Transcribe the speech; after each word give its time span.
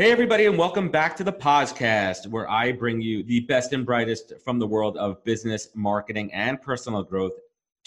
Hey, 0.00 0.12
everybody, 0.12 0.46
and 0.46 0.56
welcome 0.56 0.88
back 0.88 1.14
to 1.16 1.24
the 1.24 1.32
Pozcast, 1.34 2.26
where 2.28 2.48
I 2.48 2.72
bring 2.72 3.02
you 3.02 3.22
the 3.22 3.40
best 3.40 3.74
and 3.74 3.84
brightest 3.84 4.32
from 4.42 4.58
the 4.58 4.66
world 4.66 4.96
of 4.96 5.22
business, 5.24 5.68
marketing, 5.74 6.32
and 6.32 6.58
personal 6.58 7.02
growth 7.02 7.34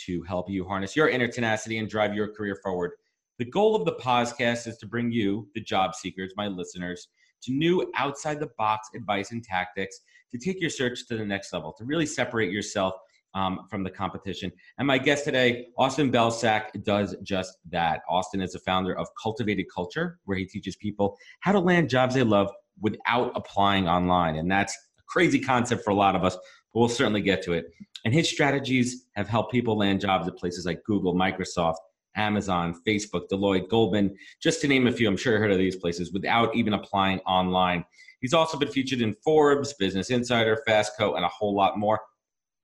to 0.06 0.22
help 0.22 0.48
you 0.48 0.64
harness 0.64 0.96
your 0.96 1.10
inner 1.10 1.28
tenacity 1.28 1.80
and 1.80 1.90
drive 1.90 2.14
your 2.14 2.28
career 2.28 2.56
forward. 2.62 2.92
The 3.40 3.46
goal 3.46 3.76
of 3.76 3.86
the 3.86 3.96
Pozcast 3.96 4.68
is 4.68 4.78
to 4.78 4.86
bring 4.86 5.12
you, 5.12 5.48
the 5.56 5.62
job 5.62 5.96
seekers, 5.96 6.34
my 6.38 6.46
listeners, 6.46 7.08
to 7.42 7.52
new 7.52 7.92
outside 7.96 8.40
the 8.40 8.52
box 8.60 8.90
advice 8.94 9.32
and 9.32 9.44
tactics 9.44 10.02
to 10.32 10.38
take 10.38 10.62
your 10.62 10.70
search 10.70 11.08
to 11.08 11.18
the 11.18 11.26
next 11.26 11.52
level, 11.52 11.74
to 11.80 11.84
really 11.84 12.06
separate 12.06 12.52
yourself 12.52 12.94
um, 13.34 13.68
from 13.70 13.84
the 13.84 13.90
competition. 13.90 14.52
And 14.78 14.88
my 14.88 14.98
guest 14.98 15.26
today, 15.26 15.68
Austin 15.78 16.12
Belcak, 16.12 16.84
does 16.84 17.16
just 17.24 17.58
that. 17.70 18.02
Austin 18.10 18.42
is 18.42 18.54
the 18.54 18.60
founder 18.60 18.98
of 18.98 19.08
Cultivated 19.22 19.66
Culture, 19.74 20.20
where 20.26 20.38
he 20.38 20.46
teaches 20.46 20.76
people 20.76 21.18
how 21.42 21.52
to 21.52 21.60
land 21.60 21.90
jobs 21.90 22.16
they 22.16 22.24
love 22.24 22.52
without 22.82 23.32
applying 23.36 23.88
online. 23.88 24.36
And 24.36 24.52
that's 24.52 24.74
a 24.74 25.04
crazy 25.08 25.40
concept 25.40 25.84
for 25.84 25.92
a 25.92 25.96
lot 25.96 26.16
of 26.16 26.24
us, 26.24 26.36
but 26.74 26.80
we'll 26.80 26.90
certainly 26.90 27.22
get 27.22 27.42
to 27.44 27.54
it. 27.54 27.66
And 28.06 28.14
his 28.14 28.30
strategies 28.30 29.06
have 29.16 29.28
helped 29.28 29.52
people 29.52 29.78
land 29.78 30.02
jobs 30.02 30.28
at 30.28 30.36
places 30.36 30.66
like 30.66 30.84
Google, 30.84 31.16
Microsoft, 31.16 31.76
Amazon, 32.16 32.76
Facebook, 32.86 33.28
Deloitte, 33.32 33.70
Goldman, 33.70 34.16
just 34.42 34.62
to 34.62 34.68
name 34.68 34.88
a 34.88 34.92
few. 34.92 35.08
I'm 35.08 35.18
sure 35.18 35.34
you 35.34 35.40
heard 35.40 35.52
of 35.52 35.58
these 35.58 35.78
places 35.78 36.12
without 36.14 36.56
even 36.56 36.74
applying 36.74 37.20
online. 37.20 37.86
He's 38.20 38.34
also 38.34 38.58
been 38.58 38.70
featured 38.70 39.02
in 39.02 39.16
Forbes, 39.24 39.74
Business 39.74 40.10
Insider, 40.10 40.62
Fastco, 40.68 41.16
and 41.16 41.26
a 41.26 41.30
whole 41.30 41.56
lot 41.56 41.78
more. 41.78 42.00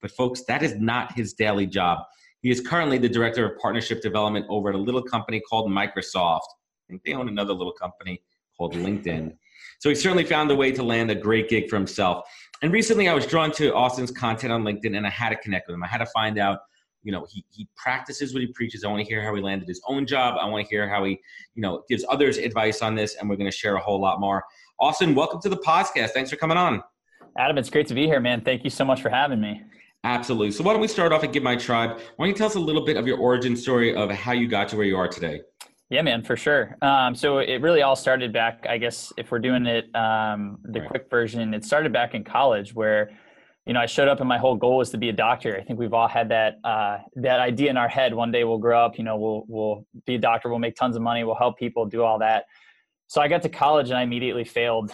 But, 0.01 0.11
folks, 0.11 0.43
that 0.43 0.63
is 0.63 0.75
not 0.75 1.13
his 1.13 1.33
daily 1.33 1.67
job. 1.67 1.99
He 2.41 2.51
is 2.51 2.61
currently 2.61 2.97
the 2.97 3.09
director 3.09 3.45
of 3.45 3.59
partnership 3.59 4.01
development 4.01 4.45
over 4.49 4.69
at 4.69 4.75
a 4.75 4.79
little 4.79 5.03
company 5.03 5.41
called 5.41 5.69
Microsoft. 5.69 6.39
I 6.39 6.87
think 6.89 7.03
they 7.03 7.13
own 7.13 7.27
another 7.27 7.53
little 7.53 7.73
company 7.73 8.21
called 8.57 8.73
LinkedIn. 8.75 9.35
So 9.79 9.89
he 9.89 9.95
certainly 9.95 10.25
found 10.25 10.51
a 10.51 10.55
way 10.55 10.71
to 10.71 10.83
land 10.83 11.11
a 11.11 11.15
great 11.15 11.49
gig 11.49 11.69
for 11.69 11.75
himself. 11.75 12.27
And 12.61 12.71
recently 12.71 13.07
I 13.07 13.13
was 13.13 13.25
drawn 13.25 13.51
to 13.53 13.73
Austin's 13.73 14.11
content 14.11 14.51
on 14.51 14.63
LinkedIn 14.63 14.97
and 14.97 15.07
I 15.07 15.09
had 15.09 15.29
to 15.29 15.37
connect 15.37 15.67
with 15.67 15.75
him. 15.75 15.83
I 15.83 15.87
had 15.87 15.99
to 15.99 16.05
find 16.07 16.37
out, 16.37 16.59
you 17.03 17.13
know, 17.13 17.25
he, 17.29 17.45
he 17.49 17.67
practices 17.77 18.33
what 18.33 18.41
he 18.41 18.47
preaches. 18.47 18.83
I 18.83 18.89
want 18.89 19.01
to 19.01 19.07
hear 19.07 19.23
how 19.23 19.33
he 19.33 19.41
landed 19.41 19.67
his 19.67 19.81
own 19.87 20.05
job. 20.05 20.35
I 20.39 20.45
want 20.45 20.65
to 20.65 20.69
hear 20.69 20.89
how 20.89 21.05
he, 21.05 21.11
you 21.55 21.61
know, 21.61 21.83
gives 21.87 22.03
others 22.09 22.37
advice 22.37 22.81
on 22.81 22.95
this. 22.95 23.15
And 23.15 23.29
we're 23.29 23.37
going 23.37 23.49
to 23.49 23.55
share 23.55 23.75
a 23.75 23.79
whole 23.79 24.01
lot 24.01 24.19
more. 24.19 24.43
Austin, 24.81 25.15
welcome 25.15 25.39
to 25.41 25.49
the 25.49 25.57
Pozcast. 25.57 26.09
Thanks 26.09 26.29
for 26.29 26.35
coming 26.35 26.57
on. 26.57 26.83
Adam, 27.37 27.57
it's 27.57 27.69
great 27.69 27.87
to 27.87 27.93
be 27.93 28.05
here, 28.05 28.19
man. 28.19 28.41
Thank 28.41 28.65
you 28.65 28.69
so 28.69 28.83
much 28.83 29.01
for 29.01 29.09
having 29.09 29.39
me. 29.39 29.61
Absolutely. 30.03 30.51
So 30.51 30.63
why 30.63 30.71
don't 30.71 30.81
we 30.81 30.87
start 30.87 31.11
off 31.11 31.23
and 31.23 31.33
Give 31.33 31.43
My 31.43 31.55
Tribe? 31.55 31.99
Why 32.15 32.25
don't 32.25 32.29
you 32.29 32.35
tell 32.35 32.47
us 32.47 32.55
a 32.55 32.59
little 32.59 32.85
bit 32.85 32.95
of 32.95 33.05
your 33.05 33.17
origin 33.17 33.55
story 33.55 33.95
of 33.95 34.09
how 34.11 34.31
you 34.31 34.47
got 34.47 34.69
to 34.69 34.77
where 34.77 34.85
you 34.85 34.97
are 34.97 35.07
today? 35.07 35.41
Yeah, 35.89 36.03
man, 36.03 36.23
for 36.23 36.37
sure. 36.37 36.77
Um, 36.81 37.15
so 37.15 37.39
it 37.39 37.61
really 37.61 37.81
all 37.81 37.95
started 37.95 38.31
back, 38.31 38.65
I 38.69 38.77
guess, 38.77 39.11
if 39.17 39.31
we're 39.31 39.39
doing 39.39 39.65
it 39.65 39.93
um, 39.95 40.59
the 40.63 40.81
right. 40.81 40.89
quick 40.89 41.09
version, 41.09 41.53
it 41.53 41.65
started 41.65 41.91
back 41.91 42.13
in 42.13 42.23
college 42.23 42.73
where, 42.73 43.09
you 43.65 43.73
know, 43.73 43.81
I 43.81 43.87
showed 43.87 44.07
up 44.07 44.19
and 44.19 44.29
my 44.29 44.37
whole 44.37 44.55
goal 44.55 44.77
was 44.77 44.91
to 44.91 44.97
be 44.97 45.09
a 45.09 45.13
doctor. 45.13 45.57
I 45.57 45.63
think 45.63 45.79
we've 45.79 45.93
all 45.93 46.07
had 46.07 46.29
that 46.29 46.59
uh, 46.63 46.99
that 47.15 47.39
idea 47.39 47.69
in 47.71 47.77
our 47.77 47.87
head. 47.87 48.13
One 48.13 48.31
day 48.31 48.43
we'll 48.43 48.59
grow 48.59 48.85
up, 48.85 48.97
you 48.97 49.03
know, 49.03 49.17
we'll 49.17 49.43
we'll 49.47 49.85
be 50.05 50.15
a 50.15 50.19
doctor, 50.19 50.49
we'll 50.49 50.59
make 50.59 50.75
tons 50.75 50.95
of 50.95 51.01
money, 51.01 51.23
we'll 51.23 51.35
help 51.35 51.57
people, 51.57 51.85
do 51.85 52.03
all 52.03 52.19
that. 52.19 52.45
So 53.07 53.19
I 53.19 53.27
got 53.27 53.41
to 53.41 53.49
college 53.49 53.89
and 53.89 53.97
I 53.97 54.03
immediately 54.03 54.43
failed 54.43 54.91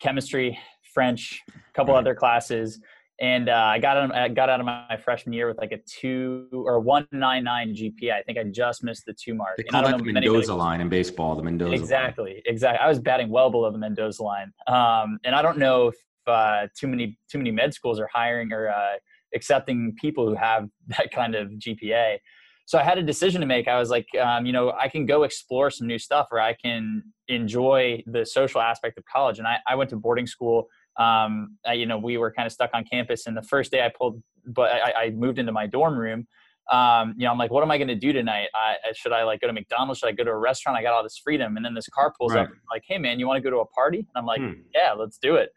chemistry, 0.00 0.58
French, 0.92 1.42
a 1.48 1.72
couple 1.74 1.94
right. 1.94 2.00
other 2.00 2.14
classes 2.14 2.80
and 3.20 3.48
uh, 3.48 3.52
I 3.52 3.78
got 3.78 3.96
out, 3.96 4.14
I 4.14 4.28
got 4.28 4.48
out 4.48 4.60
of 4.60 4.66
my 4.66 4.98
freshman 5.04 5.32
year 5.32 5.46
with 5.46 5.58
like 5.58 5.72
a 5.72 5.78
two 5.86 6.48
or 6.52 6.80
one 6.80 7.06
nine 7.12 7.44
nine 7.44 7.74
GPA. 7.74 8.12
I 8.12 8.22
think 8.22 8.38
I 8.38 8.44
just 8.44 8.82
missed 8.82 9.04
the 9.06 9.14
two 9.14 9.34
mark. 9.34 9.56
They 9.56 9.62
call 9.62 9.84
that 9.84 9.98
the 9.98 10.12
Mendoza 10.12 10.54
line 10.54 10.80
in 10.80 10.88
baseball. 10.88 11.36
The 11.36 11.42
Mendoza 11.42 11.74
exactly, 11.74 12.32
line. 12.32 12.42
exactly. 12.46 12.80
I 12.84 12.88
was 12.88 12.98
batting 12.98 13.28
well 13.30 13.50
below 13.50 13.70
the 13.70 13.78
Mendoza 13.78 14.22
line, 14.22 14.52
um, 14.66 15.18
and 15.24 15.34
I 15.34 15.42
don't 15.42 15.58
know 15.58 15.88
if 15.88 15.94
uh, 16.26 16.66
too 16.76 16.88
many 16.88 17.16
too 17.30 17.38
many 17.38 17.52
med 17.52 17.72
schools 17.72 18.00
are 18.00 18.08
hiring 18.12 18.52
or 18.52 18.68
uh, 18.68 18.94
accepting 19.34 19.94
people 20.00 20.28
who 20.28 20.34
have 20.34 20.68
that 20.88 21.12
kind 21.12 21.34
of 21.34 21.50
GPA. 21.50 22.18
So 22.66 22.78
I 22.78 22.82
had 22.82 22.96
a 22.96 23.02
decision 23.02 23.42
to 23.42 23.46
make. 23.46 23.68
I 23.68 23.78
was 23.78 23.90
like, 23.90 24.06
um, 24.20 24.46
you 24.46 24.52
know, 24.52 24.72
I 24.72 24.88
can 24.88 25.04
go 25.04 25.24
explore 25.24 25.70
some 25.70 25.86
new 25.86 25.98
stuff, 25.98 26.28
or 26.32 26.40
I 26.40 26.54
can 26.54 27.02
enjoy 27.28 28.02
the 28.06 28.24
social 28.24 28.60
aspect 28.60 28.98
of 28.98 29.04
college. 29.04 29.38
And 29.38 29.46
I, 29.46 29.58
I 29.68 29.74
went 29.74 29.90
to 29.90 29.96
boarding 29.96 30.26
school 30.26 30.66
um, 30.98 31.56
I, 31.66 31.74
you 31.74 31.86
know, 31.86 31.98
we 31.98 32.16
were 32.16 32.32
kind 32.32 32.46
of 32.46 32.52
stuck 32.52 32.70
on 32.74 32.84
campus. 32.84 33.26
And 33.26 33.36
the 33.36 33.42
first 33.42 33.72
day 33.72 33.84
I 33.84 33.90
pulled, 33.96 34.22
but 34.46 34.70
I, 34.70 34.92
I 35.04 35.10
moved 35.10 35.38
into 35.38 35.52
my 35.52 35.66
dorm 35.66 35.96
room. 35.96 36.26
Um, 36.70 37.14
you 37.18 37.26
know, 37.26 37.32
I'm 37.32 37.38
like, 37.38 37.50
what 37.50 37.62
am 37.62 37.70
I 37.70 37.76
going 37.76 37.88
to 37.88 37.94
do 37.94 38.12
tonight? 38.12 38.48
I, 38.54 38.76
should 38.94 39.12
I 39.12 39.24
like 39.24 39.40
go 39.40 39.46
to 39.46 39.52
McDonald's? 39.52 39.98
Should 39.98 40.08
I 40.08 40.12
go 40.12 40.24
to 40.24 40.30
a 40.30 40.38
restaurant? 40.38 40.78
I 40.78 40.82
got 40.82 40.94
all 40.94 41.02
this 41.02 41.18
freedom. 41.18 41.56
And 41.56 41.64
then 41.64 41.74
this 41.74 41.88
car 41.88 42.12
pulls 42.16 42.32
right. 42.32 42.46
up, 42.46 42.50
like, 42.70 42.84
hey 42.86 42.96
man, 42.96 43.18
you 43.18 43.26
want 43.26 43.36
to 43.36 43.42
go 43.42 43.50
to 43.50 43.60
a 43.60 43.66
party? 43.66 43.98
And 43.98 44.08
I'm 44.14 44.24
like, 44.24 44.40
hmm. 44.40 44.52
yeah, 44.74 44.92
let's 44.92 45.18
do 45.18 45.36
it. 45.36 45.50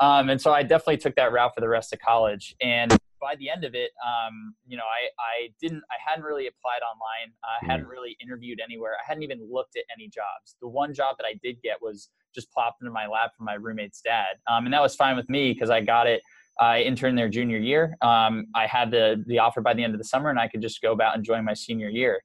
Um, 0.00 0.30
and 0.30 0.40
so 0.40 0.52
I 0.52 0.62
definitely 0.62 0.98
took 0.98 1.16
that 1.16 1.32
route 1.32 1.52
for 1.54 1.60
the 1.60 1.68
rest 1.68 1.92
of 1.92 1.98
college. 2.00 2.54
And 2.60 2.96
by 3.20 3.34
the 3.36 3.50
end 3.50 3.64
of 3.64 3.74
it, 3.74 3.90
um, 4.04 4.54
you 4.66 4.76
know, 4.76 4.84
I, 4.84 5.08
I 5.20 5.48
didn't, 5.60 5.82
I 5.90 5.96
hadn't 6.08 6.24
really 6.24 6.46
applied 6.46 6.80
online. 6.82 7.32
I 7.42 7.64
hadn't 7.66 7.88
really 7.88 8.16
interviewed 8.22 8.60
anywhere. 8.62 8.92
I 8.92 9.06
hadn't 9.06 9.24
even 9.24 9.46
looked 9.50 9.76
at 9.76 9.84
any 9.92 10.08
jobs. 10.08 10.56
The 10.60 10.68
one 10.68 10.94
job 10.94 11.16
that 11.18 11.24
I 11.24 11.38
did 11.42 11.60
get 11.62 11.78
was 11.82 12.10
just 12.34 12.52
plopped 12.52 12.82
into 12.82 12.92
my 12.92 13.06
lap 13.06 13.32
from 13.36 13.46
my 13.46 13.54
roommate's 13.54 14.00
dad. 14.00 14.36
Um, 14.50 14.64
and 14.66 14.72
that 14.72 14.82
was 14.82 14.94
fine 14.94 15.16
with 15.16 15.28
me 15.28 15.52
because 15.52 15.70
I 15.70 15.80
got 15.80 16.06
it. 16.06 16.22
I 16.60 16.82
interned 16.82 17.16
there 17.16 17.28
junior 17.28 17.58
year. 17.58 17.96
Um, 18.02 18.46
I 18.54 18.66
had 18.66 18.90
the, 18.90 19.22
the 19.26 19.38
offer 19.38 19.60
by 19.60 19.74
the 19.74 19.84
end 19.84 19.94
of 19.94 19.98
the 19.98 20.04
summer 20.04 20.30
and 20.30 20.38
I 20.38 20.48
could 20.48 20.60
just 20.60 20.82
go 20.82 20.92
about 20.92 21.16
enjoying 21.16 21.44
my 21.44 21.54
senior 21.54 21.88
year. 21.88 22.20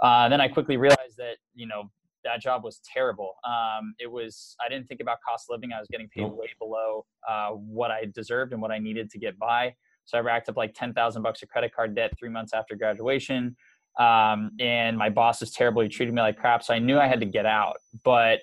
Uh, 0.00 0.28
then 0.28 0.40
I 0.40 0.48
quickly 0.48 0.76
realized 0.76 1.16
that, 1.18 1.36
you 1.54 1.66
know, 1.66 1.90
that 2.24 2.40
job 2.40 2.62
was 2.62 2.80
terrible. 2.92 3.34
Um, 3.44 3.94
it 3.98 4.10
was, 4.10 4.56
I 4.64 4.68
didn't 4.68 4.86
think 4.86 5.00
about 5.00 5.18
cost 5.26 5.46
of 5.48 5.54
living. 5.54 5.72
I 5.72 5.80
was 5.80 5.88
getting 5.90 6.08
paid 6.08 6.30
way 6.30 6.50
below 6.60 7.04
uh, 7.28 7.50
what 7.50 7.90
I 7.90 8.06
deserved 8.14 8.52
and 8.52 8.62
what 8.62 8.70
I 8.70 8.78
needed 8.78 9.10
to 9.10 9.18
get 9.18 9.38
by. 9.38 9.74
So 10.04 10.18
I 10.18 10.20
racked 10.20 10.48
up 10.48 10.56
like 10.56 10.74
10,000 10.74 11.22
bucks 11.22 11.42
of 11.42 11.48
credit 11.48 11.74
card 11.74 11.94
debt 11.94 12.12
three 12.18 12.28
months 12.28 12.52
after 12.54 12.76
graduation. 12.76 13.56
Um, 13.98 14.52
and 14.58 14.96
my 14.96 15.10
boss 15.10 15.40
was 15.40 15.50
terrible. 15.50 15.82
He 15.82 15.88
treated 15.88 16.14
me 16.14 16.22
like 16.22 16.38
crap. 16.38 16.62
So 16.62 16.74
I 16.74 16.78
knew 16.78 16.98
I 16.98 17.06
had 17.06 17.20
to 17.20 17.26
get 17.26 17.46
out, 17.46 17.76
but 18.04 18.40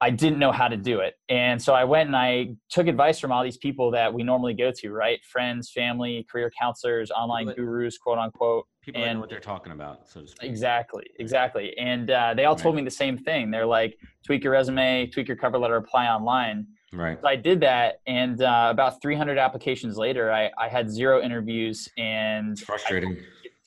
I 0.00 0.10
didn't 0.10 0.38
know 0.38 0.52
how 0.52 0.68
to 0.68 0.76
do 0.76 1.00
it. 1.00 1.14
And 1.28 1.60
so 1.60 1.74
I 1.74 1.82
went 1.82 2.06
and 2.06 2.16
I 2.16 2.54
took 2.70 2.86
advice 2.86 3.18
from 3.18 3.32
all 3.32 3.42
these 3.42 3.56
people 3.56 3.90
that 3.92 4.12
we 4.12 4.22
normally 4.22 4.54
go 4.54 4.70
to, 4.70 4.90
right? 4.92 5.18
Friends, 5.24 5.72
family, 5.72 6.24
career 6.30 6.52
counselors, 6.56 7.10
online 7.10 7.52
gurus, 7.54 7.98
quote 7.98 8.18
unquote. 8.18 8.66
People 8.80 9.02
and, 9.02 9.14
know 9.14 9.20
what 9.20 9.28
they're 9.28 9.40
talking 9.40 9.72
about, 9.72 10.08
so 10.08 10.20
to 10.20 10.28
speak. 10.28 10.48
Exactly, 10.48 11.04
exactly. 11.18 11.76
And 11.78 12.10
uh, 12.10 12.34
they 12.34 12.44
all 12.44 12.54
right. 12.54 12.62
told 12.62 12.76
me 12.76 12.84
the 12.84 12.90
same 12.90 13.18
thing. 13.18 13.50
They're 13.50 13.66
like, 13.66 13.98
tweak 14.24 14.44
your 14.44 14.52
resume, 14.52 15.08
tweak 15.08 15.26
your 15.26 15.36
cover 15.36 15.58
letter, 15.58 15.76
apply 15.76 16.06
online. 16.06 16.66
Right. 16.92 17.18
So 17.20 17.28
I 17.28 17.36
did 17.36 17.60
that, 17.60 18.00
and 18.06 18.40
uh, 18.40 18.68
about 18.70 19.02
300 19.02 19.36
applications 19.36 19.98
later, 19.98 20.32
I, 20.32 20.50
I 20.56 20.68
had 20.68 20.90
zero 20.90 21.20
interviews, 21.20 21.86
and 21.98 22.52
it's 22.52 22.62
frustrating. 22.62 23.18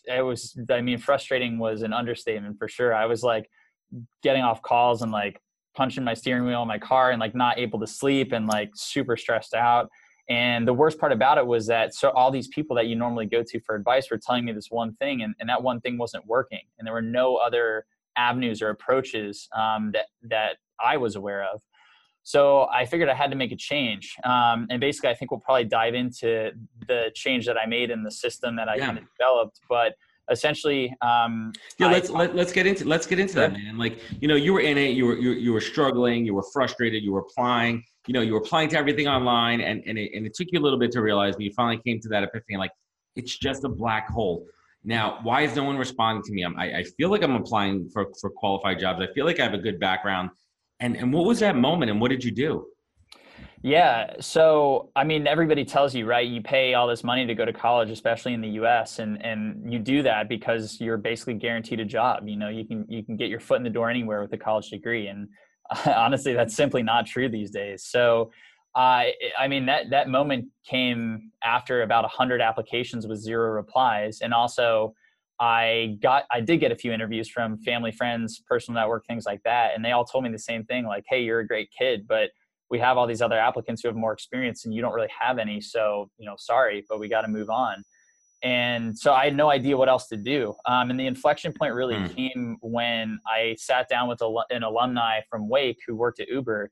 I, 0.09 0.18
it 0.18 0.22
was, 0.22 0.58
I 0.72 0.81
mean, 0.81 0.97
frustrating 0.97 1.59
was 1.59 1.84
an 1.84 1.94
understatement 1.94 2.58
for 2.58 2.68
sure. 2.68 2.96
I 2.96 3.06
was 3.06 3.22
like 3.22 3.47
getting 4.24 4.41
off 4.41 4.64
calls 4.64 5.03
and 5.03 5.12
like 5.12 5.40
punching 5.76 6.04
my 6.04 6.14
steering 6.14 6.46
wheel 6.46 6.62
in 6.62 6.68
my 6.68 6.78
car 6.78 7.12
and 7.12 7.20
like 7.20 7.36
not 7.36 7.58
able 7.58 7.80
to 7.80 7.88
sleep 7.88 8.32
and 8.32 8.47
like 8.47 8.72
super 8.76 9.16
stressed 9.18 9.53
out. 9.53 9.90
And 10.29 10.68
the 10.68 10.73
worst 10.73 11.00
part 11.00 11.12
about 11.12 11.38
it 11.38 11.46
was 11.46 11.68
that 11.68 11.94
so 11.94 12.09
all 12.12 12.32
these 12.32 12.47
people 12.47 12.76
that 12.78 12.88
you 12.88 12.96
normally 12.96 13.26
go 13.26 13.44
to 13.44 13.59
for 13.62 13.76
advice 13.76 14.09
were 14.09 14.18
telling 14.18 14.46
me 14.46 14.53
this 14.53 14.68
one 14.70 14.94
thing, 14.96 15.23
and, 15.23 15.35
and 15.40 15.50
that 15.50 15.62
one 15.62 15.82
thing 15.82 15.97
wasn't 15.97 16.26
working, 16.26 16.62
and 16.78 16.85
there 16.85 16.94
were 16.94 17.02
no 17.02 17.35
other 17.35 17.85
avenues 18.16 18.62
or 18.62 18.70
approaches 18.70 19.50
um, 19.58 19.91
that 19.94 20.06
that 20.29 20.58
I 20.79 20.97
was 20.97 21.16
aware 21.16 21.44
of. 21.44 21.62
So 22.24 22.67
I 22.72 22.85
figured 22.85 23.09
I 23.09 23.16
had 23.16 23.32
to 23.32 23.35
make 23.35 23.52
a 23.52 23.56
change. 23.56 24.16
Um, 24.24 24.67
and 24.70 24.79
basically, 24.79 25.09
I 25.09 25.16
think 25.16 25.32
we'll 25.32 25.40
probably 25.40 25.66
dive 25.66 25.96
into 25.96 26.52
the 26.88 27.12
change 27.16 27.46
that 27.47 27.58
I 27.58 27.66
made 27.66 27.90
in 27.90 28.03
the 28.03 28.12
system 28.12 28.56
that 28.58 28.70
I 28.70 28.76
yeah. 28.76 28.85
kind 28.85 28.97
of 29.00 29.06
developed. 29.17 29.59
But 29.67 29.96
essentially, 30.31 30.95
um, 31.01 31.51
yeah, 31.78 31.87
let's 31.87 32.09
I, 32.09 32.13
let, 32.13 32.29
us 32.29 32.35
let 32.35 32.47
us 32.47 32.53
get 32.53 32.66
into 32.66 32.85
let's 32.85 33.05
get 33.05 33.19
into 33.19 33.35
that, 33.35 33.53
man. 33.53 33.78
Like 33.78 33.99
you 34.22 34.28
know, 34.28 34.35
you 34.35 34.53
were 34.53 34.61
in 34.61 34.78
it, 34.78 34.91
you 34.91 35.05
were 35.05 35.17
you, 35.17 35.31
you 35.31 35.53
were 35.53 35.61
struggling, 35.61 36.25
you 36.25 36.33
were 36.33 36.45
frustrated, 36.53 37.03
you 37.03 37.11
were 37.11 37.19
applying, 37.19 37.83
you 38.07 38.13
know, 38.13 38.22
you 38.22 38.33
were 38.33 38.39
applying 38.39 38.69
to 38.69 38.78
everything 38.78 39.07
online, 39.07 39.61
and 39.61 39.83
and 39.85 39.97
it, 39.97 40.11
and 40.16 40.25
it 40.25 40.33
took 40.33 40.47
you 40.51 40.59
a 40.59 40.63
little 40.63 40.79
bit 40.79 40.91
to 40.93 41.01
realize, 41.01 41.35
but 41.35 41.43
you 41.43 41.51
finally 41.53 41.81
came 41.85 41.99
to 41.99 42.09
that 42.09 42.23
epiphany, 42.23 42.57
like 42.57 42.72
it's 43.16 43.37
just 43.37 43.63
a 43.63 43.69
black 43.69 44.09
hole. 44.09 44.45
Now, 44.83 45.19
why 45.22 45.41
is 45.41 45.55
no 45.55 45.63
one 45.63 45.78
responding 45.78 46.23
to 46.23 46.31
me? 46.31 46.43
I'm, 46.43 46.57
I, 46.57 46.78
I 46.78 46.83
feel 46.83 47.09
like 47.09 47.23
I'm 47.23 47.35
applying 47.35 47.87
for, 47.89 48.07
for 48.19 48.31
qualified 48.31 48.79
jobs. 48.79 48.99
I 48.99 49.13
feel 49.13 49.25
like 49.25 49.39
I 49.39 49.43
have 49.43 49.53
a 49.53 49.59
good 49.59 49.79
background. 49.79 50.31
And 50.79 50.97
and 50.97 51.13
what 51.13 51.25
was 51.25 51.39
that 51.39 51.55
moment 51.55 51.91
and 51.91 52.01
what 52.01 52.09
did 52.09 52.23
you 52.23 52.31
do? 52.31 52.66
Yeah. 53.63 54.13
So, 54.19 54.90
I 54.96 55.03
mean, 55.03 55.28
everybody 55.28 55.63
tells 55.66 55.93
you, 55.93 56.05
right? 56.08 56.28
You 56.28 56.41
pay 56.41 56.73
all 56.73 56.87
this 56.87 57.03
money 57.03 57.28
to 57.28 57.35
go 57.35 57.46
to 57.46 57.53
college, 57.53 57.91
especially 57.91 58.34
in 58.34 58.41
the 58.41 58.49
U.S., 58.49 58.97
and 58.97 59.23
and 59.23 59.72
you 59.72 59.78
do 59.78 60.02
that 60.03 60.28
because 60.29 60.81
you're 60.81 60.97
basically 60.97 61.35
guaranteed 61.35 61.79
a 61.79 61.85
job. 61.85 62.28
You 62.28 62.37
know, 62.37 62.49
you 62.49 62.66
can 62.66 62.85
you 62.90 63.03
can 63.03 63.17
get 63.17 63.29
your 63.29 63.40
foot 63.40 63.58
in 63.58 63.63
the 63.63 63.69
door 63.69 63.90
anywhere 63.90 64.22
with 64.22 64.34
a 64.34 64.37
college 64.37 64.69
degree, 64.72 65.08
and 65.08 65.28
honestly, 65.85 66.34
that's 66.34 66.55
simply 66.55 66.81
not 66.81 67.05
true 67.05 67.29
these 67.29 67.52
days. 67.52 67.84
So, 67.85 68.31
I 68.75 69.13
I 69.37 69.47
mean 69.47 69.67
that 69.67 69.91
that 69.91 70.07
moment 70.09 70.46
came 70.67 71.31
after 71.43 71.84
about 71.84 72.05
hundred 72.09 72.41
applications 72.41 73.05
with 73.05 73.19
zero 73.19 73.52
replies, 73.52 74.22
and 74.22 74.34
also 74.34 74.96
I 75.40 75.97
got 76.02 76.25
I 76.31 76.41
did 76.41 76.57
get 76.61 76.72
a 76.72 76.75
few 76.75 76.91
interviews 76.93 77.29
from 77.29 77.59
family, 77.59 77.91
friends, 77.91 78.41
personal 78.49 78.81
network, 78.81 79.05
things 79.05 79.25
like 79.28 79.43
that, 79.43 79.73
and 79.75 79.85
they 79.85 79.91
all 79.91 80.05
told 80.05 80.23
me 80.23 80.31
the 80.31 80.40
same 80.40 80.64
thing, 80.64 80.85
like, 80.87 81.03
"Hey, 81.07 81.22
you're 81.22 81.41
a 81.41 81.47
great 81.47 81.69
kid, 81.78 82.07
but." 82.07 82.31
We 82.72 82.79
have 82.79 82.97
all 82.97 83.06
these 83.06 83.22
other 83.22 83.38
applicants 83.38 83.82
who 83.82 83.90
have 83.90 83.97
more 83.97 84.14
experience 84.14 84.66
and 84.66 84.73
you 84.73 84.82
don't 84.82 84.94
really 84.94 85.09
have 85.20 85.38
any 85.38 85.62
so 85.62 86.09
you 86.18 86.26
know 86.26 86.35
sorry 86.38 86.84
but 86.90 87.00
we 87.00 87.08
got 87.08 87.22
to 87.22 87.28
move 87.28 87.50
on 87.50 87.84
and 88.41 88.97
so 88.97 89.14
i 89.14 89.26
had 89.26 89.35
no 89.35 89.52
idea 89.52 89.78
what 89.78 89.90
else 89.90 90.08
to 90.08 90.18
do 90.18 90.56
um, 90.66 90.90
and 90.90 91.00
the 91.00 91.06
inflection 91.06 91.53
point 91.53 91.73
really 91.73 91.96
mm. 91.96 92.16
came 92.16 92.58
when 92.62 93.20
i 93.28 93.56
sat 93.59 93.88
down 93.88 94.08
with 94.08 94.22
a, 94.22 94.35
an 94.50 94.64
alumni 94.64 95.20
from 95.29 95.47
wake 95.47 95.78
who 95.85 95.96
worked 95.96 96.20
at 96.20 96.28
uber 96.29 96.72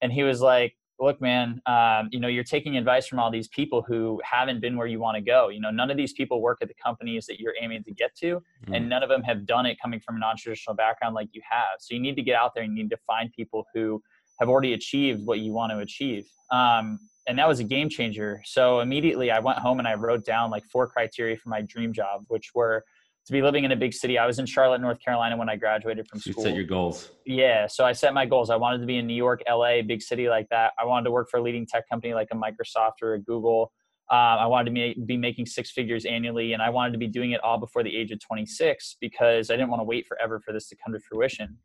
and 0.00 0.12
he 0.12 0.22
was 0.22 0.40
like 0.40 0.74
look 0.98 1.20
man 1.20 1.60
um, 1.66 2.08
you 2.12 2.20
know 2.20 2.28
you're 2.28 2.44
taking 2.44 2.76
advice 2.76 3.06
from 3.06 3.18
all 3.18 3.30
these 3.30 3.48
people 3.48 3.82
who 3.82 4.20
haven't 4.22 4.60
been 4.60 4.76
where 4.76 4.86
you 4.86 5.00
want 5.00 5.16
to 5.16 5.20
go 5.20 5.48
you 5.48 5.60
know 5.60 5.70
none 5.70 5.90
of 5.90 5.96
these 5.96 6.12
people 6.12 6.40
work 6.40 6.58
at 6.62 6.68
the 6.68 6.74
companies 6.82 7.26
that 7.26 7.40
you're 7.40 7.54
aiming 7.60 7.82
to 7.82 7.92
get 7.92 8.14
to 8.14 8.42
mm. 8.66 8.76
and 8.76 8.88
none 8.88 9.02
of 9.02 9.08
them 9.08 9.22
have 9.22 9.46
done 9.46 9.66
it 9.66 9.78
coming 9.82 9.98
from 9.98 10.16
a 10.16 10.18
non-traditional 10.18 10.76
background 10.76 11.14
like 11.14 11.28
you 11.32 11.42
have 11.48 11.80
so 11.80 11.94
you 11.94 12.00
need 12.00 12.16
to 12.16 12.22
get 12.22 12.36
out 12.36 12.54
there 12.54 12.62
and 12.64 12.76
you 12.76 12.82
need 12.84 12.90
to 12.90 12.98
find 13.06 13.32
people 13.32 13.66
who 13.74 14.02
have 14.40 14.48
already 14.48 14.72
achieved 14.72 15.24
what 15.26 15.38
you 15.40 15.52
want 15.52 15.70
to 15.70 15.78
achieve. 15.78 16.26
Um, 16.50 16.98
and 17.28 17.38
that 17.38 17.46
was 17.46 17.60
a 17.60 17.64
game 17.64 17.88
changer. 17.88 18.42
So 18.44 18.80
immediately 18.80 19.30
I 19.30 19.38
went 19.38 19.58
home 19.58 19.78
and 19.78 19.86
I 19.86 19.94
wrote 19.94 20.24
down 20.24 20.50
like 20.50 20.64
four 20.64 20.88
criteria 20.88 21.36
for 21.36 21.50
my 21.50 21.60
dream 21.62 21.92
job, 21.92 22.24
which 22.28 22.50
were 22.54 22.84
to 23.26 23.32
be 23.32 23.42
living 23.42 23.64
in 23.64 23.72
a 23.72 23.76
big 23.76 23.92
city. 23.92 24.18
I 24.18 24.26
was 24.26 24.38
in 24.38 24.46
Charlotte, 24.46 24.80
North 24.80 24.98
Carolina 24.98 25.36
when 25.36 25.48
I 25.48 25.56
graduated 25.56 26.08
from 26.08 26.18
school. 26.20 26.42
You 26.42 26.42
set 26.42 26.56
your 26.56 26.64
goals. 26.64 27.10
Yeah. 27.26 27.66
So 27.66 27.84
I 27.84 27.92
set 27.92 28.14
my 28.14 28.24
goals. 28.24 28.50
I 28.50 28.56
wanted 28.56 28.78
to 28.78 28.86
be 28.86 28.96
in 28.96 29.06
New 29.06 29.14
York, 29.14 29.42
LA, 29.48 29.82
big 29.82 30.02
city 30.02 30.28
like 30.28 30.48
that. 30.48 30.72
I 30.80 30.86
wanted 30.86 31.04
to 31.04 31.10
work 31.10 31.28
for 31.30 31.36
a 31.36 31.42
leading 31.42 31.66
tech 31.66 31.88
company 31.88 32.14
like 32.14 32.28
a 32.32 32.34
Microsoft 32.34 33.02
or 33.02 33.14
a 33.14 33.20
Google. 33.20 33.72
Uh, 34.10 34.38
I 34.40 34.46
wanted 34.46 34.74
to 34.74 35.00
be 35.04 35.16
making 35.16 35.46
six 35.46 35.70
figures 35.70 36.04
annually, 36.04 36.52
and 36.52 36.60
I 36.60 36.68
wanted 36.68 36.90
to 36.92 36.98
be 36.98 37.06
doing 37.06 37.30
it 37.30 37.40
all 37.44 37.58
before 37.58 37.84
the 37.84 37.96
age 37.96 38.10
of 38.10 38.18
26 38.18 38.96
because 39.00 39.50
I 39.50 39.54
didn't 39.54 39.70
want 39.70 39.80
to 39.80 39.84
wait 39.84 40.08
forever 40.08 40.40
for 40.40 40.52
this 40.52 40.68
to 40.70 40.76
come 40.84 40.92
to 40.94 40.98
fruition. 40.98 41.56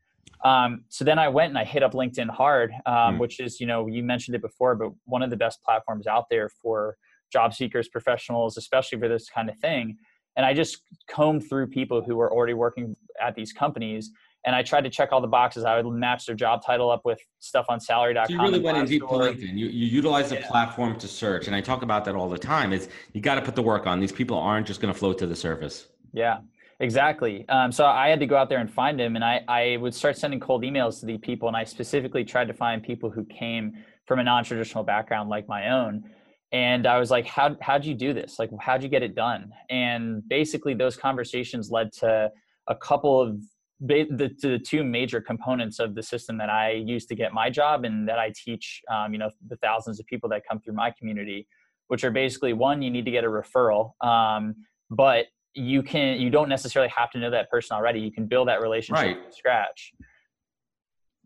Um, 0.43 0.83
so 0.89 1.03
then 1.03 1.17
I 1.17 1.27
went 1.27 1.49
and 1.49 1.57
I 1.57 1.63
hit 1.63 1.81
up 1.81 1.93
LinkedIn 1.93 2.29
hard, 2.29 2.71
um, 2.85 2.93
mm. 2.95 3.19
which 3.19 3.39
is, 3.39 3.59
you 3.59 3.67
know, 3.67 3.87
you 3.87 4.03
mentioned 4.03 4.35
it 4.35 4.41
before, 4.41 4.75
but 4.75 4.91
one 5.05 5.23
of 5.23 5.29
the 5.29 5.37
best 5.37 5.63
platforms 5.63 6.07
out 6.07 6.25
there 6.29 6.49
for 6.49 6.97
job 7.31 7.53
seekers, 7.53 7.87
professionals, 7.87 8.57
especially 8.57 8.99
for 8.99 9.07
this 9.07 9.29
kind 9.29 9.49
of 9.49 9.57
thing. 9.57 9.97
And 10.37 10.45
I 10.45 10.53
just 10.53 10.81
combed 11.07 11.47
through 11.47 11.67
people 11.67 12.01
who 12.01 12.15
were 12.15 12.31
already 12.31 12.53
working 12.53 12.95
at 13.21 13.35
these 13.35 13.53
companies. 13.53 14.11
And 14.45 14.55
I 14.55 14.61
tried 14.61 14.83
to 14.83 14.89
check 14.91 15.11
all 15.11 15.21
the 15.21 15.27
boxes. 15.27 15.63
I 15.63 15.81
would 15.81 15.91
match 15.91 16.27
their 16.27 16.35
job 16.35 16.63
title 16.63 16.91
up 16.91 17.01
with 17.03 17.19
stuff 17.39 17.65
on 17.69 17.79
salary.com. 17.79 18.27
So 18.27 18.33
you 18.33 18.41
really 18.41 18.59
went 18.59 18.77
in 18.77 18.85
deep 18.85 19.01
to 19.01 19.07
LinkedIn. 19.07 19.57
You, 19.57 19.67
you 19.67 19.87
utilize 19.87 20.29
the 20.29 20.35
yeah. 20.35 20.47
platform 20.47 20.99
to 20.99 21.07
search. 21.07 21.47
And 21.47 21.55
I 21.55 21.61
talk 21.61 21.81
about 21.81 22.05
that 22.05 22.13
all 22.13 22.29
the 22.29 22.37
time. 22.37 22.71
Is 22.71 22.89
you 23.13 23.21
got 23.21 23.35
to 23.35 23.41
put 23.41 23.55
the 23.55 23.63
work 23.63 23.87
on. 23.87 23.99
These 23.99 24.11
people 24.11 24.37
aren't 24.37 24.67
just 24.67 24.81
going 24.81 24.93
to 24.93 24.99
float 24.99 25.17
to 25.19 25.27
the 25.27 25.35
surface. 25.35 25.87
Yeah. 26.13 26.39
Exactly. 26.79 27.47
Um, 27.47 27.71
so 27.71 27.85
I 27.85 28.09
had 28.09 28.19
to 28.19 28.25
go 28.25 28.35
out 28.35 28.49
there 28.49 28.59
and 28.59 28.69
find 28.69 28.99
him, 28.99 29.15
and 29.15 29.23
I, 29.23 29.41
I 29.47 29.77
would 29.77 29.95
start 29.95 30.17
sending 30.17 30.39
cold 30.39 30.63
emails 30.63 30.99
to 30.99 31.05
the 31.05 31.17
people, 31.17 31.47
and 31.47 31.55
I 31.55 31.63
specifically 31.63 32.25
tried 32.25 32.47
to 32.49 32.53
find 32.53 32.83
people 32.83 33.09
who 33.09 33.23
came 33.25 33.73
from 34.05 34.19
a 34.19 34.23
non-traditional 34.23 34.83
background 34.83 35.29
like 35.29 35.47
my 35.47 35.69
own. 35.69 36.03
And 36.51 36.85
I 36.85 36.99
was 36.99 37.11
like, 37.11 37.25
how 37.25 37.55
how'd 37.61 37.85
you 37.85 37.95
do 37.95 38.13
this? 38.13 38.39
Like, 38.39 38.49
how'd 38.59 38.83
you 38.83 38.89
get 38.89 39.03
it 39.03 39.15
done? 39.15 39.51
And 39.69 40.27
basically, 40.27 40.73
those 40.73 40.95
conversations 40.95 41.71
led 41.71 41.91
to 41.93 42.29
a 42.67 42.75
couple 42.75 43.21
of 43.21 43.39
the, 43.79 44.05
the 44.41 44.59
two 44.59 44.83
major 44.83 45.21
components 45.21 45.79
of 45.79 45.95
the 45.95 46.03
system 46.03 46.37
that 46.37 46.49
I 46.49 46.71
use 46.71 47.05
to 47.07 47.15
get 47.15 47.33
my 47.33 47.49
job 47.49 47.83
and 47.83 48.07
that 48.07 48.19
I 48.19 48.33
teach, 48.35 48.81
um, 48.93 49.13
you 49.13 49.19
know, 49.19 49.29
the 49.47 49.57
thousands 49.57 49.99
of 49.99 50.05
people 50.05 50.29
that 50.29 50.43
come 50.49 50.59
through 50.59 50.75
my 50.75 50.91
community, 50.91 51.47
which 51.87 52.03
are 52.03 52.11
basically 52.11 52.53
one, 52.53 52.81
you 52.81 52.89
need 52.89 53.05
to 53.05 53.11
get 53.11 53.23
a 53.23 53.27
referral. 53.27 53.91
Um, 54.01 54.55
but 54.89 55.25
you 55.55 55.81
can 55.81 56.19
you 56.19 56.29
don't 56.29 56.49
necessarily 56.49 56.91
have 56.95 57.09
to 57.11 57.19
know 57.19 57.31
that 57.31 57.49
person 57.49 57.75
already. 57.75 57.99
You 57.99 58.11
can 58.11 58.27
build 58.27 58.47
that 58.49 58.61
relationship 58.61 59.05
right. 59.05 59.23
from 59.23 59.31
scratch. 59.31 59.93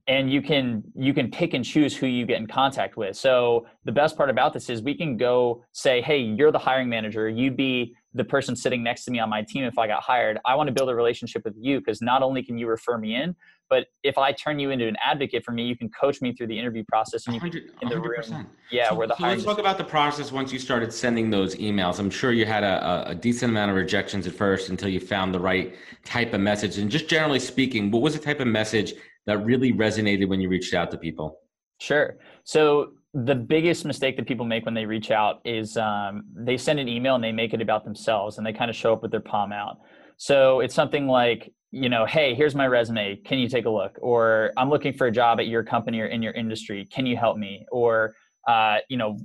And 0.07 0.31
you 0.31 0.41
can 0.41 0.83
you 0.95 1.13
can 1.13 1.29
pick 1.29 1.53
and 1.53 1.65
choose 1.65 1.95
who 1.95 2.07
you 2.07 2.25
get 2.25 2.37
in 2.37 2.47
contact 2.47 2.95
with. 2.95 3.15
So 3.15 3.67
the 3.85 3.91
best 3.91 4.15
part 4.15 4.29
about 4.29 4.53
this 4.53 4.69
is 4.69 4.81
we 4.81 4.95
can 4.95 5.17
go 5.17 5.63
say 5.71 6.01
hey 6.01 6.19
you're 6.19 6.51
the 6.51 6.59
hiring 6.59 6.89
manager. 6.89 7.27
You'd 7.27 7.57
be 7.57 7.95
the 8.13 8.23
person 8.23 8.55
sitting 8.55 8.83
next 8.83 9.05
to 9.05 9.11
me 9.11 9.19
on 9.19 9.29
my 9.29 9.43
team 9.43 9.63
if 9.65 9.77
i 9.77 9.85
got 9.85 10.01
hired. 10.01 10.39
I 10.45 10.55
want 10.55 10.67
to 10.67 10.73
build 10.73 10.89
a 10.89 10.95
relationship 10.95 11.43
with 11.45 11.55
you 11.59 11.79
because 11.79 12.01
not 12.01 12.23
only 12.23 12.41
can 12.41 12.57
you 12.57 12.67
refer 12.67 12.97
me 12.97 13.15
in 13.15 13.35
but 13.69 13.87
if 14.03 14.17
I 14.17 14.31
turn 14.31 14.59
you 14.59 14.71
into 14.71 14.87
an 14.87 14.97
advocate 15.03 15.43
for 15.45 15.51
me, 15.51 15.65
you 15.65 15.77
can 15.77 15.89
coach 15.89 16.21
me 16.21 16.33
through 16.33 16.47
the 16.47 16.57
interview 16.57 16.83
process 16.87 17.27
and 17.27 17.35
you 17.35 17.41
can 17.41 17.51
in 17.81 17.89
the 17.89 17.99
room. 17.99 18.47
Yeah, 18.71 18.89
so, 18.89 18.95
where 18.95 19.07
the 19.07 19.15
so 19.15 19.23
let's 19.23 19.43
talk 19.43 19.59
about 19.59 19.77
the 19.77 19.83
process 19.83 20.31
once 20.31 20.51
you 20.51 20.59
started 20.59 20.91
sending 20.91 21.29
those 21.29 21.55
emails. 21.55 21.99
I'm 21.99 22.09
sure 22.09 22.31
you 22.31 22.45
had 22.45 22.63
a, 22.63 23.09
a, 23.09 23.15
decent 23.15 23.51
amount 23.51 23.71
of 23.71 23.77
rejections 23.77 24.25
at 24.27 24.33
first 24.33 24.69
until 24.69 24.89
you 24.89 24.99
found 24.99 25.33
the 25.33 25.39
right 25.39 25.75
type 26.03 26.33
of 26.33 26.41
message. 26.41 26.77
And 26.77 26.89
just 26.89 27.07
generally 27.07 27.39
speaking, 27.39 27.91
what 27.91 28.01
was 28.01 28.13
the 28.13 28.19
type 28.19 28.39
of 28.39 28.47
message 28.47 28.93
that 29.25 29.45
really 29.45 29.73
resonated 29.73 30.27
when 30.27 30.41
you 30.41 30.49
reached 30.49 30.73
out 30.73 30.89
to 30.91 30.97
people? 30.97 31.39
Sure. 31.79 32.17
So 32.43 32.93
the 33.13 33.35
biggest 33.35 33.85
mistake 33.85 34.17
that 34.17 34.27
people 34.27 34.45
make 34.45 34.65
when 34.65 34.73
they 34.73 34.85
reach 34.85 35.11
out 35.11 35.41
is 35.45 35.77
um, 35.77 36.23
they 36.35 36.57
send 36.57 36.79
an 36.79 36.87
email 36.87 37.15
and 37.15 37.23
they 37.23 37.31
make 37.31 37.53
it 37.53 37.61
about 37.61 37.83
themselves 37.83 38.37
and 38.37 38.45
they 38.45 38.53
kind 38.53 38.69
of 38.69 38.75
show 38.75 38.93
up 38.93 39.01
with 39.01 39.11
their 39.11 39.19
palm 39.19 39.51
out. 39.51 39.79
So 40.17 40.59
it's 40.59 40.75
something 40.75 41.07
like, 41.07 41.51
you 41.71 41.89
know, 41.89 42.05
hey, 42.05 42.33
here's 42.33 42.55
my 42.55 42.67
resume. 42.67 43.17
Can 43.17 43.37
you 43.39 43.47
take 43.47 43.65
a 43.65 43.69
look? 43.69 43.97
Or 44.01 44.51
I'm 44.57 44.69
looking 44.69 44.93
for 44.93 45.07
a 45.07 45.11
job 45.11 45.39
at 45.39 45.47
your 45.47 45.63
company 45.63 45.99
or 45.99 46.07
in 46.07 46.21
your 46.21 46.33
industry. 46.33 46.87
Can 46.91 47.05
you 47.05 47.15
help 47.15 47.37
me? 47.37 47.65
Or 47.71 48.13
uh, 48.47 48.77
you 48.89 48.97
know, 48.97 49.17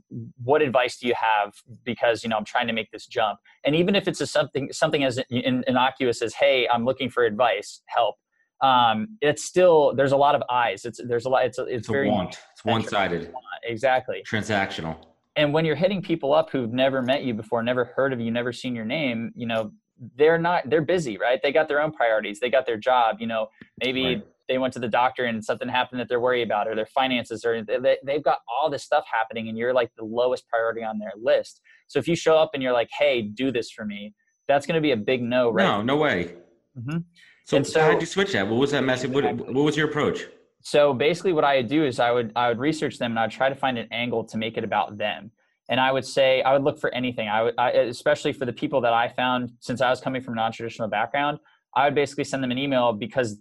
what 0.43 0.61
advice 0.61 0.99
do 0.99 1.09
you 1.09 1.15
have? 1.15 1.55
Because 1.85 2.23
you 2.23 2.29
know, 2.29 2.37
I'm 2.37 2.45
trying 2.45 2.67
to 2.67 2.73
make 2.73 2.91
this 2.91 3.07
jump. 3.07 3.39
And 3.65 3.75
even 3.75 3.95
if 3.95 4.07
it's 4.07 4.21
a 4.21 4.27
something 4.27 4.69
something 4.73 5.05
as 5.05 5.19
innocuous 5.31 6.21
as, 6.21 6.35
hey, 6.35 6.69
I'm 6.69 6.85
looking 6.85 7.09
for 7.09 7.25
advice, 7.25 7.83
help. 7.87 8.17
Um, 8.61 9.19
it's 9.21 9.45
still 9.45 9.95
there's 9.95 10.13
a 10.13 10.17
lot 10.17 10.35
of 10.35 10.43
eyes. 10.51 10.85
It's 10.85 11.01
there's 11.07 11.25
a 11.25 11.29
lot. 11.29 11.47
It's 11.47 11.59
it's, 11.59 11.71
it's 11.71 11.89
very 11.89 12.09
a 12.09 12.13
want. 12.13 12.39
It's 12.53 12.65
one 12.65 12.87
sided. 12.87 13.33
Exactly. 13.65 14.23
Transactional. 14.29 14.97
And 15.37 15.53
when 15.53 15.65
you're 15.65 15.77
hitting 15.77 16.01
people 16.01 16.33
up 16.33 16.51
who've 16.51 16.73
never 16.73 17.03
met 17.03 17.25
you 17.25 17.35
before, 17.35 17.63
never 17.63 17.87
heard 17.97 18.13
of 18.13 18.21
you, 18.21 18.31
never 18.31 18.53
seen 18.53 18.75
your 18.75 18.85
name, 18.85 19.33
you 19.35 19.47
know, 19.47 19.73
they're 20.17 20.39
not 20.39 20.69
they're 20.69 20.83
busy 20.83 21.17
right? 21.19 21.41
They 21.43 21.53
got 21.53 21.69
their 21.69 21.81
own 21.81 21.93
priorities 21.93 22.41
they 22.41 22.51
got 22.51 22.67
their 22.67 22.77
job 22.77 23.17
you 23.21 23.27
know 23.27 23.49
maybe 23.83 24.05
right. 24.05 24.27
they 24.49 24.59
went 24.59 24.73
to 24.75 24.81
the 24.81 24.89
doctor 24.89 25.25
and 25.25 25.45
something 25.45 25.69
happened 25.69 26.01
that 26.01 26.09
they're 26.09 26.21
worried 26.21 26.43
about 26.43 26.69
or 26.69 26.75
their 26.75 26.87
finances 26.87 27.45
or 27.45 27.63
they, 27.63 27.99
they've 28.05 28.25
got 28.25 28.39
all 28.49 28.71
this 28.71 28.83
stuff 28.83 29.05
happening 29.11 29.49
and 29.49 29.57
you're 29.57 29.73
like 29.73 29.91
the 29.97 30.05
lowest 30.05 30.49
priority 30.49 30.83
on 30.83 30.99
their 30.99 31.13
list. 31.21 31.61
So 31.87 31.99
if 31.99 32.09
you 32.09 32.17
show 32.17 32.37
up 32.37 32.51
and 32.55 32.63
you're 32.63 32.73
like 32.73 32.91
hey 32.99 33.23
do 33.23 33.53
this 33.53 33.71
for 33.71 33.85
me 33.85 34.15
that's 34.49 34.67
going 34.67 34.75
to 34.75 34.81
be 34.81 34.93
a 34.93 34.97
big 34.97 35.23
no 35.23 35.51
right? 35.51 35.65
No 35.65 35.83
no 35.83 35.97
way. 35.97 36.35
Mm-hmm. 36.77 36.99
so, 37.45 37.63
so 37.63 37.81
how 37.81 37.91
did 37.93 38.01
you 38.01 38.07
switch 38.07 38.33
that? 38.33 38.49
What 38.49 38.57
was 38.57 38.73
that 38.73 38.83
message? 38.83 39.11
What, 39.11 39.25
what 39.37 39.65
was 39.65 39.77
your 39.77 39.89
approach? 39.89 40.27
So 40.63 40.93
basically 40.95 41.33
what 41.35 41.45
i 41.45 41.57
would 41.57 41.69
do 41.69 41.85
is 41.85 42.01
i 42.01 42.11
would 42.11 42.33
i 42.35 42.49
would 42.49 42.59
research 42.59 42.99
them 42.99 43.13
and 43.13 43.19
i'd 43.19 43.31
try 43.31 43.49
to 43.51 43.55
find 43.55 43.79
an 43.79 43.87
angle 43.93 44.25
to 44.25 44.39
make 44.39 44.57
it 44.57 44.65
about 44.65 44.97
them 44.97 45.31
and 45.69 45.81
I 45.81 45.93
would 45.93 46.05
say 46.05 46.43
I 46.43 46.53
would 46.53 46.63
look 46.63 46.79
for 46.79 46.93
anything. 46.95 47.29
I 47.29 47.43
would, 47.43 47.55
I, 47.59 47.71
especially 47.71 48.33
for 48.33 48.45
the 48.45 48.53
people 48.53 48.81
that 48.83 48.93
I 48.93 49.09
found, 49.09 49.53
since 49.61 49.81
I 49.81 49.91
was 49.91 50.01
coming 50.01 50.23
from 50.23 50.35
a 50.35 50.37
non-traditional 50.37 50.89
background, 50.89 51.39
I 51.75 51.85
would 51.85 51.95
basically 51.95 52.25
send 52.25 52.43
them 52.43 52.51
an 52.51 52.59
email 52.59 52.93
because 52.93 53.39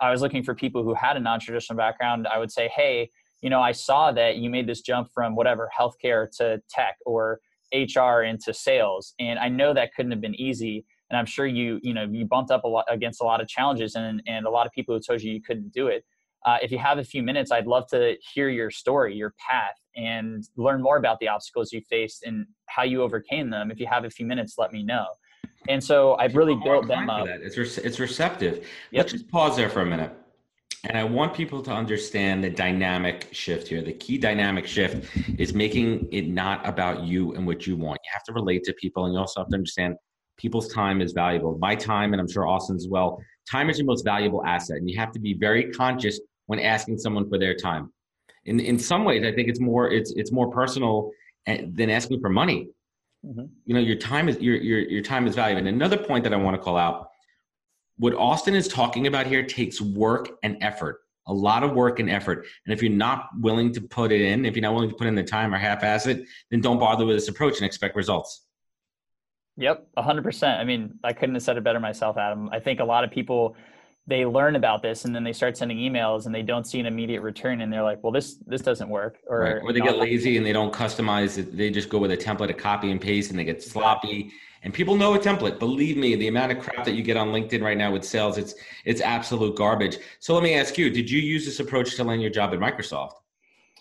I 0.00 0.10
was 0.10 0.20
looking 0.20 0.42
for 0.42 0.54
people 0.54 0.82
who 0.82 0.94
had 0.94 1.16
a 1.16 1.20
non-traditional 1.20 1.76
background. 1.76 2.26
I 2.26 2.38
would 2.38 2.50
say, 2.50 2.68
hey, 2.74 3.10
you 3.42 3.50
know, 3.50 3.60
I 3.60 3.72
saw 3.72 4.12
that 4.12 4.36
you 4.36 4.50
made 4.50 4.66
this 4.66 4.80
jump 4.80 5.08
from 5.12 5.36
whatever 5.36 5.70
healthcare 5.78 6.26
to 6.38 6.60
tech 6.70 6.96
or 7.04 7.40
HR 7.74 8.22
into 8.22 8.54
sales, 8.54 9.14
and 9.18 9.38
I 9.38 9.48
know 9.48 9.74
that 9.74 9.94
couldn't 9.94 10.12
have 10.12 10.20
been 10.20 10.34
easy. 10.34 10.84
And 11.10 11.18
I'm 11.18 11.26
sure 11.26 11.46
you, 11.46 11.78
you 11.82 11.94
know, 11.94 12.04
you 12.10 12.24
bumped 12.24 12.50
up 12.50 12.64
a 12.64 12.68
lot 12.68 12.84
against 12.88 13.20
a 13.20 13.24
lot 13.24 13.40
of 13.40 13.48
challenges, 13.48 13.94
and 13.94 14.22
and 14.26 14.46
a 14.46 14.50
lot 14.50 14.66
of 14.66 14.72
people 14.72 14.94
who 14.94 15.00
told 15.00 15.22
you 15.22 15.32
you 15.32 15.42
couldn't 15.42 15.72
do 15.72 15.88
it. 15.88 16.04
Uh, 16.44 16.58
if 16.62 16.70
you 16.70 16.78
have 16.78 16.98
a 16.98 17.04
few 17.04 17.22
minutes, 17.22 17.50
I'd 17.50 17.66
love 17.66 17.86
to 17.88 18.16
hear 18.34 18.48
your 18.48 18.70
story, 18.70 19.14
your 19.14 19.34
path, 19.38 19.74
and 19.96 20.44
learn 20.56 20.82
more 20.82 20.98
about 20.98 21.18
the 21.20 21.28
obstacles 21.28 21.72
you 21.72 21.80
faced 21.88 22.24
and 22.24 22.46
how 22.66 22.82
you 22.82 23.02
overcame 23.02 23.50
them. 23.50 23.70
If 23.70 23.80
you 23.80 23.86
have 23.86 24.04
a 24.04 24.10
few 24.10 24.26
minutes, 24.26 24.54
let 24.58 24.72
me 24.72 24.82
know. 24.82 25.06
And 25.68 25.82
so 25.82 26.16
I've 26.16 26.36
really 26.36 26.54
built 26.54 26.86
them 26.86 27.10
up. 27.10 27.26
It's, 27.26 27.56
re- 27.56 27.84
it's 27.84 27.98
receptive. 27.98 28.66
Yep. 28.90 29.02
Let's 29.02 29.12
just 29.12 29.28
pause 29.28 29.56
there 29.56 29.68
for 29.68 29.80
a 29.80 29.86
minute. 29.86 30.12
And 30.84 30.96
I 30.96 31.02
want 31.02 31.34
people 31.34 31.62
to 31.62 31.72
understand 31.72 32.44
the 32.44 32.50
dynamic 32.50 33.28
shift 33.32 33.66
here. 33.66 33.82
The 33.82 33.94
key 33.94 34.18
dynamic 34.18 34.66
shift 34.66 35.08
is 35.38 35.52
making 35.52 36.08
it 36.12 36.28
not 36.28 36.66
about 36.68 37.02
you 37.02 37.34
and 37.34 37.44
what 37.44 37.66
you 37.66 37.76
want. 37.76 37.98
You 38.04 38.10
have 38.12 38.22
to 38.24 38.32
relate 38.32 38.62
to 38.64 38.72
people, 38.74 39.06
and 39.06 39.14
you 39.14 39.18
also 39.18 39.40
have 39.40 39.48
to 39.48 39.56
understand 39.56 39.96
people's 40.36 40.72
time 40.72 41.00
is 41.00 41.12
valuable. 41.12 41.58
My 41.58 41.74
time, 41.74 42.12
and 42.12 42.20
I'm 42.20 42.30
sure 42.30 42.46
Austin's 42.46 42.84
as 42.84 42.88
well, 42.88 43.20
time 43.50 43.68
is 43.68 43.78
your 43.78 43.86
most 43.86 44.04
valuable 44.04 44.44
asset. 44.46 44.76
And 44.76 44.88
you 44.88 44.96
have 44.98 45.10
to 45.12 45.18
be 45.18 45.34
very 45.34 45.72
conscious 45.72 46.20
when 46.46 46.60
asking 46.60 46.98
someone 46.98 47.28
for 47.28 47.38
their 47.38 47.54
time. 47.54 47.92
In 48.46 48.60
in 48.60 48.78
some 48.78 49.04
ways 49.04 49.24
i 49.24 49.32
think 49.32 49.48
it's 49.48 49.60
more 49.60 49.90
it's 49.90 50.12
it's 50.12 50.32
more 50.32 50.50
personal 50.50 51.10
eh, 51.46 51.62
than 51.72 51.90
asking 51.90 52.20
for 52.20 52.28
money 52.28 52.68
mm-hmm. 53.24 53.44
you 53.64 53.74
know 53.74 53.80
your 53.80 53.96
time 53.96 54.28
is 54.28 54.38
your, 54.40 54.56
your 54.56 54.80
your 54.80 55.02
time 55.02 55.26
is 55.26 55.34
valuable 55.34 55.58
and 55.58 55.68
another 55.68 55.98
point 55.98 56.24
that 56.24 56.32
i 56.32 56.36
want 56.36 56.56
to 56.56 56.62
call 56.62 56.76
out 56.76 57.10
what 57.98 58.14
austin 58.14 58.54
is 58.54 58.68
talking 58.68 59.06
about 59.06 59.26
here 59.26 59.44
takes 59.44 59.80
work 59.80 60.30
and 60.42 60.56
effort 60.62 61.00
a 61.28 61.32
lot 61.32 61.64
of 61.64 61.72
work 61.72 61.98
and 61.98 62.08
effort 62.08 62.46
and 62.64 62.72
if 62.72 62.82
you're 62.82 62.92
not 62.92 63.28
willing 63.40 63.72
to 63.72 63.80
put 63.80 64.12
it 64.12 64.20
in 64.20 64.44
if 64.44 64.54
you're 64.54 64.62
not 64.62 64.74
willing 64.74 64.88
to 64.88 64.94
put 64.94 65.06
in 65.06 65.14
the 65.14 65.22
time 65.22 65.52
or 65.54 65.58
half-ass 65.58 66.06
it 66.06 66.24
then 66.50 66.60
don't 66.60 66.78
bother 66.78 67.04
with 67.04 67.16
this 67.16 67.28
approach 67.28 67.56
and 67.56 67.66
expect 67.66 67.96
results 67.96 68.46
Yep, 69.58 69.86
100%. 69.96 70.58
I 70.58 70.64
mean, 70.64 70.98
I 71.02 71.14
couldn't 71.14 71.34
have 71.34 71.42
said 71.42 71.56
it 71.56 71.64
better 71.64 71.80
myself, 71.80 72.18
Adam. 72.18 72.50
I 72.52 72.60
think 72.60 72.80
a 72.80 72.84
lot 72.84 73.04
of 73.04 73.10
people 73.10 73.56
they 74.08 74.24
learn 74.24 74.56
about 74.56 74.82
this 74.82 75.04
and 75.04 75.14
then 75.14 75.24
they 75.24 75.32
start 75.32 75.56
sending 75.56 75.78
emails 75.78 76.26
and 76.26 76.34
they 76.34 76.42
don't 76.42 76.66
see 76.66 76.78
an 76.78 76.86
immediate 76.86 77.22
return 77.22 77.60
and 77.60 77.72
they're 77.72 77.82
like, 77.82 78.02
"Well, 78.02 78.12
this 78.12 78.36
this 78.46 78.62
doesn't 78.62 78.88
work." 78.88 79.18
Or 79.26 79.40
right. 79.40 79.56
or 79.62 79.72
they 79.72 79.80
get 79.80 79.98
lazy 79.98 80.36
and 80.36 80.46
they 80.46 80.52
don't 80.52 80.72
customize 80.72 81.38
it. 81.38 81.56
They 81.56 81.70
just 81.70 81.88
go 81.88 81.98
with 81.98 82.12
a 82.12 82.16
template, 82.16 82.50
a 82.50 82.54
copy 82.54 82.90
and 82.92 83.00
paste 83.00 83.30
and 83.30 83.38
they 83.38 83.44
get 83.44 83.62
sloppy. 83.62 84.32
And 84.62 84.72
people 84.72 84.96
know 84.96 85.14
a 85.14 85.18
template. 85.18 85.58
Believe 85.58 85.96
me, 85.96 86.16
the 86.16 86.28
amount 86.28 86.52
of 86.52 86.58
crap 86.60 86.84
that 86.84 86.94
you 86.94 87.02
get 87.02 87.16
on 87.16 87.28
LinkedIn 87.28 87.62
right 87.62 87.76
now 87.76 87.92
with 87.92 88.04
sales, 88.04 88.38
it's 88.38 88.54
it's 88.84 89.00
absolute 89.00 89.56
garbage. 89.56 89.98
So 90.20 90.34
let 90.34 90.42
me 90.42 90.54
ask 90.54 90.78
you, 90.78 90.88
did 90.90 91.10
you 91.10 91.20
use 91.20 91.44
this 91.44 91.60
approach 91.60 91.96
to 91.96 92.04
land 92.04 92.22
your 92.22 92.30
job 92.30 92.54
at 92.54 92.60
Microsoft? 92.60 93.12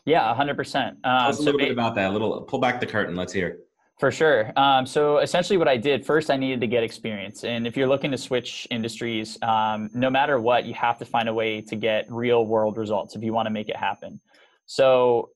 Yeah, 0.05 0.35
100%. 0.35 0.87
Um, 0.87 0.99
Tell 1.03 1.11
us 1.11 1.37
a 1.37 1.41
little 1.41 1.59
so 1.59 1.65
bit 1.65 1.71
about 1.71 1.95
that. 1.95 2.11
A 2.11 2.13
little 2.13 2.41
pull 2.41 2.59
back 2.59 2.79
the 2.79 2.85
curtain. 2.85 3.15
Let's 3.15 3.33
hear. 3.33 3.59
For 3.99 4.11
sure. 4.11 4.51
Um, 4.57 4.85
so 4.85 5.19
essentially, 5.19 5.57
what 5.57 5.69
I 5.69 5.77
did 5.77 6.05
first, 6.05 6.29
I 6.29 6.35
needed 6.35 6.59
to 6.61 6.67
get 6.67 6.83
experience. 6.83 7.45
And 7.45 7.65
if 7.65 7.77
you're 7.77 7.87
looking 7.87 8.11
to 8.11 8.17
switch 8.17 8.67
industries, 8.69 9.37
um, 9.41 9.89
no 9.93 10.09
matter 10.09 10.39
what, 10.39 10.65
you 10.65 10.73
have 10.73 10.97
to 10.97 11.05
find 11.05 11.29
a 11.29 11.33
way 11.33 11.61
to 11.61 11.75
get 11.77 12.05
real 12.11 12.45
world 12.45 12.75
results 12.77 13.15
if 13.15 13.23
you 13.23 13.31
want 13.31 13.45
to 13.45 13.51
make 13.51 13.69
it 13.69 13.77
happen. 13.77 14.19
So, 14.65 15.29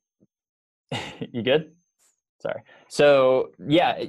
you 1.32 1.42
good? 1.42 1.72
Sorry. 2.42 2.62
So, 2.90 3.52
yeah, 3.66 4.04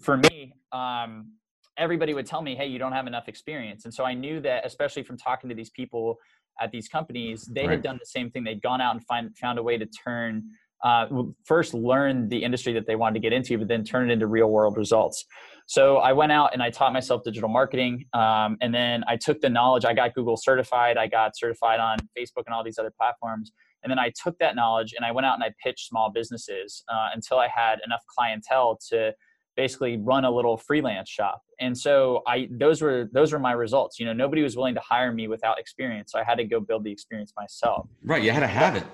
for 0.00 0.16
me, 0.16 0.54
um, 0.72 1.32
everybody 1.76 2.12
would 2.12 2.26
tell 2.26 2.42
me, 2.42 2.56
hey, 2.56 2.66
you 2.66 2.80
don't 2.80 2.92
have 2.92 3.06
enough 3.06 3.28
experience. 3.28 3.84
And 3.84 3.94
so 3.94 4.04
I 4.04 4.14
knew 4.14 4.40
that, 4.40 4.66
especially 4.66 5.04
from 5.04 5.16
talking 5.16 5.48
to 5.48 5.54
these 5.54 5.70
people 5.70 6.18
at 6.60 6.70
these 6.70 6.88
companies, 6.88 7.44
they 7.44 7.62
right. 7.62 7.70
had 7.72 7.82
done 7.82 7.98
the 8.00 8.06
same 8.06 8.30
thing. 8.30 8.44
They'd 8.44 8.62
gone 8.62 8.80
out 8.80 8.94
and 8.94 9.04
find, 9.04 9.36
found 9.36 9.58
a 9.58 9.62
way 9.62 9.78
to 9.78 9.86
turn 9.86 10.44
uh, 10.82 11.06
first 11.44 11.74
learn 11.74 12.28
the 12.28 12.42
industry 12.42 12.72
that 12.72 12.86
they 12.86 12.96
wanted 12.96 13.14
to 13.14 13.20
get 13.20 13.32
into, 13.32 13.58
but 13.58 13.68
then 13.68 13.84
turn 13.84 14.10
it 14.10 14.12
into 14.12 14.26
real 14.26 14.48
world 14.48 14.76
results. 14.76 15.24
So 15.66 15.98
I 15.98 16.12
went 16.12 16.32
out 16.32 16.50
and 16.52 16.62
I 16.62 16.70
taught 16.70 16.92
myself 16.92 17.22
digital 17.24 17.48
marketing. 17.48 18.04
Um, 18.12 18.56
and 18.60 18.74
then 18.74 19.04
I 19.06 19.16
took 19.16 19.40
the 19.40 19.48
knowledge, 19.48 19.84
I 19.84 19.94
got 19.94 20.14
Google 20.14 20.36
certified, 20.36 20.96
I 20.96 21.06
got 21.06 21.36
certified 21.36 21.80
on 21.80 21.98
Facebook 22.18 22.44
and 22.46 22.54
all 22.54 22.64
these 22.64 22.78
other 22.78 22.92
platforms. 22.98 23.52
And 23.82 23.90
then 23.90 23.98
I 23.98 24.12
took 24.22 24.38
that 24.38 24.54
knowledge 24.54 24.94
and 24.96 25.04
I 25.04 25.12
went 25.12 25.26
out 25.26 25.34
and 25.34 25.44
I 25.44 25.52
pitched 25.62 25.88
small 25.88 26.10
businesses 26.12 26.84
uh, 26.88 27.08
until 27.14 27.38
I 27.38 27.48
had 27.48 27.78
enough 27.84 28.02
clientele 28.06 28.78
to 28.90 29.12
basically 29.56 29.98
run 29.98 30.24
a 30.24 30.30
little 30.30 30.56
freelance 30.56 31.08
shop. 31.08 31.42
And 31.60 31.76
so 31.76 32.22
I 32.26 32.48
those 32.50 32.80
were 32.80 33.08
those 33.12 33.32
were 33.32 33.38
my 33.38 33.52
results. 33.52 33.98
You 33.98 34.06
know, 34.06 34.12
nobody 34.12 34.42
was 34.42 34.56
willing 34.56 34.74
to 34.74 34.80
hire 34.80 35.12
me 35.12 35.28
without 35.28 35.58
experience. 35.58 36.12
So 36.12 36.18
I 36.18 36.24
had 36.24 36.36
to 36.36 36.44
go 36.44 36.60
build 36.60 36.84
the 36.84 36.92
experience 36.92 37.32
myself. 37.36 37.88
Right. 38.04 38.22
You 38.22 38.30
had 38.30 38.40
to 38.40 38.46
have 38.46 38.76
it. 38.76 38.84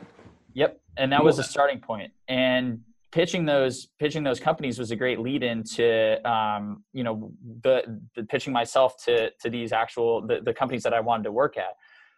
Yep, 0.58 0.80
and 0.96 1.12
that 1.12 1.22
was 1.22 1.38
a 1.38 1.44
starting 1.44 1.78
point. 1.78 2.10
And 2.26 2.80
pitching 3.12 3.46
those 3.46 3.86
pitching 4.00 4.24
those 4.24 4.40
companies 4.40 4.76
was 4.76 4.90
a 4.90 4.96
great 4.96 5.20
lead 5.20 5.44
into 5.44 6.20
um, 6.28 6.82
you 6.92 7.04
know 7.04 7.30
the, 7.62 8.00
the 8.16 8.24
pitching 8.24 8.52
myself 8.52 8.96
to 9.04 9.30
to 9.40 9.50
these 9.50 9.70
actual 9.72 10.26
the, 10.26 10.40
the 10.44 10.52
companies 10.52 10.82
that 10.82 10.92
I 10.92 10.98
wanted 10.98 11.22
to 11.24 11.32
work 11.32 11.56
at. 11.56 11.74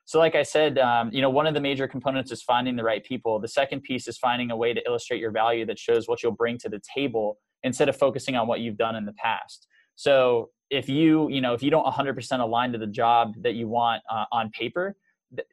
So, 0.07 0.19
like 0.19 0.35
I 0.35 0.43
said, 0.43 0.79
um, 0.79 1.11
you 1.13 1.21
know, 1.21 1.29
one 1.29 1.47
of 1.47 1.53
the 1.53 1.61
major 1.61 1.87
components 1.87 2.33
is 2.33 2.43
finding 2.43 2.77
the 2.77 2.83
right 2.83 3.05
people. 3.05 3.39
The 3.41 3.49
second 3.49 3.83
piece 3.83 4.09
is 4.09 4.17
finding 4.17 4.51
a 4.51 4.57
way 4.57 4.73
to 4.73 4.81
illustrate 4.87 5.21
your 5.21 5.33
value 5.33 5.67
that 5.67 5.79
shows 5.79 6.09
what 6.09 6.23
you'll 6.23 6.33
bring 6.33 6.57
to 6.61 6.71
the 6.71 6.81
table 6.97 7.37
instead 7.63 7.91
of 7.91 7.97
focusing 7.97 8.37
on 8.37 8.49
what 8.49 8.61
you've 8.61 8.79
done 8.79 8.97
in 8.97 9.05
the 9.05 9.13
past. 9.13 9.69
So, 9.97 10.49
if 10.71 10.89
you, 10.89 11.29
you 11.29 11.43
know, 11.43 11.53
if 11.53 11.63
you 11.63 11.71
don't 11.71 11.85
100% 11.85 12.41
align 12.41 12.73
to 12.73 12.79
the 12.79 12.87
job 12.87 13.35
that 13.43 13.53
you 13.55 13.69
want 13.69 14.03
uh, 14.11 14.25
on 14.33 14.49
paper, 14.51 14.97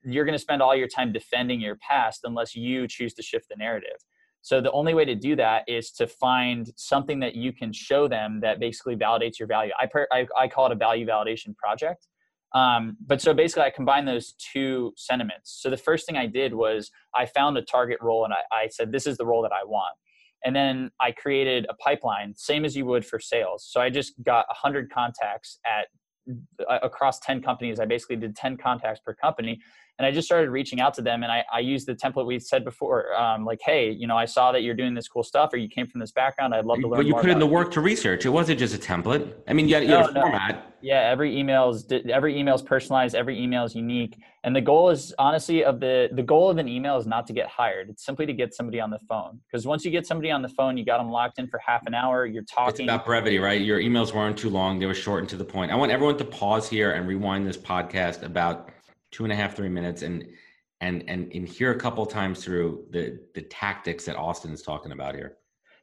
you're 0.03 0.25
going 0.25 0.34
to 0.34 0.39
spend 0.39 0.62
all 0.62 0.75
your 0.75 0.88
time 0.88 1.12
defending 1.12 1.60
your 1.60 1.75
past 1.77 2.22
unless 2.24 2.55
you 2.55 2.88
choose 2.88 3.13
to 3.15 3.22
shift 3.22 3.48
the 3.50 3.55
narrative. 3.55 3.98
So 4.41 4.62
the 4.62 4.72
only 4.72 4.93
way 4.93 5.03
to 5.05 5.15
do 5.15 5.36
that 5.36 5.63
is 5.67 5.91
to 5.91 6.07
find 6.07 6.72
something 6.77 7.19
that 7.19 7.36
you 7.36 7.51
can 7.51 7.74
show 7.74 8.07
them 8.07 8.39
that 8.41 8.60
basically 8.60 8.96
validates 8.96 9.39
your 9.39 9.48
value. 9.48 9.72
I, 9.79 9.88
per, 9.88 10.07
I, 10.12 10.25
I 10.38 10.48
call 10.48 10.67
it 10.67 10.72
a 10.72 10.75
value 10.75 11.05
validation 11.05 11.55
project. 11.57 12.07
Um, 12.55 12.96
but 13.05 13.22
so 13.22 13.34
basically, 13.34 13.63
I 13.63 13.72
combined 13.72 14.07
those 14.07 14.34
two 14.34 14.93
sentiments. 14.96 15.60
So 15.62 15.69
the 15.69 15.77
first 15.77 16.05
thing 16.05 16.15
I 16.15 16.27
did 16.27 16.53
was 16.53 16.89
I 17.13 17.25
found 17.25 17.57
a 17.57 17.62
target 17.62 17.98
role 18.01 18.24
and 18.24 18.34
I, 18.34 18.39
I 18.55 18.67
said, 18.69 18.91
this 18.91 19.05
is 19.05 19.17
the 19.17 19.25
role 19.25 19.41
that 19.41 19.51
I 19.51 19.65
want. 19.65 19.96
And 20.46 20.55
then 20.55 20.91
I 21.01 21.12
created 21.12 21.65
a 21.69 21.74
pipeline, 21.74 22.34
same 22.38 22.63
as 22.63 22.75
you 22.75 22.86
would 22.86 23.05
for 23.05 23.19
sales. 23.19 23.67
So 23.69 23.81
I 23.81 23.89
just 23.89 24.13
got 24.24 24.46
100 24.48 24.89
contacts 24.89 25.60
at 25.65 25.88
across 26.69 27.19
10 27.19 27.41
companies. 27.41 27.79
I 27.79 27.86
basically 27.86 28.17
did 28.17 28.36
10 28.36 28.57
contacts 28.57 29.00
per 29.00 29.13
company. 29.13 29.60
And 30.00 30.05
I 30.05 30.12
just 30.12 30.27
started 30.27 30.51
reaching 30.51 30.79
out 30.79 30.93
to 30.96 31.01
them. 31.01 31.24
And 31.24 31.31
I, 31.31 31.43
I 31.51 31.60
used 31.60 31.88
the 31.88 31.96
template 31.96 32.27
we 32.27 32.38
said 32.39 32.63
before, 32.63 33.15
um, 33.15 33.46
like, 33.46 33.60
hey, 33.65 33.89
you 33.89 34.05
know, 34.05 34.15
I 34.15 34.25
saw 34.25 34.51
that 34.51 34.62
you're 34.62 34.75
doing 34.75 34.93
this 34.93 35.07
cool 35.07 35.24
stuff 35.24 35.51
or 35.53 35.57
you 35.57 35.67
came 35.67 35.88
from 35.88 36.00
this 36.00 36.12
background. 36.12 36.53
I'd 36.53 36.65
love 36.65 36.79
to 36.79 36.88
learn 36.88 37.00
But 37.00 37.07
you 37.07 37.15
put 37.15 37.31
in 37.31 37.39
the 37.39 37.48
work 37.48 37.72
to 37.72 37.81
research. 37.81 38.25
It 38.25 38.29
wasn't 38.29 38.60
just 38.60 38.75
a 38.75 38.77
template. 38.77 39.34
I 39.48 39.53
mean, 39.53 39.67
you 39.67 39.74
had, 39.74 39.84
you 39.86 39.89
had 39.89 40.13
no, 40.13 40.22
a 40.22 40.24
format. 40.24 40.55
No. 40.55 40.62
Yeah, 40.81 41.10
every 41.10 41.38
email 41.38 41.69
is 41.69 41.88
every 42.10 42.39
email 42.39 42.53
is 42.53 42.62
personalized. 42.62 43.15
Every 43.15 43.41
email 43.41 43.63
is 43.63 43.74
unique. 43.74 44.15
And 44.43 44.55
the 44.55 44.62
goal 44.62 44.91
is 44.91 45.13
honestly 45.17 45.63
of 45.63 45.79
the 45.79 46.10
the 46.13 46.22
goal 46.22 46.51
of 46.51 46.60
an 46.60 46.67
email 46.67 46.98
is 46.98 47.07
not 47.07 47.25
to 47.27 47.34
get 47.34 47.48
hired. 47.48 47.89
It's 47.89 48.05
simply 48.05 48.27
to 48.27 48.34
get 48.34 48.53
somebody 48.53 48.79
on 48.79 48.91
the 48.91 49.00
phone. 49.00 49.39
Because 49.48 49.65
once 49.65 49.84
you 49.84 49.89
get 49.89 50.05
somebody 50.05 50.29
on 50.29 50.43
the 50.43 50.50
phone, 50.50 50.77
you 50.77 50.86
got 50.86 51.00
them 51.00 51.10
locked 51.10 51.39
in 51.39 51.48
for 51.48 51.60
half 51.65 51.88
an 51.88 51.96
hour. 51.96 52.27
You're 52.27 52.43
talking. 52.43 52.86
It's 52.86 52.93
about 52.93 53.05
brevity, 53.05 53.39
right? 53.39 53.60
Your 53.60 53.79
emails 53.79 54.13
weren't 54.13 54.38
too 54.38 54.51
long; 54.51 54.77
they 54.77 54.86
were 54.86 54.93
short 54.93 55.22
and 55.22 55.29
to 55.29 55.36
the 55.36 55.46
point. 55.46 55.72
I 55.72 55.75
want 55.75 55.91
everyone 55.91 56.16
to 56.17 56.25
pause 56.25 56.69
here 56.69 56.91
and 56.91 57.07
rewind 57.07 57.47
this 57.47 57.57
podcast 57.57 58.24
about 58.24 58.69
two 59.12 59.24
and 59.24 59.33
a 59.33 59.36
half, 59.36 59.55
three 59.55 59.69
minutes, 59.69 60.01
and 60.01 60.27
and 60.81 61.03
and 61.07 61.47
hear 61.47 61.71
a 61.71 61.77
couple 61.77 62.05
times 62.05 62.43
through 62.43 62.86
the 62.91 63.19
the 63.33 63.41
tactics 63.41 64.05
that 64.05 64.15
Austin 64.15 64.51
is 64.51 64.62
talking 64.62 64.91
about 64.91 65.15
here. 65.15 65.38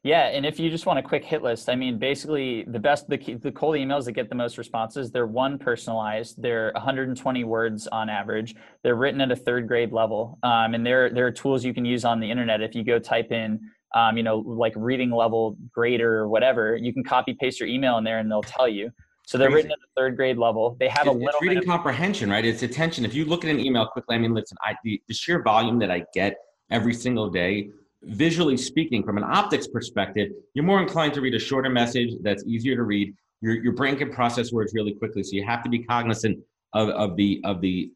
Yeah, 0.04 0.26
and 0.26 0.44
if 0.44 0.60
you 0.60 0.68
just 0.68 0.84
want 0.84 0.98
a 0.98 1.02
quick 1.02 1.24
hit 1.24 1.42
list, 1.42 1.70
I 1.70 1.76
mean, 1.76 1.98
basically 1.98 2.64
the 2.64 2.78
best, 2.78 3.08
the, 3.08 3.16
the 3.16 3.50
cold 3.50 3.76
emails 3.76 4.04
that 4.04 4.12
get 4.12 4.28
the 4.28 4.34
most 4.34 4.58
responses, 4.58 5.10
they're 5.10 5.26
one 5.26 5.58
personalized, 5.58 6.42
they're 6.42 6.72
120 6.74 7.44
words 7.44 7.86
on 7.86 8.10
average, 8.10 8.54
they're 8.82 8.96
written 8.96 9.22
at 9.22 9.32
a 9.32 9.36
third 9.36 9.66
grade 9.66 9.92
level, 9.92 10.38
um, 10.42 10.74
and 10.74 10.84
there 10.84 11.08
there 11.08 11.26
are 11.26 11.30
tools 11.30 11.64
you 11.64 11.72
can 11.72 11.86
use 11.86 12.04
on 12.04 12.20
the 12.20 12.30
internet. 12.30 12.60
If 12.60 12.74
you 12.74 12.84
go 12.84 12.98
type 12.98 13.32
in, 13.32 13.58
um, 13.94 14.18
you 14.18 14.22
know, 14.22 14.40
like 14.40 14.74
reading 14.76 15.10
level 15.10 15.56
grader 15.72 16.18
or 16.18 16.28
whatever, 16.28 16.76
you 16.76 16.92
can 16.92 17.02
copy 17.02 17.32
paste 17.40 17.58
your 17.58 17.70
email 17.70 17.96
in 17.96 18.04
there, 18.04 18.18
and 18.18 18.30
they'll 18.30 18.42
tell 18.42 18.68
you. 18.68 18.90
So 19.26 19.38
they're 19.38 19.50
written 19.50 19.72
at 19.72 19.78
the 19.80 19.86
third 19.96 20.16
grade 20.16 20.36
level. 20.36 20.76
They 20.78 20.88
have 20.88 21.06
it's, 21.06 21.14
a 21.14 21.18
little 21.18 21.28
it's 21.28 21.42
reading 21.42 21.58
of- 21.58 21.64
comprehension, 21.64 22.30
right? 22.30 22.44
It's 22.44 22.62
attention. 22.62 23.04
If 23.04 23.14
you 23.14 23.24
look 23.24 23.44
at 23.44 23.50
an 23.50 23.58
email 23.58 23.86
quickly, 23.86 24.16
I 24.16 24.18
mean, 24.18 24.34
listen, 24.34 24.56
I, 24.62 24.76
the, 24.84 25.00
the 25.08 25.14
sheer 25.14 25.42
volume 25.42 25.78
that 25.78 25.90
I 25.90 26.04
get 26.12 26.36
every 26.70 26.94
single 26.94 27.30
day 27.30 27.70
visually 28.06 28.56
speaking, 28.56 29.02
from 29.02 29.16
an 29.16 29.24
optics 29.24 29.66
perspective, 29.66 30.30
you're 30.54 30.64
more 30.64 30.80
inclined 30.80 31.14
to 31.14 31.20
read 31.20 31.34
a 31.34 31.38
shorter 31.38 31.70
message 31.70 32.12
that's 32.22 32.44
easier 32.44 32.76
to 32.76 32.82
read. 32.82 33.14
Your, 33.40 33.54
your 33.54 33.72
brain 33.72 33.96
can 33.96 34.12
process 34.12 34.52
words 34.52 34.72
really 34.74 34.92
quickly, 34.92 35.22
so 35.22 35.30
you 35.32 35.44
have 35.44 35.62
to 35.62 35.68
be 35.68 35.80
cognizant 35.80 36.38
of, 36.72 36.88
of 36.90 37.16
the 37.16 37.40
of 37.44 37.60
the, 37.60 37.92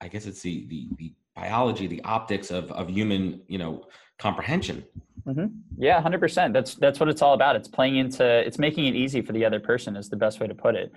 I 0.00 0.08
guess 0.08 0.26
it's 0.26 0.40
the 0.42 0.66
the, 0.68 0.88
the 0.98 1.12
biology, 1.36 1.86
the 1.86 2.02
optics 2.04 2.50
of 2.50 2.72
of 2.72 2.88
human, 2.88 3.42
you 3.46 3.58
know, 3.58 3.84
comprehension. 4.18 4.84
Mm-hmm. 5.26 5.46
Yeah, 5.76 6.00
hundred 6.00 6.20
percent. 6.20 6.52
That's 6.52 6.74
that's 6.76 6.98
what 6.98 7.08
it's 7.08 7.22
all 7.22 7.34
about. 7.34 7.56
It's 7.56 7.68
playing 7.68 7.96
into, 7.96 8.24
it's 8.24 8.58
making 8.58 8.86
it 8.86 8.94
easy 8.94 9.22
for 9.22 9.32
the 9.32 9.44
other 9.44 9.60
person 9.60 9.96
is 9.96 10.08
the 10.08 10.16
best 10.16 10.40
way 10.40 10.46
to 10.46 10.54
put 10.54 10.74
it. 10.74 10.92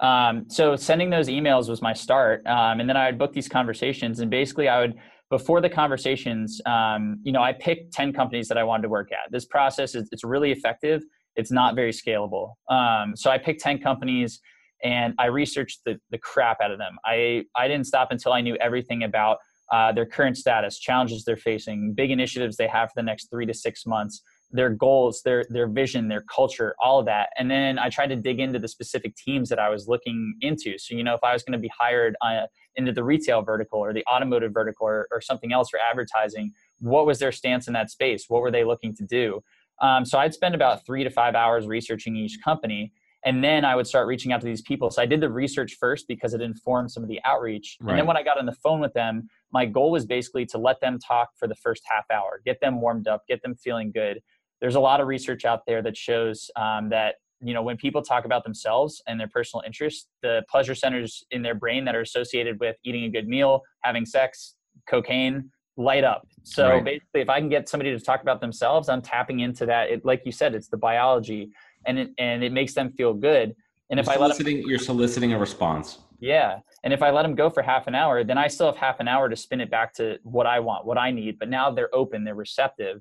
Um, 0.00 0.44
so 0.48 0.76
sending 0.76 1.10
those 1.10 1.28
emails 1.28 1.68
was 1.68 1.82
my 1.82 1.92
start, 1.92 2.46
um, 2.46 2.80
and 2.80 2.88
then 2.88 2.96
I 2.96 3.06
would 3.06 3.18
book 3.18 3.32
these 3.32 3.48
conversations, 3.48 4.20
and 4.20 4.30
basically 4.30 4.68
I 4.68 4.80
would 4.80 4.94
before 5.30 5.60
the 5.60 5.68
conversations, 5.68 6.60
um, 6.66 7.20
you 7.22 7.32
know, 7.32 7.42
I 7.42 7.52
picked 7.52 7.92
10 7.92 8.12
companies 8.12 8.48
that 8.48 8.56
I 8.56 8.64
wanted 8.64 8.84
to 8.84 8.88
work 8.88 9.12
at. 9.12 9.30
This 9.30 9.44
process 9.44 9.94
is 9.94 10.08
it's 10.10 10.24
really 10.24 10.52
effective. 10.52 11.02
It's 11.36 11.50
not 11.50 11.74
very 11.74 11.92
scalable. 11.92 12.54
Um, 12.70 13.14
so 13.14 13.30
I 13.30 13.38
picked 13.38 13.60
10 13.60 13.78
companies 13.80 14.40
and 14.82 15.14
I 15.18 15.26
researched 15.26 15.80
the, 15.84 16.00
the 16.10 16.18
crap 16.18 16.60
out 16.62 16.70
of 16.70 16.78
them. 16.78 16.96
I, 17.04 17.44
I 17.54 17.68
didn't 17.68 17.86
stop 17.86 18.08
until 18.10 18.32
I 18.32 18.40
knew 18.40 18.56
everything 18.56 19.02
about 19.02 19.38
uh, 19.70 19.92
their 19.92 20.06
current 20.06 20.36
status, 20.36 20.78
challenges 20.78 21.24
they're 21.24 21.36
facing, 21.36 21.92
big 21.94 22.10
initiatives 22.10 22.56
they 22.56 22.68
have 22.68 22.88
for 22.88 22.94
the 22.96 23.02
next 23.02 23.30
three 23.30 23.46
to 23.46 23.54
six 23.54 23.86
months, 23.86 24.22
their 24.50 24.70
goals, 24.70 25.20
their 25.24 25.44
their 25.50 25.68
vision, 25.68 26.08
their 26.08 26.22
culture, 26.22 26.74
all 26.82 26.98
of 26.98 27.06
that. 27.06 27.30
And 27.36 27.50
then 27.50 27.78
I 27.78 27.90
tried 27.90 28.08
to 28.08 28.16
dig 28.16 28.40
into 28.40 28.58
the 28.58 28.68
specific 28.68 29.14
teams 29.14 29.48
that 29.50 29.58
I 29.58 29.68
was 29.68 29.88
looking 29.88 30.34
into. 30.40 30.78
So 30.78 30.94
you 30.94 31.04
know, 31.04 31.14
if 31.14 31.22
I 31.22 31.32
was 31.32 31.42
going 31.42 31.52
to 31.52 31.58
be 31.58 31.70
hired 31.78 32.16
uh, 32.22 32.46
into 32.76 32.92
the 32.92 33.04
retail 33.04 33.42
vertical 33.42 33.78
or 33.78 33.92
the 33.92 34.04
automotive 34.06 34.52
vertical 34.52 34.86
or, 34.86 35.06
or, 35.10 35.20
something 35.20 35.52
else 35.52 35.68
for 35.68 35.78
advertising, 35.78 36.52
what 36.78 37.04
was 37.04 37.18
their 37.18 37.32
stance 37.32 37.66
in 37.66 37.74
that 37.74 37.90
space? 37.90 38.26
What 38.28 38.40
were 38.40 38.50
they 38.50 38.64
looking 38.64 38.94
to 38.96 39.04
do? 39.04 39.42
Um, 39.80 40.04
so 40.04 40.18
I'd 40.18 40.34
spend 40.34 40.54
about 40.54 40.86
three 40.86 41.04
to 41.04 41.10
five 41.10 41.34
hours 41.34 41.66
researching 41.66 42.16
each 42.16 42.38
company. 42.42 42.92
And 43.24 43.42
then 43.42 43.64
I 43.64 43.74
would 43.74 43.86
start 43.86 44.06
reaching 44.06 44.32
out 44.32 44.40
to 44.40 44.46
these 44.46 44.62
people. 44.62 44.90
So 44.90 45.02
I 45.02 45.06
did 45.06 45.20
the 45.20 45.30
research 45.30 45.76
first 45.78 46.06
because 46.06 46.34
it 46.34 46.40
informed 46.40 46.90
some 46.90 47.02
of 47.02 47.08
the 47.08 47.20
outreach. 47.24 47.76
Right. 47.80 47.92
And 47.92 47.98
then 47.98 48.06
when 48.06 48.16
I 48.16 48.22
got 48.22 48.38
on 48.38 48.46
the 48.46 48.52
phone 48.52 48.80
with 48.80 48.92
them, 48.92 49.28
my 49.52 49.66
goal 49.66 49.90
was 49.90 50.06
basically 50.06 50.46
to 50.46 50.58
let 50.58 50.80
them 50.80 50.98
talk 50.98 51.30
for 51.36 51.48
the 51.48 51.56
first 51.56 51.82
half 51.86 52.04
hour, 52.10 52.40
get 52.44 52.60
them 52.60 52.80
warmed 52.80 53.08
up, 53.08 53.22
get 53.26 53.42
them 53.42 53.56
feeling 53.56 53.90
good. 53.90 54.20
There's 54.60 54.76
a 54.76 54.80
lot 54.80 55.00
of 55.00 55.08
research 55.08 55.44
out 55.44 55.62
there 55.66 55.82
that 55.82 55.96
shows 55.96 56.50
um, 56.56 56.90
that 56.90 57.16
you 57.40 57.54
know 57.54 57.62
when 57.62 57.76
people 57.76 58.02
talk 58.02 58.24
about 58.24 58.42
themselves 58.42 59.00
and 59.06 59.18
their 59.18 59.28
personal 59.28 59.62
interests, 59.64 60.08
the 60.22 60.44
pleasure 60.50 60.74
centers 60.74 61.24
in 61.30 61.42
their 61.42 61.54
brain 61.54 61.84
that 61.84 61.94
are 61.94 62.00
associated 62.00 62.58
with 62.58 62.76
eating 62.84 63.04
a 63.04 63.08
good 63.08 63.28
meal, 63.28 63.62
having 63.82 64.04
sex, 64.04 64.54
cocaine, 64.88 65.50
light 65.76 66.02
up. 66.02 66.26
So 66.42 66.68
right. 66.68 66.84
basically, 66.84 67.20
if 67.20 67.28
I 67.28 67.38
can 67.38 67.48
get 67.48 67.68
somebody 67.68 67.96
to 67.96 68.04
talk 68.04 68.22
about 68.22 68.40
themselves, 68.40 68.88
I'm 68.88 69.00
tapping 69.00 69.40
into 69.40 69.64
that. 69.66 69.90
It, 69.90 70.04
like 70.04 70.22
you 70.26 70.32
said, 70.32 70.54
it's 70.54 70.68
the 70.68 70.76
biology 70.76 71.50
and 71.86 71.98
it 71.98 72.10
and 72.18 72.42
it 72.42 72.52
makes 72.52 72.74
them 72.74 72.92
feel 72.92 73.14
good. 73.14 73.54
And 73.90 73.96
you're 73.96 74.00
if 74.00 74.08
I 74.08 74.16
let 74.16 74.36
them, 74.36 74.46
you're 74.46 74.78
soliciting 74.78 75.32
a 75.32 75.38
response. 75.38 75.98
Yeah, 76.20 76.58
and 76.82 76.92
if 76.92 77.02
I 77.02 77.10
let 77.10 77.22
them 77.22 77.34
go 77.34 77.48
for 77.48 77.62
half 77.62 77.86
an 77.86 77.94
hour, 77.94 78.24
then 78.24 78.38
I 78.38 78.48
still 78.48 78.66
have 78.66 78.76
half 78.76 79.00
an 79.00 79.08
hour 79.08 79.28
to 79.28 79.36
spin 79.36 79.60
it 79.60 79.70
back 79.70 79.94
to 79.94 80.18
what 80.24 80.46
I 80.46 80.60
want, 80.60 80.84
what 80.84 80.98
I 80.98 81.10
need. 81.10 81.38
But 81.38 81.48
now 81.48 81.70
they're 81.70 81.94
open, 81.94 82.24
they're 82.24 82.34
receptive. 82.34 83.00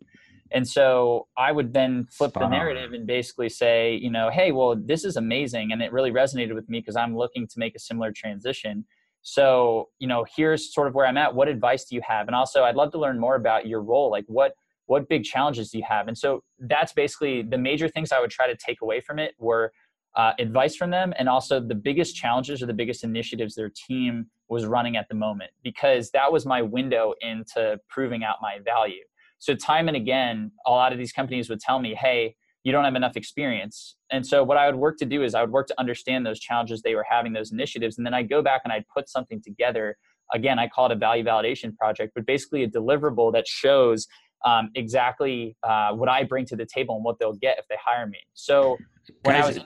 And 0.51 0.67
so 0.67 1.27
I 1.37 1.51
would 1.51 1.73
then 1.73 2.07
flip 2.09 2.33
the 2.33 2.47
narrative 2.47 2.93
and 2.93 3.05
basically 3.05 3.49
say, 3.49 3.95
you 3.95 4.09
know, 4.09 4.29
hey, 4.29 4.51
well, 4.51 4.75
this 4.75 5.03
is 5.03 5.17
amazing. 5.17 5.71
And 5.71 5.81
it 5.81 5.91
really 5.91 6.11
resonated 6.11 6.55
with 6.55 6.69
me 6.69 6.79
because 6.79 6.95
I'm 6.95 7.17
looking 7.17 7.47
to 7.47 7.59
make 7.59 7.75
a 7.75 7.79
similar 7.79 8.11
transition. 8.11 8.85
So, 9.23 9.89
you 9.99 10.07
know, 10.07 10.25
here's 10.35 10.73
sort 10.73 10.87
of 10.87 10.95
where 10.95 11.05
I'm 11.05 11.17
at. 11.17 11.35
What 11.35 11.49
advice 11.49 11.83
do 11.85 11.95
you 11.95 12.01
have? 12.07 12.27
And 12.27 12.35
also, 12.35 12.63
I'd 12.63 12.75
love 12.75 12.91
to 12.93 12.97
learn 12.97 13.19
more 13.19 13.35
about 13.35 13.67
your 13.67 13.81
role. 13.81 14.09
Like, 14.09 14.23
what 14.27 14.53
what 14.87 15.07
big 15.07 15.23
challenges 15.23 15.69
do 15.69 15.77
you 15.77 15.83
have? 15.87 16.07
And 16.07 16.17
so 16.17 16.43
that's 16.59 16.93
basically 16.93 17.43
the 17.43 17.57
major 17.57 17.87
things 17.87 18.11
i 18.11 18.19
would 18.19 18.31
try 18.31 18.47
to 18.47 18.55
take 18.55 18.81
away 18.81 18.99
from 18.99 19.19
it 19.19 19.35
were 19.37 19.71
uh, 20.15 20.33
advice 20.39 20.75
from 20.75 20.89
them 20.89 21.13
and 21.19 21.29
also 21.29 21.59
the 21.59 21.75
biggest 21.75 22.15
challenges 22.15 22.63
or 22.63 22.65
the 22.65 22.73
biggest 22.73 23.03
initiatives 23.03 23.53
their 23.53 23.69
team 23.87 24.25
was 24.49 24.65
running 24.65 24.97
at 24.97 25.07
the 25.09 25.15
moment 25.15 25.51
because 25.63 26.09
that 26.11 26.31
was 26.31 26.45
my 26.45 26.61
window 26.61 27.13
into 27.21 27.79
proving 27.87 28.23
out 28.23 28.37
my 28.41 28.57
value. 28.65 29.03
So 29.37 29.53
time 29.53 29.87
and 29.87 29.95
again 29.95 30.51
a 30.65 30.71
lot 30.71 30.91
of 30.91 30.97
these 30.97 31.11
companies 31.11 31.49
would 31.49 31.59
tell 31.59 31.79
me 31.79 31.93
hey 31.93 32.35
you 32.63 32.73
don't 32.73 32.83
have 32.83 32.95
enough 32.95 33.15
experience. 33.15 33.95
And 34.09 34.25
so 34.25 34.43
what 34.43 34.57
i 34.57 34.65
would 34.65 34.79
work 34.79 34.97
to 34.97 35.05
do 35.05 35.23
is 35.23 35.35
i 35.35 35.41
would 35.41 35.51
work 35.51 35.67
to 35.67 35.79
understand 35.79 36.25
those 36.25 36.39
challenges 36.39 36.81
they 36.81 36.95
were 36.95 37.05
having 37.07 37.33
those 37.33 37.51
initiatives 37.51 37.97
and 37.97 38.05
then 38.05 38.15
i'd 38.15 38.29
go 38.29 38.41
back 38.41 38.61
and 38.63 38.73
i'd 38.73 38.87
put 38.87 39.09
something 39.09 39.41
together. 39.41 39.97
Again 40.33 40.57
i 40.59 40.67
call 40.67 40.87
it 40.87 40.91
a 40.91 40.95
value 40.95 41.23
validation 41.23 41.75
project 41.77 42.13
but 42.15 42.25
basically 42.25 42.63
a 42.63 42.67
deliverable 42.67 43.31
that 43.33 43.47
shows 43.47 44.07
um, 44.45 44.71
exactly 44.75 45.55
uh, 45.63 45.93
what 45.93 46.09
I 46.09 46.23
bring 46.23 46.45
to 46.45 46.55
the 46.55 46.65
table 46.65 46.95
and 46.95 47.03
what 47.03 47.19
they'll 47.19 47.33
get 47.33 47.57
if 47.57 47.67
they 47.67 47.77
hire 47.83 48.07
me. 48.07 48.19
So 48.33 48.77
when 49.23 49.35
Guys, 49.35 49.57
I 49.57 49.63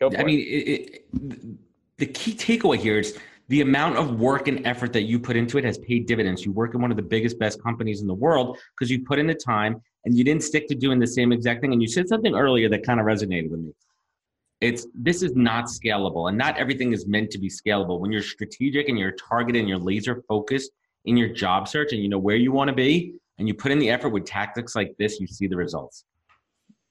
was, 0.00 0.14
I 0.16 0.22
mean, 0.24 0.40
it, 0.40 0.42
it, 0.42 1.06
the 1.98 2.06
key 2.06 2.34
takeaway 2.34 2.78
here 2.78 2.98
is 2.98 3.18
the 3.48 3.60
amount 3.62 3.96
of 3.96 4.20
work 4.20 4.46
and 4.46 4.64
effort 4.66 4.92
that 4.92 5.02
you 5.02 5.18
put 5.18 5.36
into 5.36 5.58
it 5.58 5.64
has 5.64 5.76
paid 5.78 6.06
dividends. 6.06 6.44
You 6.44 6.52
work 6.52 6.74
in 6.74 6.80
one 6.80 6.90
of 6.92 6.96
the 6.96 7.02
biggest, 7.02 7.38
best 7.38 7.62
companies 7.62 8.00
in 8.00 8.06
the 8.06 8.14
world 8.14 8.58
because 8.74 8.90
you 8.90 9.04
put 9.04 9.18
in 9.18 9.26
the 9.26 9.34
time 9.34 9.82
and 10.04 10.16
you 10.16 10.24
didn't 10.24 10.44
stick 10.44 10.68
to 10.68 10.74
doing 10.74 10.98
the 10.98 11.06
same 11.06 11.32
exact 11.32 11.60
thing. 11.60 11.72
And 11.72 11.82
you 11.82 11.88
said 11.88 12.08
something 12.08 12.34
earlier 12.34 12.68
that 12.68 12.84
kind 12.84 13.00
of 13.00 13.06
resonated 13.06 13.50
with 13.50 13.60
me. 13.60 13.72
It's 14.60 14.86
this 14.94 15.22
is 15.22 15.34
not 15.34 15.64
scalable, 15.64 16.28
and 16.28 16.36
not 16.36 16.58
everything 16.58 16.92
is 16.92 17.06
meant 17.06 17.30
to 17.30 17.38
be 17.38 17.48
scalable. 17.48 17.98
When 17.98 18.12
you're 18.12 18.22
strategic 18.22 18.88
and 18.88 18.98
you're 18.98 19.12
targeted 19.12 19.60
and 19.60 19.68
you're 19.68 19.78
laser 19.78 20.22
focused 20.28 20.70
in 21.06 21.16
your 21.16 21.30
job 21.30 21.66
search 21.66 21.92
and 21.92 22.02
you 22.02 22.10
know 22.10 22.18
where 22.18 22.36
you 22.36 22.52
want 22.52 22.68
to 22.68 22.74
be, 22.74 23.14
and 23.40 23.48
you 23.48 23.54
put 23.54 23.72
in 23.72 23.78
the 23.78 23.90
effort 23.90 24.10
with 24.10 24.26
tactics 24.26 24.76
like 24.76 24.94
this, 24.98 25.18
you 25.18 25.26
see 25.26 25.46
the 25.46 25.56
results. 25.56 26.04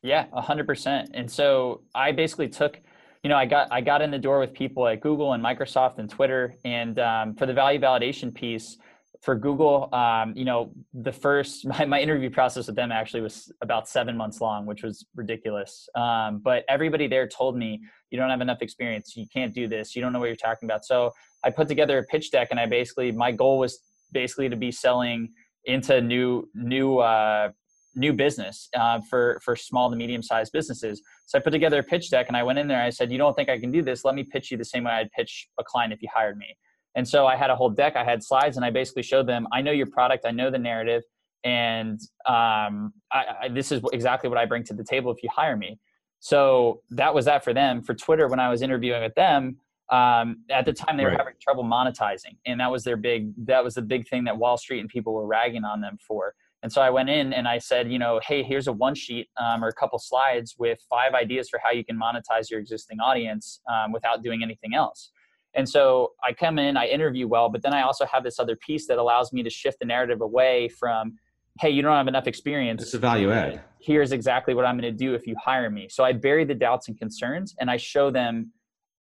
Yeah, 0.01 0.25
a 0.33 0.41
hundred 0.41 0.65
percent. 0.65 1.11
And 1.13 1.29
so 1.29 1.83
I 1.93 2.11
basically 2.11 2.49
took, 2.49 2.81
you 3.23 3.29
know, 3.29 3.37
I 3.37 3.45
got 3.45 3.67
I 3.71 3.81
got 3.81 4.01
in 4.01 4.09
the 4.09 4.17
door 4.17 4.39
with 4.39 4.51
people 4.51 4.87
at 4.87 4.99
Google 4.99 5.33
and 5.33 5.43
Microsoft 5.43 5.99
and 5.99 6.09
Twitter, 6.09 6.55
and 6.65 6.97
um, 6.99 7.35
for 7.35 7.45
the 7.45 7.53
value 7.53 7.79
validation 7.79 8.33
piece 8.33 8.77
for 9.21 9.35
Google, 9.35 9.93
um, 9.93 10.33
you 10.35 10.45
know, 10.45 10.71
the 10.93 11.11
first 11.11 11.67
my, 11.79 11.85
my 11.85 12.01
interview 12.01 12.31
process 12.31 12.65
with 12.65 12.75
them 12.75 12.91
actually 12.91 13.21
was 13.21 13.51
about 13.61 13.87
seven 13.87 14.17
months 14.17 14.41
long, 14.41 14.65
which 14.65 14.81
was 14.81 15.05
ridiculous. 15.15 15.87
Um, 15.93 16.39
but 16.39 16.63
everybody 16.67 17.07
there 17.07 17.27
told 17.27 17.55
me 17.55 17.79
you 18.09 18.17
don't 18.17 18.29
have 18.31 18.41
enough 18.41 18.61
experience, 18.61 19.15
you 19.15 19.27
can't 19.31 19.53
do 19.53 19.67
this, 19.67 19.95
you 19.95 20.01
don't 20.01 20.13
know 20.13 20.19
what 20.19 20.27
you're 20.27 20.35
talking 20.35 20.67
about. 20.67 20.83
So 20.83 21.11
I 21.43 21.51
put 21.51 21.67
together 21.67 21.99
a 21.99 22.03
pitch 22.05 22.31
deck, 22.31 22.47
and 22.49 22.59
I 22.59 22.65
basically 22.65 23.11
my 23.11 23.31
goal 23.31 23.59
was 23.59 23.79
basically 24.11 24.49
to 24.49 24.55
be 24.55 24.71
selling 24.71 25.29
into 25.69 26.01
new 26.01 26.49
new 26.53 26.99
uh, 26.99 27.51
new 27.95 28.13
business 28.13 28.69
uh, 28.75 28.99
for 29.09 29.39
for 29.43 29.55
small 29.55 29.89
to 29.89 29.95
medium 29.95 30.21
sized 30.21 30.51
businesses. 30.51 31.01
So 31.25 31.37
I 31.37 31.41
put 31.41 31.51
together 31.51 31.79
a 31.79 31.83
pitch 31.83 32.09
deck 32.09 32.25
and 32.27 32.35
I 32.35 32.43
went 32.43 32.59
in 32.59 32.67
there. 32.67 32.81
I 32.81 32.89
said, 32.89 33.11
"You 33.11 33.17
don't 33.17 33.35
think 33.35 33.49
I 33.49 33.59
can 33.59 33.71
do 33.71 33.81
this? 33.81 34.03
Let 34.03 34.15
me 34.15 34.23
pitch 34.23 34.51
you 34.51 34.57
the 34.57 34.65
same 34.65 34.83
way 34.85 34.91
I'd 34.91 35.11
pitch 35.11 35.47
a 35.59 35.63
client 35.63 35.93
if 35.93 36.01
you 36.01 36.09
hired 36.13 36.37
me." 36.37 36.57
And 36.95 37.07
so 37.07 37.27
I 37.27 37.35
had 37.35 37.49
a 37.49 37.55
whole 37.55 37.69
deck. 37.69 37.95
I 37.95 38.03
had 38.03 38.23
slides, 38.23 38.57
and 38.57 38.65
I 38.65 38.71
basically 38.71 39.03
showed 39.03 39.27
them, 39.27 39.47
"I 39.53 39.61
know 39.61 39.71
your 39.71 39.87
product. 39.87 40.25
I 40.25 40.31
know 40.31 40.49
the 40.49 40.59
narrative, 40.59 41.03
and 41.43 41.99
um, 42.25 42.93
I, 43.11 43.25
I, 43.43 43.49
this 43.49 43.71
is 43.71 43.81
exactly 43.93 44.29
what 44.29 44.39
I 44.39 44.45
bring 44.45 44.63
to 44.65 44.73
the 44.73 44.83
table 44.83 45.11
if 45.11 45.21
you 45.23 45.29
hire 45.33 45.55
me." 45.55 45.79
So 46.19 46.81
that 46.89 47.13
was 47.13 47.25
that 47.25 47.43
for 47.43 47.53
them. 47.53 47.81
For 47.81 47.93
Twitter, 47.93 48.27
when 48.27 48.39
I 48.39 48.49
was 48.49 48.61
interviewing 48.61 49.01
with 49.01 49.15
them, 49.15 49.57
um, 49.91 50.43
at 50.51 50.65
the 50.65 50.73
time 50.73 50.97
they 50.97 51.03
were 51.03 51.11
having 51.11 51.33
trouble 51.41 51.63
monetizing 51.63 52.37
and 52.45 52.59
that 52.59 52.71
was 52.71 52.83
their 52.83 52.97
big 52.97 53.33
that 53.45 53.63
was 53.63 53.75
the 53.75 53.81
big 53.81 54.07
thing 54.07 54.23
that 54.23 54.37
wall 54.37 54.57
street 54.57 54.79
and 54.79 54.89
people 54.89 55.13
were 55.13 55.25
ragging 55.25 55.63
on 55.63 55.81
them 55.81 55.97
for. 56.05 56.33
And 56.61 56.71
so 56.71 56.81
i 56.81 56.89
went 56.89 57.09
in 57.09 57.33
and 57.33 57.47
i 57.47 57.57
said 57.57 57.91
you 57.91 57.97
know 57.97 58.19
hey 58.27 58.43
here's 58.43 58.67
a 58.67 58.73
one 58.73 58.93
sheet 58.93 59.29
um, 59.37 59.63
or 59.63 59.69
a 59.69 59.73
couple 59.73 59.97
slides 59.97 60.55
with 60.59 60.79
five 60.89 61.13
ideas 61.13 61.49
for 61.49 61.59
how 61.63 61.71
you 61.71 61.85
can 61.85 61.97
monetize 61.97 62.49
your 62.51 62.59
existing 62.59 62.99
audience 62.99 63.61
um, 63.71 63.91
without 63.91 64.23
doing 64.23 64.43
anything 64.43 64.75
else. 64.75 65.11
And 65.55 65.67
so 65.67 66.11
i 66.23 66.33
come 66.33 66.59
in 66.59 66.77
i 66.77 66.85
interview 66.85 67.27
well 67.27 67.49
but 67.49 67.63
then 67.63 67.73
i 67.73 67.81
also 67.81 68.05
have 68.05 68.23
this 68.23 68.39
other 68.39 68.55
piece 68.55 68.85
that 68.87 68.97
allows 68.99 69.33
me 69.33 69.41
to 69.41 69.49
shift 69.49 69.79
the 69.79 69.85
narrative 69.85 70.21
away 70.21 70.67
from 70.67 71.17
hey 71.59 71.69
you 71.71 71.81
don't 71.81 71.95
have 71.95 72.07
enough 72.07 72.27
experience. 72.27 72.81
It's 72.83 72.93
a 72.93 72.99
value 72.99 73.31
add. 73.31 73.61
Here's 73.81 74.11
exactly 74.11 74.53
what 74.53 74.65
i'm 74.65 74.77
going 74.79 74.95
to 74.95 75.05
do 75.05 75.15
if 75.15 75.25
you 75.25 75.35
hire 75.43 75.71
me. 75.71 75.87
So 75.89 76.03
i 76.03 76.11
bury 76.13 76.45
the 76.45 76.53
doubts 76.53 76.87
and 76.87 76.97
concerns 76.99 77.55
and 77.59 77.71
i 77.71 77.77
show 77.77 78.11
them 78.11 78.51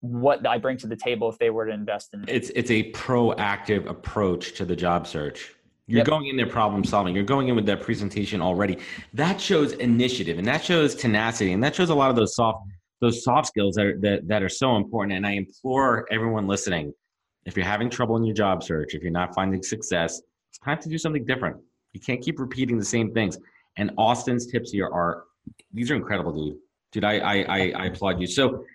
what 0.04 0.46
I 0.46 0.58
bring 0.58 0.76
to 0.80 0.88
the 0.88 0.98
table 0.98 1.30
if 1.30 1.39
they 1.39 1.50
were 1.50 1.66
to 1.66 1.72
invest 1.72 2.13
in 2.13 2.22
me. 2.22 2.26
It's 2.28 2.50
it's 2.50 2.70
a 2.70 2.92
proactive 2.92 3.89
approach 3.89 4.54
to 4.56 4.66
the 4.66 4.76
job 4.76 5.08
search. 5.08 5.56
You're 5.88 6.00
yep. 6.00 6.08
going 6.08 6.28
in 6.28 6.36
there 6.36 6.46
problem 6.46 6.84
solving. 6.84 7.16
You're 7.16 7.24
going 7.24 7.48
in 7.48 7.56
with 7.56 7.66
that 7.68 7.82
presentation 7.82 8.42
already. 8.42 8.80
That 9.13 9.39
shows 9.39 9.72
initiative 9.74 10.38
and 10.39 10.48
that 10.48 10.62
shows 10.62 10.94
tenacity 10.94 11.54
and 11.54 11.63
that 11.63 11.74
shows 11.74 11.89
a 11.89 11.96
lot 11.96 12.10
of 12.10 12.18
those 12.18 12.36
soft 12.36 12.68
those 13.00 13.24
soft 13.24 13.48
skills 13.48 13.76
that 13.76 13.86
are, 13.86 13.98
that, 14.00 14.28
that 14.28 14.44
are 14.44 14.50
so 14.50 14.76
important. 14.76 15.13
And 15.13 15.26
I 15.26 15.32
implore 15.32 16.06
everyone 16.12 16.48
listening, 16.48 16.94
if 17.46 17.56
you're 17.56 17.66
having 17.66 17.89
trouble 17.89 18.18
in 18.18 18.26
your 18.26 18.36
job 18.36 18.62
search, 18.62 18.96
if 18.96 19.04
you're 19.04 19.12
not 19.12 19.34
finding 19.34 19.63
success, 19.63 20.22
it's 20.50 20.60
time 20.60 20.80
to 20.82 20.89
do 20.89 20.98
something 20.98 21.26
different. 21.26 21.58
You 21.94 22.02
can't 22.02 22.22
keep 22.22 22.39
repeating 22.39 22.78
the 22.78 22.86
same 22.86 23.13
things. 23.13 23.38
And 23.78 23.92
Austin's 23.98 24.48
tips 24.48 24.72
here 24.72 24.88
are 24.88 25.24
these 25.74 25.92
are 25.92 25.96
incredible, 25.96 26.34
dude. 26.34 26.58
Dude, 26.92 27.06
I 27.06 27.20
I, 27.20 27.36
I, 27.36 27.74
I 27.78 27.86
applaud 27.86 28.20
you. 28.20 28.28
So 28.28 28.66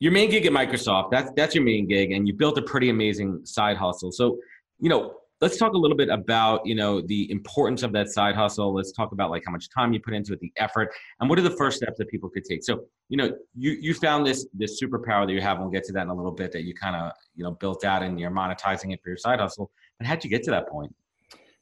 your 0.00 0.12
main 0.12 0.30
gig 0.30 0.46
at 0.46 0.52
Microsoft, 0.52 1.10
that's 1.10 1.30
that's 1.36 1.54
your 1.54 1.62
main 1.62 1.86
gig, 1.86 2.10
and 2.10 2.26
you 2.26 2.34
built 2.34 2.58
a 2.58 2.62
pretty 2.62 2.88
amazing 2.88 3.44
side 3.44 3.76
hustle. 3.76 4.10
So, 4.10 4.38
you 4.80 4.88
know, 4.88 5.14
let's 5.42 5.56
talk 5.58 5.74
a 5.74 5.76
little 5.76 5.96
bit 5.96 6.08
about 6.08 6.64
you 6.64 6.74
know 6.74 7.02
the 7.02 7.30
importance 7.30 7.82
of 7.82 7.92
that 7.92 8.08
side 8.08 8.34
hustle. 8.34 8.74
Let's 8.74 8.92
talk 8.92 9.12
about 9.12 9.30
like 9.30 9.42
how 9.44 9.52
much 9.52 9.68
time 9.68 9.92
you 9.92 10.00
put 10.00 10.14
into 10.14 10.32
it, 10.32 10.40
the 10.40 10.52
effort, 10.56 10.90
and 11.20 11.28
what 11.28 11.38
are 11.38 11.42
the 11.42 11.56
first 11.56 11.76
steps 11.76 11.98
that 11.98 12.08
people 12.08 12.30
could 12.30 12.44
take. 12.44 12.64
So, 12.64 12.84
you 13.10 13.18
know, 13.18 13.30
you 13.54 13.72
you 13.72 13.92
found 13.92 14.26
this 14.26 14.46
this 14.54 14.82
superpower 14.82 15.26
that 15.26 15.32
you 15.32 15.42
have. 15.42 15.58
We'll 15.58 15.68
get 15.68 15.84
to 15.84 15.92
that 15.92 16.02
in 16.02 16.08
a 16.08 16.14
little 16.14 16.32
bit. 16.32 16.50
That 16.52 16.64
you 16.64 16.74
kind 16.74 16.96
of 16.96 17.12
you 17.36 17.44
know 17.44 17.52
built 17.52 17.84
out 17.84 18.02
and 18.02 18.18
you're 18.18 18.30
monetizing 18.30 18.94
it 18.94 19.00
for 19.02 19.10
your 19.10 19.18
side 19.18 19.38
hustle. 19.38 19.70
But 19.98 20.06
how'd 20.06 20.24
you 20.24 20.30
get 20.30 20.42
to 20.44 20.50
that 20.52 20.68
point? 20.68 20.94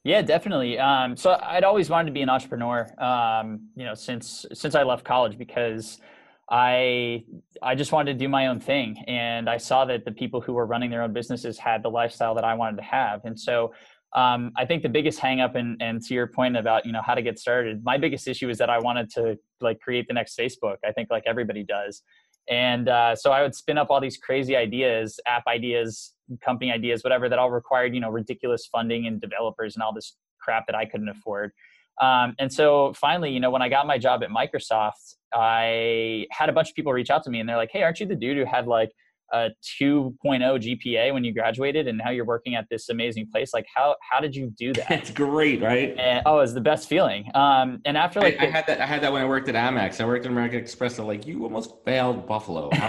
Yeah, 0.05 0.23
definitely. 0.23 0.79
Um, 0.79 1.17
so 1.17 1.39
I'd 1.43 1.65
always 1.65 1.91
wanted 1.91 2.07
to 2.07 2.13
be 2.13 2.23
an 2.23 2.31
entrepreneur. 2.31 2.89
Um, 3.03 3.69
you 3.75 3.85
know, 3.85 3.95
since 3.95 4.47
since 4.53 4.77
I 4.77 4.85
left 4.85 5.05
college 5.05 5.37
because 5.37 6.01
I 6.51 7.25
I 7.63 7.75
just 7.75 7.93
wanted 7.93 8.13
to 8.15 8.19
do 8.19 8.29
my 8.29 8.47
own 8.47 8.61
thing, 8.61 9.05
and 9.07 9.49
I 9.51 9.59
saw 9.59 9.85
that 9.87 10.05
the 10.05 10.13
people 10.13 10.41
who 10.41 10.55
were 10.55 10.67
running 10.67 10.91
their 10.91 11.03
own 11.03 11.13
businesses 11.13 11.59
had 11.59 11.83
the 11.83 11.91
lifestyle 11.91 12.35
that 12.35 12.45
I 12.45 12.55
wanted 12.55 12.77
to 12.77 12.85
have, 12.85 13.25
and 13.25 13.39
so 13.39 13.73
um, 14.15 14.53
I 14.57 14.65
think 14.65 14.83
the 14.83 14.89
biggest 14.89 15.21
hangup, 15.21 15.55
and 15.55 15.81
and 15.83 16.03
to 16.03 16.15
your 16.15 16.27
point 16.27 16.57
about 16.57 16.87
you 16.87 16.93
know 16.93 17.03
how 17.03 17.15
to 17.15 17.23
get 17.23 17.39
started, 17.39 17.85
my 17.85 17.99
biggest 17.99 18.27
issue 18.27 18.49
is 18.49 18.57
that 18.59 18.71
I 18.71 18.79
wanted 18.79 19.11
to 19.11 19.39
like 19.61 19.81
create 19.81 20.09
the 20.09 20.15
next 20.15 20.39
Facebook. 20.39 20.77
I 20.85 20.93
think 20.93 21.11
like 21.11 21.25
everybody 21.27 21.63
does, 21.63 22.03
and 22.49 22.89
uh, 22.89 23.15
so 23.15 23.31
I 23.33 23.43
would 23.43 23.55
spin 23.55 23.77
up 23.77 23.91
all 23.91 24.01
these 24.01 24.17
crazy 24.17 24.57
ideas, 24.57 25.21
app 25.27 25.47
ideas, 25.47 26.15
company 26.43 26.73
ideas, 26.73 27.05
whatever 27.05 27.29
that 27.29 27.39
all 27.39 27.51
required 27.51 27.95
you 27.95 28.01
know 28.01 28.11
ridiculous 28.11 28.67
funding 28.67 29.07
and 29.07 29.21
developers 29.21 29.77
and 29.77 29.83
all 29.83 29.93
this 29.93 30.17
crap 30.41 30.67
that 30.67 30.75
I 30.75 30.87
couldn't 30.87 31.11
afford. 31.11 31.53
Um, 32.01 32.35
and 32.39 32.53
so 32.53 32.93
finally, 32.95 33.31
you 33.31 33.41
know, 33.41 33.51
when 33.51 33.63
I 33.63 33.69
got 33.69 33.87
my 33.87 33.99
job 33.99 34.23
at 34.23 34.31
Microsoft, 34.31 35.17
I 35.35 36.27
had 36.31 36.49
a 36.49 36.53
bunch 36.53 36.71
of 36.71 36.75
people 36.75 36.93
reach 36.93 37.11
out 37.11 37.23
to 37.25 37.31
me 37.31 37.41
and 37.41 37.49
they're 37.49 37.57
like, 37.57 37.71
"Hey, 37.73 37.83
aren't 37.83 38.01
you 38.01 38.07
the 38.07 38.15
dude 38.15 38.37
who 38.37 38.45
had 38.45 38.67
like 38.67 38.91
a 39.33 39.51
2.0 39.81 40.19
GPA 40.23 41.13
when 41.13 41.25
you 41.25 41.33
graduated 41.33 41.87
and 41.87 41.99
now 41.99 42.11
you're 42.11 42.25
working 42.25 42.55
at 42.55 42.67
this 42.71 42.89
amazing 42.89 43.29
place. 43.31 43.53
Like 43.53 43.67
how 43.75 43.97
how 44.11 44.21
did 44.21 44.35
you 44.35 44.53
do 44.57 44.73
that? 44.75 44.89
That's 44.89 45.11
great, 45.11 45.63
right? 45.63 45.95
And, 45.99 46.23
oh, 46.27 46.41
it's 46.41 46.53
the 46.53 46.61
best 46.61 46.89
feeling. 46.89 47.31
Um, 47.35 47.81
and 47.85 47.97
after 47.97 48.21
like 48.21 48.41
I, 48.41 48.47
I, 48.47 48.51
had 48.51 48.67
that 48.67 48.81
I 48.81 48.87
had 48.87 49.03
that 49.03 49.13
when 49.13 49.23
I 49.23 49.27
worked 49.27 49.49
at 49.49 49.55
Amex. 49.55 50.01
I 50.01 50.07
worked 50.07 50.25
at 50.25 50.33
American 50.33 50.59
Express. 50.59 50.97
They're 50.97 51.05
like, 51.05 51.27
you 51.27 51.43
almost 51.45 51.73
failed 51.85 52.27
Buffalo. 52.27 52.71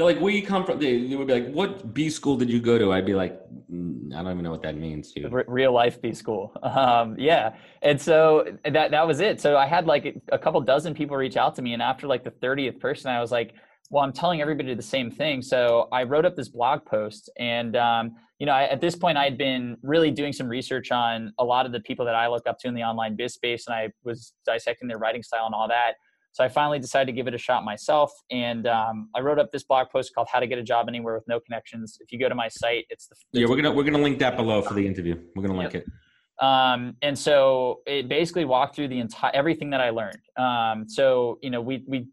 Like, 0.00 0.20
where 0.20 0.32
you 0.32 0.46
come 0.46 0.64
from? 0.64 0.78
They, 0.78 1.08
they, 1.08 1.16
would 1.16 1.26
be 1.26 1.32
like, 1.32 1.52
what 1.52 1.92
B 1.92 2.08
school 2.08 2.36
did 2.36 2.48
you 2.48 2.60
go 2.60 2.78
to? 2.78 2.92
I'd 2.92 3.04
be 3.04 3.14
like, 3.14 3.36
mm, 3.68 4.14
I 4.14 4.22
don't 4.22 4.30
even 4.30 4.44
know 4.44 4.52
what 4.52 4.62
that 4.62 4.76
means, 4.76 5.12
real 5.48 5.72
life 5.72 6.00
B 6.00 6.14
school. 6.14 6.52
Um, 6.62 7.16
yeah. 7.18 7.56
And 7.82 8.00
so 8.00 8.44
that, 8.64 8.92
that 8.92 9.04
was 9.04 9.18
it. 9.18 9.40
So 9.40 9.56
I 9.56 9.66
had 9.66 9.86
like 9.86 10.22
a 10.30 10.38
couple 10.38 10.60
dozen 10.60 10.94
people 10.94 11.16
reach 11.16 11.36
out 11.36 11.56
to 11.56 11.62
me. 11.62 11.72
And 11.72 11.82
after 11.82 12.06
like 12.06 12.22
the 12.22 12.30
30th 12.30 12.78
person, 12.78 13.10
I 13.10 13.20
was 13.20 13.32
like, 13.32 13.54
well, 13.90 14.04
I'm 14.04 14.12
telling 14.12 14.40
everybody 14.40 14.72
the 14.74 14.82
same 14.82 15.10
thing. 15.10 15.42
So 15.42 15.88
I 15.90 16.04
wrote 16.04 16.24
up 16.24 16.36
this 16.36 16.48
blog 16.48 16.84
post 16.84 17.28
and, 17.36 17.74
um, 17.74 18.14
you 18.38 18.46
know, 18.46 18.52
I, 18.52 18.64
at 18.64 18.80
this 18.80 18.94
point 18.94 19.18
I 19.18 19.24
had 19.24 19.36
been 19.36 19.76
really 19.82 20.12
doing 20.12 20.32
some 20.32 20.46
research 20.46 20.92
on 20.92 21.32
a 21.38 21.44
lot 21.44 21.66
of 21.66 21.72
the 21.72 21.80
people 21.80 22.04
that 22.06 22.14
I 22.14 22.28
look 22.28 22.46
up 22.46 22.60
to 22.60 22.68
in 22.68 22.74
the 22.74 22.82
online 22.82 23.16
biz 23.16 23.34
space. 23.34 23.66
And 23.66 23.74
I 23.74 23.88
was 24.04 24.32
dissecting 24.46 24.86
their 24.86 24.98
writing 24.98 25.24
style 25.24 25.46
and 25.46 25.54
all 25.56 25.66
that. 25.66 25.94
So 26.32 26.44
I 26.44 26.48
finally 26.48 26.78
decided 26.78 27.06
to 27.06 27.12
give 27.12 27.26
it 27.26 27.34
a 27.34 27.38
shot 27.38 27.64
myself, 27.64 28.12
and 28.30 28.66
um, 28.66 29.08
I 29.14 29.20
wrote 29.20 29.38
up 29.38 29.50
this 29.50 29.64
blog 29.64 29.88
post 29.90 30.14
called 30.14 30.28
"How 30.32 30.40
to 30.40 30.46
Get 30.46 30.58
a 30.58 30.62
Job 30.62 30.86
Anywhere 30.88 31.14
with 31.14 31.26
No 31.26 31.40
Connections." 31.40 31.98
If 32.00 32.12
you 32.12 32.18
go 32.18 32.28
to 32.28 32.34
my 32.34 32.48
site, 32.48 32.84
it's 32.90 33.08
the 33.08 33.16
yeah. 33.32 33.46
We're 33.48 33.56
gonna 33.56 33.72
we're 33.72 33.84
gonna 33.84 33.98
link 33.98 34.18
that 34.20 34.36
below 34.36 34.62
for 34.62 34.74
the 34.74 34.86
interview. 34.86 35.20
We're 35.34 35.42
gonna 35.42 35.58
link 35.58 35.72
yep. 35.72 35.84
it. 35.84 36.44
Um, 36.44 36.96
and 37.02 37.18
so 37.18 37.80
it 37.86 38.08
basically 38.08 38.44
walked 38.44 38.76
through 38.76 38.88
the 38.88 39.00
entire 39.00 39.32
everything 39.34 39.70
that 39.70 39.80
I 39.80 39.90
learned. 39.90 40.20
Um, 40.36 40.88
so 40.88 41.38
you 41.42 41.50
know, 41.50 41.60
we 41.60 41.84
we 41.88 42.06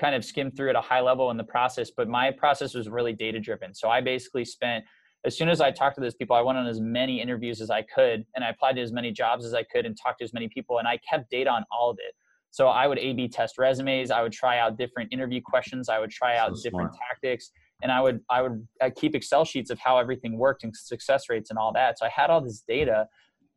kind 0.00 0.14
of 0.14 0.24
skimmed 0.24 0.56
through 0.56 0.70
at 0.70 0.76
a 0.76 0.80
high 0.80 1.00
level 1.00 1.30
in 1.30 1.36
the 1.36 1.44
process, 1.44 1.90
but 1.96 2.08
my 2.08 2.30
process 2.30 2.74
was 2.74 2.88
really 2.88 3.12
data 3.12 3.38
driven. 3.38 3.74
So 3.74 3.88
I 3.88 4.00
basically 4.00 4.44
spent 4.44 4.84
as 5.24 5.36
soon 5.36 5.48
as 5.48 5.60
I 5.60 5.70
talked 5.70 5.96
to 5.96 6.00
those 6.00 6.14
people, 6.14 6.36
I 6.36 6.40
went 6.40 6.58
on 6.58 6.66
as 6.66 6.80
many 6.80 7.20
interviews 7.20 7.60
as 7.60 7.70
I 7.70 7.82
could, 7.82 8.24
and 8.34 8.44
I 8.44 8.50
applied 8.50 8.76
to 8.76 8.82
as 8.82 8.92
many 8.92 9.10
jobs 9.10 9.44
as 9.44 9.52
I 9.52 9.64
could, 9.64 9.84
and 9.84 9.96
talked 10.00 10.20
to 10.20 10.24
as 10.24 10.32
many 10.32 10.48
people, 10.48 10.78
and 10.78 10.86
I 10.86 10.98
kept 10.98 11.30
data 11.30 11.50
on 11.50 11.64
all 11.72 11.90
of 11.90 11.98
it. 12.00 12.14
So 12.50 12.68
I 12.68 12.86
would 12.86 12.98
A/B 12.98 13.28
test 13.28 13.58
resumes. 13.58 14.10
I 14.10 14.22
would 14.22 14.32
try 14.32 14.58
out 14.58 14.78
different 14.78 15.12
interview 15.12 15.40
questions. 15.44 15.88
I 15.88 15.98
would 15.98 16.10
try 16.10 16.36
out 16.36 16.56
so 16.56 16.62
different 16.62 16.92
tactics, 17.08 17.50
and 17.82 17.92
I 17.92 18.00
would 18.00 18.20
I 18.30 18.42
would 18.42 18.66
I'd 18.80 18.94
keep 18.94 19.14
Excel 19.14 19.44
sheets 19.44 19.70
of 19.70 19.78
how 19.78 19.98
everything 19.98 20.38
worked 20.38 20.64
and 20.64 20.74
success 20.76 21.28
rates 21.28 21.50
and 21.50 21.58
all 21.58 21.72
that. 21.74 21.98
So 21.98 22.06
I 22.06 22.08
had 22.08 22.30
all 22.30 22.40
this 22.40 22.62
data. 22.66 23.06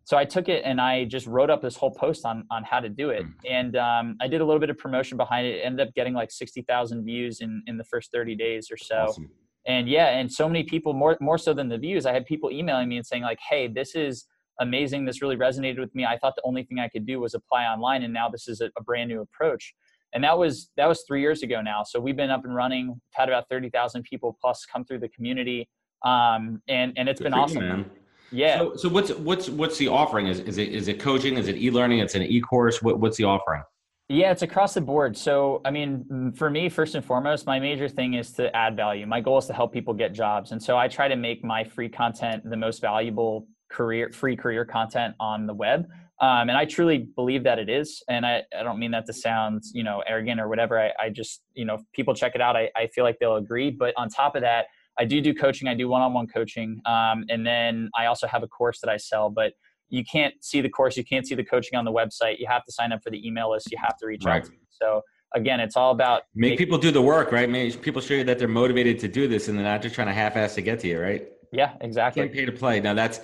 So 0.03 0.17
I 0.17 0.25
took 0.25 0.49
it 0.49 0.63
and 0.65 0.81
I 0.81 1.05
just 1.05 1.27
wrote 1.27 1.49
up 1.49 1.61
this 1.61 1.75
whole 1.75 1.91
post 1.91 2.25
on 2.25 2.45
on 2.51 2.63
how 2.63 2.79
to 2.79 2.89
do 2.89 3.11
it, 3.11 3.23
mm. 3.23 3.33
and 3.49 3.75
um, 3.77 4.17
I 4.19 4.27
did 4.27 4.41
a 4.41 4.45
little 4.45 4.59
bit 4.59 4.69
of 4.69 4.77
promotion 4.77 5.15
behind 5.15 5.47
it. 5.47 5.57
it 5.57 5.61
ended 5.61 5.87
up 5.87 5.93
getting 5.93 6.13
like 6.13 6.31
sixty 6.31 6.63
thousand 6.63 7.05
views 7.05 7.39
in 7.39 7.63
in 7.67 7.77
the 7.77 7.85
first 7.85 8.11
thirty 8.11 8.35
days 8.35 8.69
or 8.71 8.77
so. 8.77 9.05
Awesome. 9.09 9.29
And 9.67 9.87
yeah, 9.87 10.17
and 10.17 10.31
so 10.31 10.47
many 10.47 10.63
people 10.63 10.93
more 10.93 11.17
more 11.21 11.37
so 11.37 11.53
than 11.53 11.69
the 11.69 11.77
views. 11.77 12.05
I 12.05 12.13
had 12.13 12.25
people 12.25 12.51
emailing 12.51 12.89
me 12.89 12.97
and 12.97 13.05
saying 13.05 13.23
like, 13.23 13.39
"Hey, 13.47 13.67
this 13.67 13.95
is." 13.95 14.25
Amazing. 14.61 15.03
This 15.05 15.21
really 15.21 15.35
resonated 15.35 15.79
with 15.79 15.93
me. 15.93 16.05
I 16.05 16.17
thought 16.17 16.35
the 16.35 16.43
only 16.45 16.63
thing 16.63 16.79
I 16.79 16.87
could 16.87 17.05
do 17.05 17.19
was 17.19 17.33
apply 17.33 17.65
online, 17.65 18.03
and 18.03 18.13
now 18.13 18.29
this 18.29 18.47
is 18.47 18.61
a, 18.61 18.69
a 18.77 18.83
brand 18.83 19.09
new 19.09 19.21
approach. 19.21 19.73
And 20.13 20.23
that 20.23 20.37
was 20.37 20.71
that 20.77 20.87
was 20.87 21.03
three 21.07 21.21
years 21.21 21.43
ago 21.43 21.61
now. 21.61 21.83
So 21.83 21.99
we've 21.99 22.15
been 22.15 22.29
up 22.29 22.45
and 22.45 22.55
running. 22.55 22.87
We've 22.89 22.97
Had 23.13 23.29
about 23.29 23.49
thirty 23.49 23.69
thousand 23.69 24.03
people 24.03 24.37
plus 24.41 24.65
come 24.65 24.85
through 24.85 24.99
the 24.99 25.09
community, 25.09 25.69
um, 26.05 26.61
and 26.67 26.93
and 26.97 27.09
it's 27.09 27.19
Good 27.19 27.31
been 27.31 27.33
awesome. 27.33 27.63
You, 27.63 27.85
yeah. 28.31 28.57
So, 28.59 28.75
so 28.75 28.89
what's 28.89 29.11
what's 29.11 29.49
what's 29.49 29.77
the 29.77 29.87
offering? 29.87 30.27
Is 30.27 30.39
is 30.41 30.57
it 30.57 30.69
is 30.69 30.87
it 30.87 30.99
coaching? 30.99 31.37
Is 31.37 31.47
it 31.47 31.57
e 31.57 31.71
learning? 31.71 31.99
It's 31.99 32.15
an 32.15 32.23
e 32.23 32.39
course. 32.41 32.81
What, 32.81 32.99
what's 32.99 33.17
the 33.17 33.25
offering? 33.25 33.63
Yeah, 34.09 34.31
it's 34.31 34.41
across 34.41 34.73
the 34.73 34.81
board. 34.81 35.15
So, 35.15 35.61
I 35.63 35.71
mean, 35.71 36.33
for 36.35 36.49
me, 36.49 36.67
first 36.67 36.95
and 36.95 37.05
foremost, 37.05 37.45
my 37.45 37.61
major 37.61 37.87
thing 37.87 38.15
is 38.15 38.33
to 38.33 38.53
add 38.53 38.75
value. 38.75 39.07
My 39.07 39.21
goal 39.21 39.37
is 39.37 39.45
to 39.45 39.53
help 39.53 39.71
people 39.71 39.93
get 39.93 40.11
jobs. 40.11 40.51
And 40.51 40.61
so 40.61 40.77
I 40.77 40.89
try 40.89 41.07
to 41.07 41.15
make 41.15 41.45
my 41.45 41.63
free 41.63 41.87
content 41.87 42.43
the 42.43 42.57
most 42.57 42.81
valuable 42.81 43.47
career 43.71 44.11
free 44.11 44.35
career 44.35 44.65
content 44.65 45.15
on 45.19 45.47
the 45.47 45.53
web. 45.53 45.87
Um, 46.19 46.49
and 46.49 46.51
i 46.51 46.65
truly 46.65 47.09
believe 47.15 47.43
that 47.45 47.57
it 47.57 47.67
is 47.67 48.03
and 48.07 48.27
I, 48.27 48.43
I 48.55 48.61
don't 48.61 48.77
mean 48.77 48.91
that 48.91 49.07
to 49.07 49.13
sound 49.13 49.63
you 49.73 49.83
know 49.83 50.03
arrogant 50.07 50.39
or 50.39 50.47
whatever. 50.47 50.79
I, 50.79 50.91
I 50.99 51.09
just 51.09 51.41
you 51.53 51.65
know 51.65 51.79
people 51.93 52.13
check 52.13 52.33
it 52.35 52.41
out 52.41 52.55
I, 52.55 52.69
I 52.75 52.87
feel 52.87 53.03
like 53.03 53.17
they'll 53.19 53.37
agree. 53.37 53.71
But 53.71 53.93
on 53.97 54.09
top 54.09 54.35
of 54.35 54.41
that 54.41 54.65
i 54.99 55.05
do 55.05 55.21
do 55.21 55.33
coaching. 55.33 55.67
I 55.67 55.73
do 55.73 55.87
one-on-one 55.87 56.27
coaching. 56.27 56.79
Um, 56.85 57.25
and 57.29 57.45
then 57.45 57.89
i 57.97 58.05
also 58.05 58.27
have 58.27 58.43
a 58.43 58.47
course 58.47 58.79
that 58.81 58.89
i 58.89 58.97
sell. 58.97 59.29
But 59.29 59.53
you 59.89 60.05
can't 60.05 60.33
see 60.41 60.61
the 60.61 60.69
course. 60.69 60.95
You 60.95 61.03
can't 61.03 61.27
see 61.27 61.35
the 61.35 61.43
coaching 61.43 61.77
on 61.77 61.83
the 61.83 61.91
website. 61.91 62.39
You 62.39 62.47
have 62.47 62.63
to 62.65 62.71
sign 62.71 62.93
up 62.93 63.03
for 63.03 63.09
the 63.09 63.25
email 63.27 63.51
list. 63.51 63.69
You 63.71 63.77
have 63.81 63.97
to 63.97 64.05
reach 64.07 64.23
right. 64.23 64.37
out 64.37 64.45
to 64.45 64.51
me. 64.51 64.59
So 64.69 65.01
again 65.33 65.59
it's 65.59 65.75
all 65.75 65.91
about 65.91 66.23
make 66.35 66.57
people 66.57 66.77
do 66.77 66.91
the 66.91 67.01
work 67.01 67.31
right? 67.31 67.49
Make 67.49 67.81
people 67.81 68.01
show 68.01 68.15
you 68.15 68.23
that 68.25 68.37
they're 68.37 68.47
motivated 68.47 68.99
to 68.99 69.07
do 69.07 69.27
this 69.27 69.47
and 69.47 69.57
they're 69.57 69.65
not 69.65 69.81
just 69.81 69.95
trying 69.95 70.07
to 70.07 70.13
half-ass 70.13 70.55
to 70.55 70.61
get 70.61 70.79
to 70.81 70.87
you 70.87 70.99
right? 70.99 71.27
Yeah 71.51 71.73
exactly. 71.81 72.23
Can't 72.23 72.33
pay 72.33 72.45
to 72.45 72.51
play. 72.51 72.79
Now 72.79 72.93
that's 72.93 73.21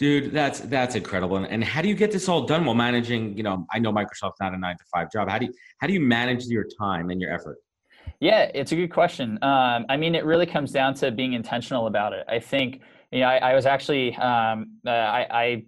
Dude, 0.00 0.32
that's 0.32 0.60
that's 0.60 0.94
incredible. 0.94 1.36
And 1.36 1.62
how 1.62 1.82
do 1.82 1.88
you 1.88 1.94
get 1.94 2.10
this 2.10 2.26
all 2.26 2.46
done 2.46 2.64
while 2.64 2.74
managing? 2.74 3.36
You 3.36 3.42
know, 3.42 3.66
I 3.70 3.78
know 3.78 3.92
Microsoft's 3.92 4.40
not 4.40 4.54
a 4.54 4.56
nine 4.56 4.78
to 4.78 4.84
five 4.90 5.12
job. 5.12 5.28
How 5.28 5.38
do 5.38 5.44
you 5.44 5.52
how 5.76 5.86
do 5.86 5.92
you 5.92 6.00
manage 6.00 6.46
your 6.46 6.64
time 6.80 7.10
and 7.10 7.20
your 7.20 7.30
effort? 7.30 7.58
Yeah, 8.18 8.50
it's 8.54 8.72
a 8.72 8.76
good 8.76 8.90
question. 8.90 9.38
Um, 9.42 9.84
I 9.90 9.98
mean, 9.98 10.14
it 10.14 10.24
really 10.24 10.46
comes 10.46 10.72
down 10.72 10.94
to 10.94 11.10
being 11.10 11.34
intentional 11.34 11.86
about 11.86 12.14
it. 12.14 12.24
I 12.30 12.38
think 12.38 12.80
you 13.12 13.20
know, 13.20 13.26
I, 13.26 13.50
I 13.50 13.54
was 13.54 13.66
actually 13.66 14.16
um, 14.16 14.78
uh, 14.86 14.90
I, 14.90 15.26
I 15.30 15.64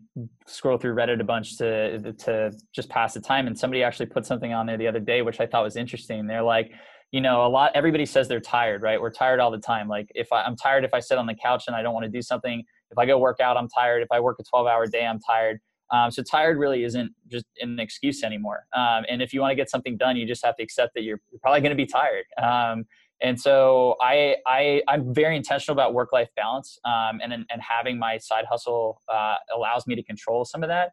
scroll 0.47 0.79
through 0.79 0.95
Reddit 0.95 1.21
a 1.21 1.25
bunch 1.25 1.59
to 1.59 2.15
to 2.15 2.53
just 2.75 2.89
pass 2.89 3.13
the 3.13 3.21
time, 3.21 3.47
and 3.47 3.59
somebody 3.59 3.83
actually 3.83 4.07
put 4.07 4.25
something 4.25 4.55
on 4.55 4.65
there 4.65 4.79
the 4.79 4.89
other 4.89 5.01
day, 5.01 5.21
which 5.21 5.41
I 5.41 5.47
thought 5.47 5.63
was 5.63 5.77
interesting. 5.77 6.27
They're 6.27 6.43
like, 6.43 6.73
you 7.11 7.21
know, 7.21 7.45
a 7.45 7.49
lot 7.49 7.73
everybody 7.75 8.07
says 8.07 8.29
they're 8.29 8.41
tired, 8.41 8.81
right? 8.81 8.99
We're 8.99 9.11
tired 9.11 9.41
all 9.41 9.51
the 9.51 9.59
time. 9.59 9.89
Like 9.89 10.11
if 10.15 10.33
I, 10.33 10.43
I'm 10.45 10.57
tired 10.57 10.87
if 10.87 10.95
I 10.95 11.01
sit 11.01 11.19
on 11.19 11.27
the 11.27 11.35
couch 11.35 11.65
and 11.67 11.77
I 11.77 11.83
don't 11.83 11.93
want 11.93 12.05
to 12.05 12.11
do 12.11 12.23
something 12.23 12.65
if 12.93 12.99
I 12.99 13.07
go 13.07 13.19
work 13.19 13.41
out, 13.41 13.57
I'm 13.57 13.69
tired. 13.69 14.03
If 14.03 14.13
I 14.13 14.21
work 14.21 14.37
a 14.39 14.45
12 14.45 14.67
hour 14.67 14.87
day, 14.87 15.05
I'm 15.05 15.19
tired. 15.19 15.61
Um, 15.91 16.11
so 16.11 16.23
tired 16.23 16.59
really 16.59 16.85
isn't 16.85 17.13
just 17.29 17.45
an 17.61 17.79
excuse 17.81 18.23
anymore. 18.23 18.67
Um, 18.75 19.05
and 19.09 19.21
if 19.21 19.35
you 19.35 19.41
want 19.41 19.51
to 19.51 19.57
get 19.57 19.69
something 19.69 19.97
done, 19.97 20.17
you 20.17 20.27
just 20.27 20.45
have 20.45 20.57
to 20.57 20.63
accept 20.63 20.95
that 20.95 21.03
you're, 21.03 21.21
you're 21.31 21.41
probably 21.41 21.61
going 21.61 21.77
to 21.77 21.77
be 21.77 21.87
tired. 21.87 22.25
Um, 22.43 22.85
and 23.21 23.39
so 23.41 23.97
I, 24.01 24.37
I, 24.47 24.83
I'm 24.89 25.15
very 25.15 25.37
intentional 25.37 25.75
about 25.75 25.95
work-life 25.95 26.29
balance, 26.35 26.79
um, 26.85 27.21
and 27.23 27.33
and 27.33 27.47
having 27.61 27.97
my 27.97 28.19
side 28.19 28.47
hustle 28.51 29.01
uh, 29.09 29.37
allows 29.55 29.87
me 29.87 29.95
to 29.95 30.03
control 30.03 30.45
some 30.45 30.65
of 30.65 30.69
that. 30.71 30.91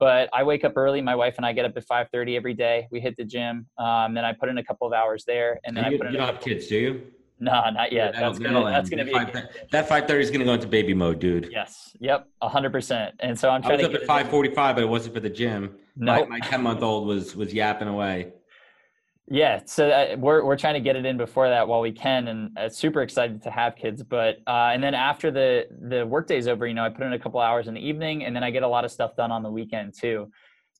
But 0.00 0.28
I 0.32 0.42
wake 0.42 0.64
up 0.64 0.72
early. 0.76 1.00
My 1.02 1.14
wife 1.14 1.34
and 1.36 1.46
I 1.46 1.52
get 1.52 1.64
up 1.64 1.76
at 1.76 1.86
5:30 1.86 2.36
every 2.36 2.54
day. 2.54 2.88
We 2.90 2.98
hit 2.98 3.16
the 3.16 3.24
gym. 3.24 3.68
Um, 3.78 4.14
then 4.14 4.24
I 4.24 4.32
put 4.32 4.48
in 4.48 4.58
a 4.58 4.64
couple 4.64 4.88
of 4.88 4.92
hours 4.92 5.24
there, 5.24 5.60
and 5.64 5.76
then 5.76 5.84
you, 5.84 5.94
I 5.94 5.98
put 5.98 6.06
in. 6.08 6.12
You 6.14 6.18
don't 6.18 6.26
have 6.26 6.40
kids, 6.40 6.66
do 6.66 6.76
you? 6.76 7.02
No, 7.40 7.70
not 7.70 7.92
yet. 7.92 8.14
Yeah, 8.14 8.20
that's 8.20 8.38
gonna, 8.38 8.64
that's 8.64 8.90
gonna 8.90 9.04
be 9.04 9.12
five, 9.12 9.32
that 9.70 9.88
five 9.88 10.08
thirty 10.08 10.22
is 10.22 10.30
gonna 10.30 10.44
go 10.44 10.54
into 10.54 10.66
baby 10.66 10.94
mode, 10.94 11.20
dude. 11.20 11.48
Yes. 11.52 11.96
Yep. 12.00 12.28
hundred 12.42 12.72
percent. 12.72 13.14
And 13.20 13.38
so 13.38 13.48
I'm 13.50 13.62
trying 13.62 13.74
I 13.74 13.76
was 13.76 13.88
to 13.88 13.94
up 13.94 14.00
at 14.02 14.06
five 14.06 14.28
forty 14.28 14.52
five, 14.52 14.74
but 14.74 14.82
it 14.82 14.88
wasn't 14.88 15.14
for 15.14 15.20
the 15.20 15.30
gym. 15.30 15.76
No, 15.96 16.16
nope. 16.16 16.28
my 16.28 16.40
ten 16.40 16.62
month 16.62 16.82
old 16.82 17.06
was 17.06 17.36
was 17.36 17.54
yapping 17.54 17.88
away. 17.88 18.32
Yeah, 19.30 19.60
so 19.66 19.90
uh, 19.90 20.16
we're 20.16 20.42
we're 20.44 20.56
trying 20.56 20.74
to 20.74 20.80
get 20.80 20.96
it 20.96 21.04
in 21.04 21.16
before 21.16 21.48
that 21.48 21.68
while 21.68 21.80
we 21.80 21.92
can, 21.92 22.28
and 22.28 22.58
uh, 22.58 22.68
super 22.68 23.02
excited 23.02 23.42
to 23.42 23.50
have 23.50 23.76
kids. 23.76 24.02
But 24.02 24.38
uh, 24.46 24.70
and 24.72 24.82
then 24.82 24.94
after 24.94 25.30
the 25.30 25.66
the 25.88 26.06
workday's 26.06 26.48
over, 26.48 26.66
you 26.66 26.74
know, 26.74 26.84
I 26.84 26.88
put 26.88 27.02
in 27.02 27.12
a 27.12 27.18
couple 27.18 27.38
hours 27.38 27.68
in 27.68 27.74
the 27.74 27.80
evening, 27.80 28.24
and 28.24 28.34
then 28.34 28.42
I 28.42 28.50
get 28.50 28.62
a 28.62 28.68
lot 28.68 28.84
of 28.84 28.90
stuff 28.90 29.16
done 29.16 29.30
on 29.30 29.42
the 29.42 29.50
weekend 29.50 29.94
too 29.94 30.30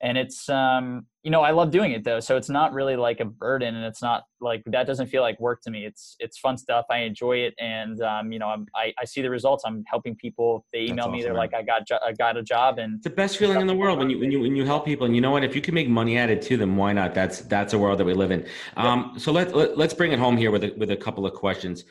and 0.00 0.16
it's 0.16 0.48
um 0.48 1.06
you 1.22 1.30
know 1.30 1.42
i 1.42 1.50
love 1.50 1.70
doing 1.70 1.92
it 1.92 2.04
though 2.04 2.20
so 2.20 2.36
it's 2.36 2.48
not 2.48 2.72
really 2.72 2.96
like 2.96 3.20
a 3.20 3.24
burden 3.24 3.74
and 3.74 3.84
it's 3.84 4.02
not 4.02 4.22
like 4.40 4.62
that 4.66 4.86
doesn't 4.86 5.08
feel 5.08 5.22
like 5.22 5.38
work 5.40 5.60
to 5.62 5.70
me. 5.70 5.84
It's 5.84 6.16
it's 6.18 6.38
fun 6.38 6.56
stuff. 6.56 6.86
I 6.90 6.98
enjoy 6.98 7.38
it 7.38 7.54
and 7.58 8.00
um 8.02 8.32
you 8.32 8.38
know 8.38 8.48
I'm, 8.48 8.66
I, 8.74 8.92
I 9.00 9.04
see 9.04 9.22
the 9.22 9.30
results. 9.30 9.64
I'm 9.66 9.84
helping 9.86 10.14
people. 10.16 10.64
They 10.72 10.82
email 10.82 11.04
awesome, 11.04 11.12
me 11.12 11.22
they're 11.22 11.32
man. 11.32 11.38
like 11.38 11.54
i 11.54 11.62
got 11.62 11.86
jo- 11.86 11.98
i 12.04 12.12
got 12.12 12.36
a 12.36 12.42
job 12.42 12.78
and 12.78 12.96
it's 12.96 13.04
the 13.04 13.10
best 13.10 13.38
feeling 13.38 13.60
in 13.60 13.66
the 13.66 13.74
world 13.74 13.98
when 13.98 14.10
you 14.10 14.18
when 14.18 14.30
you 14.30 14.40
when 14.40 14.56
you 14.56 14.64
help 14.64 14.84
people 14.84 15.06
and 15.06 15.14
you 15.14 15.20
know 15.20 15.30
what? 15.30 15.44
If 15.44 15.54
you 15.54 15.62
can 15.62 15.74
make 15.74 15.88
money 15.88 16.16
at 16.16 16.30
it 16.30 16.42
to 16.42 16.56
them 16.56 16.76
why 16.76 16.92
not? 16.92 17.14
That's 17.14 17.40
that's 17.40 17.72
a 17.72 17.78
world 17.78 17.98
that 17.98 18.04
we 18.04 18.14
live 18.14 18.30
in. 18.30 18.46
Um 18.76 19.14
so 19.16 19.32
let, 19.32 19.54
let 19.54 19.76
let's 19.76 19.94
bring 19.94 20.12
it 20.12 20.18
home 20.18 20.36
here 20.36 20.50
with 20.50 20.64
a, 20.64 20.74
with 20.76 20.90
a 20.90 20.96
couple 20.96 21.26
of 21.26 21.34
questions. 21.34 21.84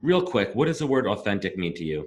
Real 0.00 0.22
quick 0.22 0.50
what 0.54 0.66
does 0.66 0.78
the 0.78 0.86
word 0.86 1.06
authentic 1.06 1.56
mean 1.56 1.74
to 1.74 1.84
you 1.84 2.06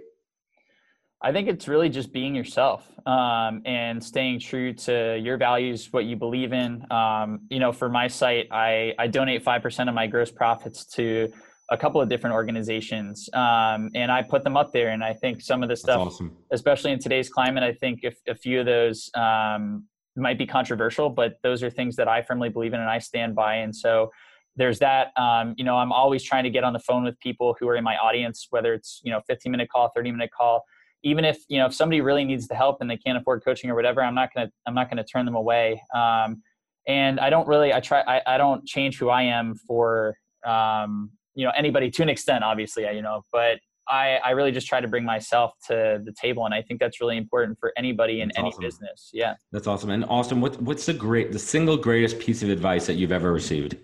I 1.22 1.34
think 1.34 1.50
it's 1.50 1.68
really 1.68 1.90
just 1.90 2.14
being 2.14 2.34
yourself 2.34 2.90
um, 3.06 3.62
and 3.66 4.02
staying 4.02 4.40
true 4.40 4.74
to 4.74 5.18
your 5.18 5.38
values, 5.38 5.92
what 5.92 6.06
you 6.06 6.16
believe 6.16 6.54
in. 6.54 6.86
Um, 6.92 7.42
you 7.50 7.60
know, 7.60 7.74
for 7.74 7.90
my 7.90 8.08
site, 8.08 8.48
I, 8.52 8.94
I 8.98 9.08
donate 9.08 9.44
5% 9.44 9.90
of 9.90 9.94
my 9.94 10.08
gross 10.08 10.32
profits 10.32 10.86
to 10.94 11.30
a 11.72 11.78
couple 11.78 12.02
of 12.02 12.08
different 12.08 12.36
organizations 12.36 13.30
um, 13.34 13.90
and 13.96 14.12
I 14.12 14.24
put 14.24 14.46
them 14.46 14.56
up 14.56 14.72
there. 14.72 14.90
And 14.90 15.04
I 15.04 15.14
think 15.14 15.42
some 15.42 15.62
of 15.62 15.68
the 15.68 15.76
stuff, 15.76 16.00
awesome. 16.00 16.38
especially 16.52 16.94
in 16.94 17.00
today's 17.00 17.30
climate, 17.30 17.64
I 17.64 17.74
think 17.74 18.00
if 18.04 18.18
a 18.28 18.34
few 18.34 18.62
of 18.62 18.66
those 18.66 19.12
um, 19.14 19.86
might 20.16 20.38
be 20.38 20.48
controversial, 20.48 21.10
but 21.10 21.34
those 21.44 21.64
are 21.64 21.70
things 21.70 21.98
that 21.98 22.08
I 22.08 22.22
firmly 22.22 22.48
believe 22.48 22.74
in 22.74 22.80
and 22.80 22.90
I 22.90 23.00
stand 23.00 23.36
by. 23.36 23.56
And 23.56 23.76
so, 23.76 24.10
there's 24.56 24.80
that 24.80 25.14
um, 25.16 25.54
you 25.58 25.64
know 25.64 25.78
i'm 25.78 25.92
always 25.92 26.22
trying 26.22 26.44
to 26.44 26.50
get 26.50 26.64
on 26.64 26.74
the 26.74 26.80
phone 26.80 27.04
with 27.04 27.18
people 27.20 27.56
who 27.60 27.70
are 27.70 27.76
in 27.76 27.84
my 27.84 27.96
audience 27.98 28.48
whether 28.50 28.74
it's 28.74 29.00
you 29.04 29.12
know 29.12 29.22
15 29.26 29.52
minute 29.52 29.70
call 29.70 29.90
30 29.96 30.12
minute 30.12 30.32
call 30.32 30.66
even 31.04 31.26
if 31.26 31.40
you 31.48 31.58
know 31.58 31.66
if 31.66 31.74
somebody 31.74 32.02
really 32.02 32.26
needs 32.26 32.48
the 32.48 32.56
help 32.56 32.78
and 32.82 32.90
they 32.90 32.98
can't 32.98 33.18
afford 33.18 33.44
coaching 33.44 33.70
or 33.70 33.76
whatever 33.76 34.04
i'm 34.04 34.16
not 34.16 34.30
gonna 34.34 34.50
i'm 34.66 34.74
not 34.74 34.90
gonna 34.90 35.04
turn 35.04 35.26
them 35.26 35.36
away 35.36 35.82
um, 35.96 36.42
and 36.88 37.20
i 37.20 37.30
don't 37.30 37.48
really 37.48 37.74
i 37.74 37.80
try 37.80 38.02
I, 38.02 38.22
I 38.36 38.38
don't 38.38 38.66
change 38.66 38.98
who 38.98 39.10
i 39.10 39.24
am 39.24 39.56
for 39.56 40.18
um, 40.46 41.12
you 41.36 41.46
know 41.46 41.52
anybody 41.56 41.90
to 41.92 42.04
an 42.04 42.10
extent, 42.10 42.44
obviously, 42.44 42.84
you 42.94 43.02
know, 43.02 43.24
but 43.32 43.60
I, 43.88 44.20
I 44.24 44.32
really 44.32 44.52
just 44.52 44.68
try 44.68 44.82
to 44.82 44.88
bring 44.88 45.04
myself 45.04 45.54
to 45.68 46.02
the 46.04 46.14
table, 46.22 46.46
and 46.46 46.54
I 46.54 46.62
think 46.62 46.80
that's 46.80 47.02
really 47.02 47.18
important 47.18 47.58
for 47.60 47.74
anybody 47.78 48.22
in 48.22 48.28
that's 48.28 48.40
any 48.40 48.50
awesome. 48.50 48.62
business. 48.62 49.10
Yeah, 49.14 49.36
that's 49.52 49.66
awesome. 49.66 49.90
And 49.90 50.06
Austin, 50.06 50.42
what, 50.42 50.62
what's 50.62 50.86
the 50.86 50.94
great, 50.94 51.32
the 51.32 51.40
single 51.40 51.78
greatest 51.78 52.20
piece 52.20 52.44
of 52.44 52.50
advice 52.50 52.86
that 52.88 52.96
you've 52.96 53.12
ever 53.12 53.32
received? 53.32 53.78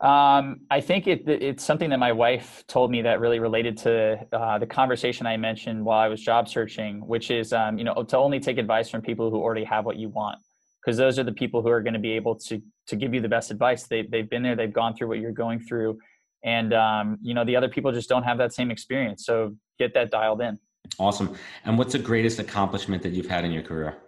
Um, 0.00 0.60
I 0.70 0.80
think 0.80 1.06
it, 1.06 1.28
it's 1.28 1.62
something 1.62 1.90
that 1.90 1.98
my 1.98 2.12
wife 2.12 2.64
told 2.66 2.90
me 2.90 3.02
that 3.02 3.20
really 3.20 3.38
related 3.38 3.76
to 3.78 4.26
uh, 4.32 4.58
the 4.58 4.66
conversation 4.66 5.26
I 5.26 5.36
mentioned 5.36 5.84
while 5.84 5.98
I 5.98 6.08
was 6.08 6.22
job 6.22 6.48
searching, 6.48 7.06
which 7.06 7.30
is 7.30 7.52
um, 7.52 7.76
you 7.76 7.84
know 7.84 8.02
to 8.02 8.16
only 8.16 8.40
take 8.40 8.56
advice 8.56 8.88
from 8.88 9.02
people 9.02 9.30
who 9.30 9.36
already 9.36 9.64
have 9.64 9.84
what 9.84 9.96
you 9.96 10.08
want, 10.08 10.38
because 10.82 10.96
those 10.96 11.18
are 11.18 11.22
the 11.24 11.32
people 11.32 11.60
who 11.60 11.68
are 11.68 11.82
going 11.82 11.92
to 11.92 12.00
be 12.00 12.12
able 12.12 12.34
to 12.36 12.62
to 12.86 12.96
give 12.96 13.12
you 13.12 13.20
the 13.20 13.28
best 13.28 13.50
advice. 13.50 13.86
They 13.86 14.02
they've 14.02 14.28
been 14.28 14.42
there, 14.42 14.56
they've 14.56 14.72
gone 14.72 14.96
through 14.96 15.08
what 15.08 15.18
you're 15.18 15.32
going 15.32 15.60
through, 15.60 15.98
and 16.44 16.72
um, 16.72 17.18
you 17.20 17.34
know 17.34 17.44
the 17.44 17.56
other 17.56 17.68
people 17.68 17.92
just 17.92 18.08
don't 18.08 18.22
have 18.22 18.38
that 18.38 18.54
same 18.54 18.70
experience. 18.70 19.26
So 19.26 19.54
get 19.78 19.92
that 19.94 20.10
dialed 20.10 20.40
in. 20.40 20.58
Awesome. 20.98 21.36
And 21.66 21.76
what's 21.76 21.92
the 21.92 21.98
greatest 21.98 22.38
accomplishment 22.38 23.02
that 23.02 23.12
you've 23.12 23.28
had 23.28 23.44
in 23.44 23.52
your 23.52 23.62
career? 23.62 23.98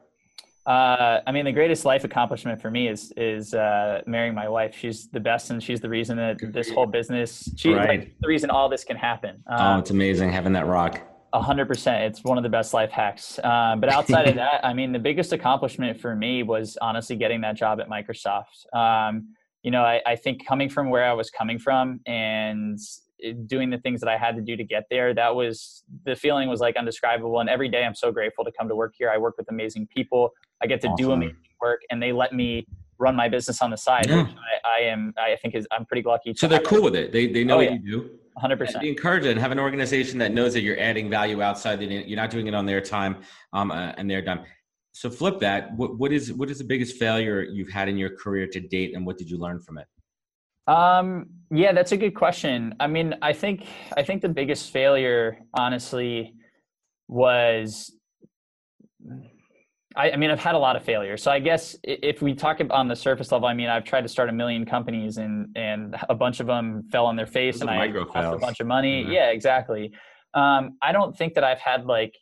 Uh, 0.64 1.20
I 1.26 1.32
mean, 1.32 1.44
the 1.44 1.52
greatest 1.52 1.84
life 1.84 2.04
accomplishment 2.04 2.60
for 2.60 2.70
me 2.70 2.88
is 2.88 3.12
is 3.16 3.52
uh, 3.52 4.02
marrying 4.06 4.34
my 4.34 4.48
wife. 4.48 4.76
She's 4.76 5.08
the 5.08 5.18
best, 5.18 5.50
and 5.50 5.62
she's 5.62 5.80
the 5.80 5.88
reason 5.88 6.16
that 6.18 6.38
this 6.52 6.70
whole 6.70 6.86
business. 6.86 7.50
She's 7.56 7.74
right. 7.74 7.88
like, 7.88 8.14
the 8.20 8.28
reason 8.28 8.48
all 8.48 8.68
this 8.68 8.84
can 8.84 8.96
happen. 8.96 9.42
Um, 9.48 9.76
oh, 9.76 9.78
it's 9.80 9.90
amazing 9.90 10.30
having 10.30 10.52
that 10.52 10.66
rock. 10.66 11.00
A 11.32 11.42
hundred 11.42 11.66
percent. 11.66 12.04
It's 12.04 12.22
one 12.22 12.38
of 12.38 12.44
the 12.44 12.50
best 12.50 12.74
life 12.74 12.90
hacks. 12.90 13.40
Um, 13.42 13.80
but 13.80 13.88
outside 13.88 14.28
of 14.28 14.34
that, 14.36 14.64
I 14.64 14.72
mean, 14.72 14.92
the 14.92 15.00
biggest 15.00 15.32
accomplishment 15.32 16.00
for 16.00 16.14
me 16.14 16.44
was 16.44 16.78
honestly 16.80 17.16
getting 17.16 17.40
that 17.40 17.56
job 17.56 17.80
at 17.80 17.88
Microsoft. 17.88 18.72
Um, 18.72 19.34
you 19.64 19.70
know, 19.72 19.82
I, 19.82 20.00
I 20.06 20.16
think 20.16 20.46
coming 20.46 20.68
from 20.68 20.90
where 20.90 21.04
I 21.04 21.12
was 21.12 21.30
coming 21.30 21.58
from 21.58 22.00
and 22.06 22.78
doing 23.46 23.70
the 23.70 23.78
things 23.78 24.00
that 24.00 24.08
I 24.08 24.16
had 24.16 24.36
to 24.36 24.42
do 24.42 24.56
to 24.56 24.64
get 24.64 24.84
there, 24.90 25.14
that 25.14 25.34
was 25.34 25.84
the 26.04 26.16
feeling 26.16 26.48
was 26.48 26.60
like 26.60 26.76
undescribable. 26.76 27.40
And 27.40 27.48
every 27.48 27.68
day 27.68 27.84
I'm 27.84 27.94
so 27.94 28.12
grateful 28.12 28.44
to 28.44 28.52
come 28.52 28.68
to 28.68 28.76
work 28.76 28.94
here. 28.96 29.10
I 29.10 29.18
work 29.18 29.36
with 29.36 29.48
amazing 29.50 29.88
people. 29.94 30.30
I 30.62 30.66
get 30.66 30.80
to 30.82 30.88
awesome. 30.88 31.04
do 31.04 31.12
amazing 31.12 31.36
work 31.60 31.80
and 31.90 32.02
they 32.02 32.12
let 32.12 32.32
me 32.32 32.66
run 32.98 33.16
my 33.16 33.28
business 33.28 33.62
on 33.62 33.70
the 33.70 33.76
side. 33.76 34.06
Yeah. 34.08 34.26
I, 34.64 34.80
I, 34.80 34.84
am, 34.84 35.14
I 35.18 35.36
think 35.40 35.54
is, 35.54 35.66
I'm 35.72 35.84
pretty 35.86 36.06
lucky. 36.06 36.34
So 36.34 36.46
they're 36.46 36.60
cool 36.60 36.82
with 36.82 36.94
it. 36.94 37.12
They, 37.12 37.26
they 37.26 37.44
know 37.44 37.54
oh, 37.54 37.56
what 37.58 37.66
yeah. 37.66 37.78
you 37.82 38.00
do. 38.00 38.10
100%. 38.42 38.80
Be 38.80 38.88
encourage 38.88 39.24
it 39.24 39.32
and 39.32 39.40
have 39.40 39.52
an 39.52 39.58
organization 39.58 40.18
that 40.18 40.32
knows 40.32 40.54
that 40.54 40.62
you're 40.62 40.78
adding 40.80 41.10
value 41.10 41.42
outside. 41.42 41.80
That 41.80 41.90
you're 41.90 42.16
not 42.16 42.30
doing 42.30 42.46
it 42.46 42.54
on 42.54 42.64
their 42.64 42.80
time 42.80 43.16
um, 43.52 43.70
uh, 43.70 43.92
and 43.96 44.10
their 44.10 44.22
time. 44.22 44.44
So 44.92 45.10
flip 45.10 45.40
that. 45.40 45.74
What, 45.76 45.98
what 45.98 46.12
is 46.12 46.32
what 46.32 46.50
is 46.50 46.58
the 46.58 46.64
biggest 46.64 46.96
failure 46.96 47.42
you've 47.42 47.70
had 47.70 47.88
in 47.88 47.98
your 47.98 48.16
career 48.16 48.46
to 48.46 48.60
date, 48.60 48.94
and 48.94 49.04
what 49.06 49.18
did 49.18 49.30
you 49.30 49.38
learn 49.38 49.60
from 49.60 49.78
it? 49.78 49.86
Um, 50.66 51.26
yeah, 51.50 51.72
that's 51.72 51.92
a 51.92 51.96
good 51.96 52.14
question. 52.14 52.74
I 52.80 52.86
mean, 52.86 53.14
I 53.22 53.32
think 53.32 53.66
I 53.96 54.02
think 54.02 54.22
the 54.22 54.28
biggest 54.28 54.70
failure, 54.70 55.38
honestly, 55.54 56.34
was. 57.08 57.92
I, 59.94 60.12
I 60.12 60.16
mean, 60.16 60.30
I've 60.30 60.40
had 60.40 60.54
a 60.54 60.58
lot 60.58 60.74
of 60.76 60.82
failures. 60.82 61.22
So 61.22 61.30
I 61.30 61.38
guess 61.38 61.76
if 61.84 62.22
we 62.22 62.34
talk 62.34 62.60
on 62.70 62.88
the 62.88 62.96
surface 62.96 63.30
level, 63.30 63.46
I 63.46 63.52
mean, 63.52 63.68
I've 63.68 63.84
tried 63.84 64.00
to 64.02 64.08
start 64.08 64.30
a 64.30 64.32
million 64.32 64.64
companies, 64.64 65.18
and 65.18 65.48
and 65.54 65.96
a 66.08 66.14
bunch 66.14 66.40
of 66.40 66.46
them 66.46 66.84
fell 66.90 67.04
on 67.04 67.16
their 67.16 67.26
face, 67.26 67.56
Those 67.56 67.68
and 67.68 67.70
I 67.70 67.86
lost 67.86 68.14
a 68.14 68.38
bunch 68.38 68.60
of 68.60 68.66
money. 68.66 69.02
Mm-hmm. 69.02 69.12
Yeah, 69.12 69.30
exactly. 69.30 69.92
Um, 70.34 70.78
I 70.80 70.92
don't 70.92 71.16
think 71.16 71.34
that 71.34 71.44
I've 71.44 71.58
had 71.58 71.84
like 71.84 72.14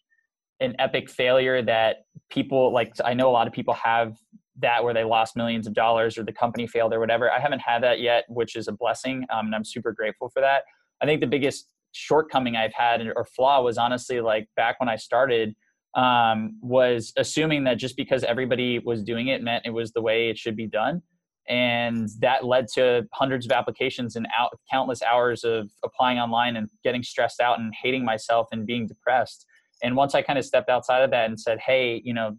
an 0.58 0.74
epic 0.80 1.08
failure 1.08 1.62
that 1.62 1.98
people 2.28 2.72
like. 2.72 2.94
I 3.04 3.14
know 3.14 3.30
a 3.30 3.32
lot 3.32 3.46
of 3.46 3.52
people 3.52 3.74
have 3.74 4.16
that 4.60 4.82
where 4.82 4.94
they 4.94 5.04
lost 5.04 5.36
millions 5.36 5.66
of 5.66 5.74
dollars 5.74 6.18
or 6.18 6.22
the 6.22 6.32
company 6.32 6.66
failed 6.66 6.92
or 6.92 7.00
whatever. 7.00 7.30
I 7.30 7.38
haven't 7.38 7.60
had 7.60 7.82
that 7.82 8.00
yet, 8.00 8.24
which 8.28 8.56
is 8.56 8.68
a 8.68 8.72
blessing, 8.72 9.24
um, 9.30 9.46
and 9.46 9.54
I'm 9.54 9.64
super 9.64 9.92
grateful 9.92 10.28
for 10.28 10.40
that. 10.40 10.62
I 11.00 11.06
think 11.06 11.20
the 11.20 11.26
biggest 11.26 11.66
shortcoming 11.92 12.56
I've 12.56 12.72
had 12.72 13.02
or 13.16 13.24
flaw 13.24 13.62
was 13.62 13.78
honestly 13.78 14.20
like 14.20 14.48
back 14.56 14.78
when 14.80 14.88
I 14.88 14.96
started 14.96 15.54
um, 15.94 16.56
was 16.62 17.12
assuming 17.16 17.64
that 17.64 17.74
just 17.74 17.96
because 17.96 18.22
everybody 18.22 18.78
was 18.78 19.02
doing 19.02 19.28
it 19.28 19.42
meant 19.42 19.66
it 19.66 19.70
was 19.70 19.92
the 19.92 20.00
way 20.00 20.28
it 20.28 20.38
should 20.38 20.56
be 20.56 20.66
done. 20.66 21.02
And 21.48 22.08
that 22.20 22.44
led 22.44 22.68
to 22.74 23.08
hundreds 23.12 23.44
of 23.44 23.50
applications 23.50 24.14
and 24.14 24.28
out, 24.38 24.56
countless 24.70 25.02
hours 25.02 25.42
of 25.42 25.68
applying 25.82 26.18
online 26.18 26.54
and 26.54 26.68
getting 26.84 27.02
stressed 27.02 27.40
out 27.40 27.58
and 27.58 27.72
hating 27.82 28.04
myself 28.04 28.46
and 28.52 28.66
being 28.66 28.86
depressed. 28.86 29.46
And 29.82 29.96
once 29.96 30.14
I 30.14 30.22
kind 30.22 30.38
of 30.38 30.44
stepped 30.44 30.68
outside 30.68 31.02
of 31.02 31.10
that 31.10 31.28
and 31.28 31.40
said, 31.40 31.58
hey, 31.58 32.02
you 32.04 32.14
know, 32.14 32.36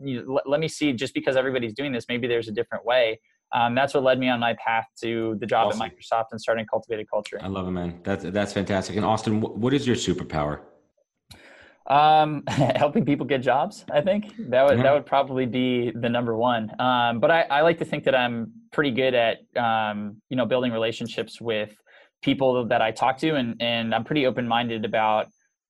you 0.00 0.22
know, 0.22 0.32
let, 0.32 0.48
let, 0.48 0.60
me 0.60 0.68
see 0.68 0.92
just 0.92 1.14
because 1.14 1.36
everybody's 1.36 1.74
doing 1.74 1.92
this 1.92 2.06
maybe 2.08 2.26
there's 2.26 2.48
a 2.48 2.52
different 2.52 2.84
way. 2.84 3.20
Um, 3.54 3.74
that's 3.74 3.92
what 3.92 4.02
led 4.02 4.18
me 4.18 4.28
on 4.28 4.40
my 4.40 4.54
path 4.54 4.86
to 5.02 5.36
the 5.38 5.46
job 5.46 5.68
awesome. 5.68 5.82
at 5.82 5.92
microsoft 5.92 6.26
and 6.32 6.40
starting 6.40 6.64
cultivated 6.66 7.08
culture. 7.10 7.38
I 7.42 7.48
love 7.48 7.68
it 7.68 7.72
man. 7.72 8.00
That's 8.02 8.24
that's 8.24 8.52
fantastic. 8.52 8.96
And 8.96 9.04
austin 9.04 9.40
what 9.40 9.74
is 9.74 9.86
your 9.86 9.96
superpower? 9.96 10.60
Um, 11.88 12.44
helping 12.48 13.04
people 13.04 13.26
get 13.26 13.42
jobs 13.42 13.84
i 13.92 14.00
think. 14.00 14.34
That 14.50 14.64
would 14.66 14.78
that 14.78 14.92
would 14.92 15.06
probably 15.06 15.46
be 15.46 15.90
the 15.90 16.08
number 16.08 16.36
one. 16.36 16.70
Um, 16.80 17.20
but 17.20 17.30
I, 17.30 17.42
I 17.42 17.60
like 17.62 17.78
to 17.78 17.84
think 17.84 18.04
that 18.04 18.14
i'm 18.14 18.52
pretty 18.72 18.90
good 18.90 19.14
at 19.14 19.38
um, 19.56 20.16
you 20.28 20.36
know 20.36 20.46
building 20.46 20.72
relationships 20.72 21.40
with 21.40 21.74
people 22.22 22.64
that 22.66 22.80
i 22.80 22.90
talk 22.90 23.18
to 23.18 23.34
and 23.34 23.60
and 23.60 23.94
i'm 23.94 24.04
pretty 24.04 24.26
open-minded 24.26 24.84
about 24.84 25.26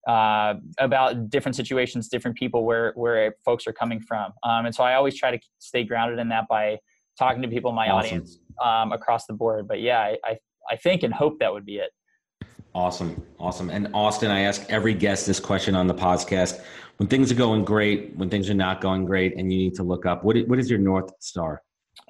uh, 0.08 0.54
about 0.78 1.30
different 1.30 1.56
situations, 1.56 2.08
different 2.08 2.36
people, 2.36 2.64
where 2.64 2.92
where 2.94 3.34
folks 3.44 3.66
are 3.66 3.72
coming 3.72 4.00
from. 4.00 4.32
Um, 4.42 4.66
and 4.66 4.74
so 4.74 4.82
I 4.82 4.94
always 4.94 5.16
try 5.16 5.30
to 5.30 5.40
stay 5.58 5.84
grounded 5.84 6.18
in 6.18 6.28
that 6.30 6.48
by 6.48 6.78
talking 7.18 7.42
to 7.42 7.48
people 7.48 7.70
in 7.70 7.76
my 7.76 7.88
awesome. 7.88 8.06
audience 8.06 8.38
um, 8.62 8.92
across 8.92 9.26
the 9.26 9.32
board. 9.32 9.68
But 9.68 9.80
yeah, 9.80 10.00
I, 10.00 10.16
I, 10.24 10.38
I 10.70 10.76
think 10.76 11.02
and 11.02 11.12
hope 11.12 11.38
that 11.40 11.52
would 11.52 11.66
be 11.66 11.76
it. 11.76 11.90
Awesome, 12.74 13.22
awesome. 13.38 13.68
And 13.68 13.88
Austin, 13.92 14.30
I 14.30 14.40
ask 14.40 14.64
every 14.70 14.94
guest 14.94 15.26
this 15.26 15.38
question 15.38 15.74
on 15.74 15.86
the 15.86 15.94
Pozcast: 15.94 16.62
When 16.96 17.08
things 17.08 17.30
are 17.30 17.36
going 17.36 17.64
great, 17.64 18.16
when 18.16 18.30
things 18.30 18.48
are 18.48 18.54
not 18.54 18.80
going 18.80 19.04
great, 19.04 19.36
and 19.36 19.52
you 19.52 19.58
need 19.58 19.74
to 19.74 19.82
look 19.82 20.06
up, 20.06 20.24
what 20.24 20.36
what 20.48 20.58
is 20.58 20.70
your 20.70 20.78
north 20.78 21.12
star? 21.20 21.62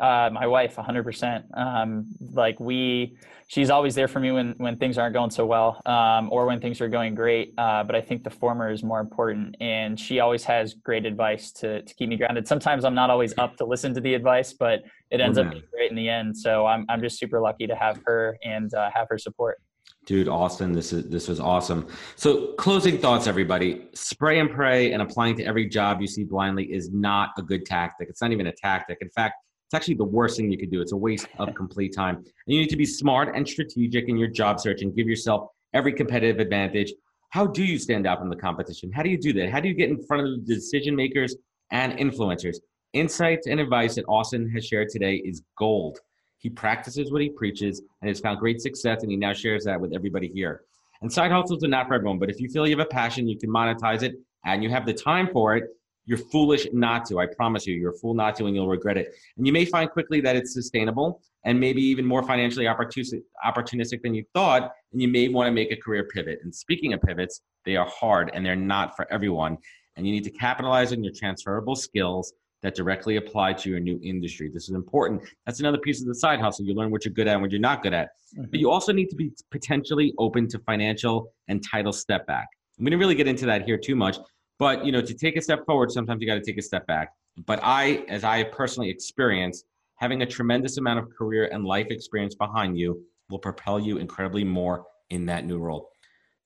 Uh, 0.03 0.29
my 0.33 0.49
wife, 0.49 0.75
100%. 0.75 1.57
Um, 1.57 2.07
like 2.35 2.59
we, 2.59 3.17
she's 3.47 3.71
always 3.71 3.95
there 3.95 4.09
for 4.09 4.19
me 4.19 4.33
when 4.33 4.55
when 4.59 4.77
things 4.77 4.99
aren't 4.99 5.15
going 5.15 5.31
so 5.31 5.47
well, 5.47 5.81
um, 5.87 6.29
or 6.33 6.45
when 6.47 6.61
things 6.61 6.81
are 6.81 6.89
going 6.89 7.15
great. 7.15 7.55
Uh, 7.57 7.85
but 7.85 7.95
I 7.95 8.01
think 8.01 8.25
the 8.25 8.31
former 8.31 8.73
is 8.73 8.83
more 8.83 8.99
important, 8.99 9.57
and 9.61 10.01
she 10.01 10.19
always 10.19 10.43
has 10.45 10.75
great 10.75 11.07
advice 11.07 11.53
to 11.53 11.83
to 11.83 11.95
keep 11.95 12.09
me 12.09 12.17
grounded. 12.17 12.49
Sometimes 12.49 12.85
I'm 12.85 12.97
not 12.97 13.11
always 13.11 13.33
up 13.39 13.57
to 13.59 13.65
listen 13.65 13.95
to 13.95 14.01
the 14.01 14.15
advice, 14.15 14.53
but 14.53 14.81
it 15.13 15.21
ends 15.21 15.39
up 15.39 15.51
being 15.51 15.63
great 15.73 15.91
in 15.91 15.97
the 15.97 16.09
end. 16.09 16.37
So 16.37 16.67
I'm 16.67 16.85
I'm 16.89 17.01
just 17.01 17.21
super 17.21 17.41
lucky 17.41 17.69
to 17.69 17.77
have 17.77 18.01
her 18.05 18.37
and 18.43 18.75
uh, 18.75 18.91
have 18.93 19.07
her 19.09 19.19
support. 19.19 19.61
Dude, 20.05 20.27
Austin, 20.27 20.73
this 20.73 20.93
is 20.93 21.09
this 21.11 21.29
was 21.29 21.39
awesome. 21.39 21.87
So, 22.17 22.55
closing 22.55 22.99
thoughts, 22.99 23.29
everybody. 23.29 23.87
Spray 23.95 24.41
and 24.41 24.51
pray 24.51 24.93
and 24.93 25.01
applying 25.01 25.37
to 25.37 25.45
every 25.45 25.69
job 25.69 26.01
you 26.01 26.09
see 26.09 26.25
blindly 26.25 26.65
is 26.65 26.91
not 26.91 27.31
a 27.39 27.43
good 27.43 27.65
tactic. 27.65 28.09
It's 28.09 28.21
not 28.21 28.33
even 28.33 28.49
a 28.49 28.53
tactic. 28.53 28.99
In 29.01 29.11
fact, 29.11 29.35
it's 29.73 29.79
actually 29.79 29.95
the 29.95 30.05
worst 30.05 30.37
thing 30.37 30.53
you 30.53 30.59
could 30.59 30.71
do. 30.71 30.83
It's 30.83 30.93
a 30.93 30.97
waste 30.97 31.29
of 31.39 31.55
complete 31.57 31.95
time. 31.95 32.17
And 32.17 32.27
you 32.47 32.61
need 32.61 32.69
to 32.69 32.77
be 32.77 32.85
smart 32.85 33.35
and 33.35 33.49
strategic 33.49 34.07
in 34.07 34.19
your 34.19 34.29
job 34.29 34.61
search 34.61 34.83
and 34.83 34.95
give 34.95 35.07
yourself 35.07 35.49
every 35.73 35.95
competitive 35.95 36.41
advantage. 36.41 36.93
How 37.31 37.47
do 37.47 37.65
you 37.65 37.79
stand 37.79 38.07
out 38.07 38.19
from 38.19 38.29
the 38.29 38.37
competition? 38.37 38.93
How 38.93 39.03
do 39.03 39.09
you 39.09 39.17
do 39.17 39.33
that? 39.33 39.49
How 39.49 39.61
do 39.61 39.69
you 39.69 39.75
get 39.75 39.89
in 39.89 40.05
front 40.05 40.27
of 40.27 40.47
the 40.47 40.55
decision 40.55 40.95
makers 40.95 41.37
and 41.71 41.95
influencers? 41.95 42.57
Insights 42.93 43.47
and 43.47 43.61
advice 43.61 43.95
that 43.95 44.05
Austin 44.09 44.51
has 44.51 44.67
shared 44.67 44.91
today 44.91 45.15
is 45.25 45.43
gold. 45.57 45.99
He 46.37 46.51
practices 46.51 47.11
what 47.11 47.23
he 47.23 47.31
preaches 47.31 47.81
and 48.03 48.11
has 48.11 48.21
found 48.21 48.41
great 48.41 48.61
success, 48.61 49.03
and 49.03 49.11
he 49.11 49.17
now 49.17 49.33
shares 49.33 49.65
that 49.65 49.81
with 49.81 49.95
everybody 49.95 50.29
here. 50.29 50.65
And 51.01 51.11
side 51.11 51.33
hustles 51.33 51.65
are 51.65 51.69
not 51.69 51.89
for 51.89 51.95
everyone, 51.95 52.19
but 52.19 52.29
if 52.29 52.39
you 52.41 52.51
feel 52.51 52.67
you 52.67 52.77
have 52.77 52.87
a 52.87 52.91
passion, 52.91 53.27
you 53.27 53.39
can 53.39 53.49
monetize 53.49 54.03
it 54.03 54.17
and 54.45 54.63
you 54.63 54.69
have 54.69 54.85
the 54.85 54.93
time 54.93 55.31
for 55.33 55.57
it, 55.57 55.65
you're 56.05 56.19
foolish 56.19 56.67
not 56.73 57.05
to. 57.07 57.19
I 57.21 57.27
promise 57.27 57.67
you, 57.67 57.75
you're 57.75 57.93
a 57.93 57.99
fool 57.99 58.15
not 58.15 58.35
to, 58.37 58.47
and 58.47 58.55
you'll 58.55 58.69
regret 58.69 58.97
it. 58.97 59.15
And 59.37 59.47
you 59.47 59.53
may 59.53 59.65
find 59.65 59.91
quickly 59.91 60.21
that 60.23 60.37
it's 60.37 60.53
sustainable 60.53 61.23
and 61.45 61.59
maybe 61.59 61.83
even 61.83 62.05
more 62.05 62.23
financially 62.23 62.67
opportunistic 62.67 64.03
than 64.03 64.15
you 64.15 64.25
thought. 64.35 64.73
And 64.93 65.01
you 65.01 65.09
may 65.09 65.29
want 65.29 65.47
to 65.49 65.53
make 65.53 65.71
a 65.73 65.77
career 65.77 66.09
pivot. 66.13 66.41
And 66.43 66.55
speaking 66.55 66.93
of 66.93 67.01
pivots, 67.03 67.41
they 67.65 67.77
are 67.77 67.87
hard 67.89 68.31
and 68.35 68.45
they're 68.45 68.57
not 68.57 68.97
for 68.97 69.11
everyone. 69.13 69.59
And 69.97 70.07
you 70.07 70.13
need 70.13 70.25
to 70.25 70.31
capitalize 70.31 70.93
on 70.93 71.05
your 71.05 71.13
transferable 71.13 71.77
skills 71.77 72.33
that 72.63 72.75
directly 72.77 73.17
apply 73.17 73.53
to 73.53 73.69
your 73.69 73.81
new 73.81 74.01
industry. 74.05 74.49
This 74.53 74.69
is 74.69 74.75
important. 74.75 75.23
That's 75.47 75.59
another 75.59 75.79
piece 75.79 76.01
of 76.01 76.07
the 76.07 76.15
side 76.15 76.41
hustle. 76.41 76.65
You 76.65 76.75
learn 76.75 76.93
what 76.93 77.05
you're 77.05 77.13
good 77.13 77.27
at 77.27 77.35
and 77.35 77.43
what 77.43 77.51
you're 77.51 77.61
not 77.61 77.83
good 77.83 77.93
at. 77.93 78.11
Mm-hmm. 78.37 78.51
But 78.51 78.61
you 78.61 78.71
also 78.71 78.93
need 78.93 79.11
to 79.11 79.17
be 79.17 79.33
potentially 79.51 80.15
open 80.19 80.47
to 80.49 80.61
financial 80.61 81.33
and 81.49 81.63
title 81.69 81.93
step 81.93 82.25
back. 82.27 82.47
We 82.79 82.85
didn't 82.85 83.01
really 83.01 83.17
get 83.17 83.27
into 83.27 83.47
that 83.47 83.65
here 83.65 83.79
too 83.79 83.97
much, 83.97 84.17
but 84.63 84.87
you 84.87 84.93
know, 84.93 85.03
to 85.03 85.15
take 85.25 85.37
a 85.37 85.43
step 85.43 85.67
forward, 85.67 85.91
sometimes 85.91 86.21
you 86.21 86.27
got 86.29 86.37
to 86.37 86.47
take 86.51 86.57
a 86.57 86.63
step 86.63 86.87
back. 86.87 87.09
But 87.51 87.59
I, 87.65 88.05
as 88.09 88.23
I 88.23 88.45
personally 88.45 88.91
experienced, 88.91 89.65
having 89.97 90.23
a 90.23 90.27
tremendous 90.37 90.79
amount 90.79 91.01
of 91.01 91.07
career 91.19 91.51
and 91.53 91.65
life 91.65 91.89
experience 91.91 92.37
behind 92.37 92.79
you 92.79 93.03
will 93.29 93.41
propel 93.41 93.81
you 93.81 93.99
incredibly 93.99 94.45
more 94.45 94.85
in 95.11 95.27
that 95.27 95.47
new 95.47 95.59
role. 95.59 95.91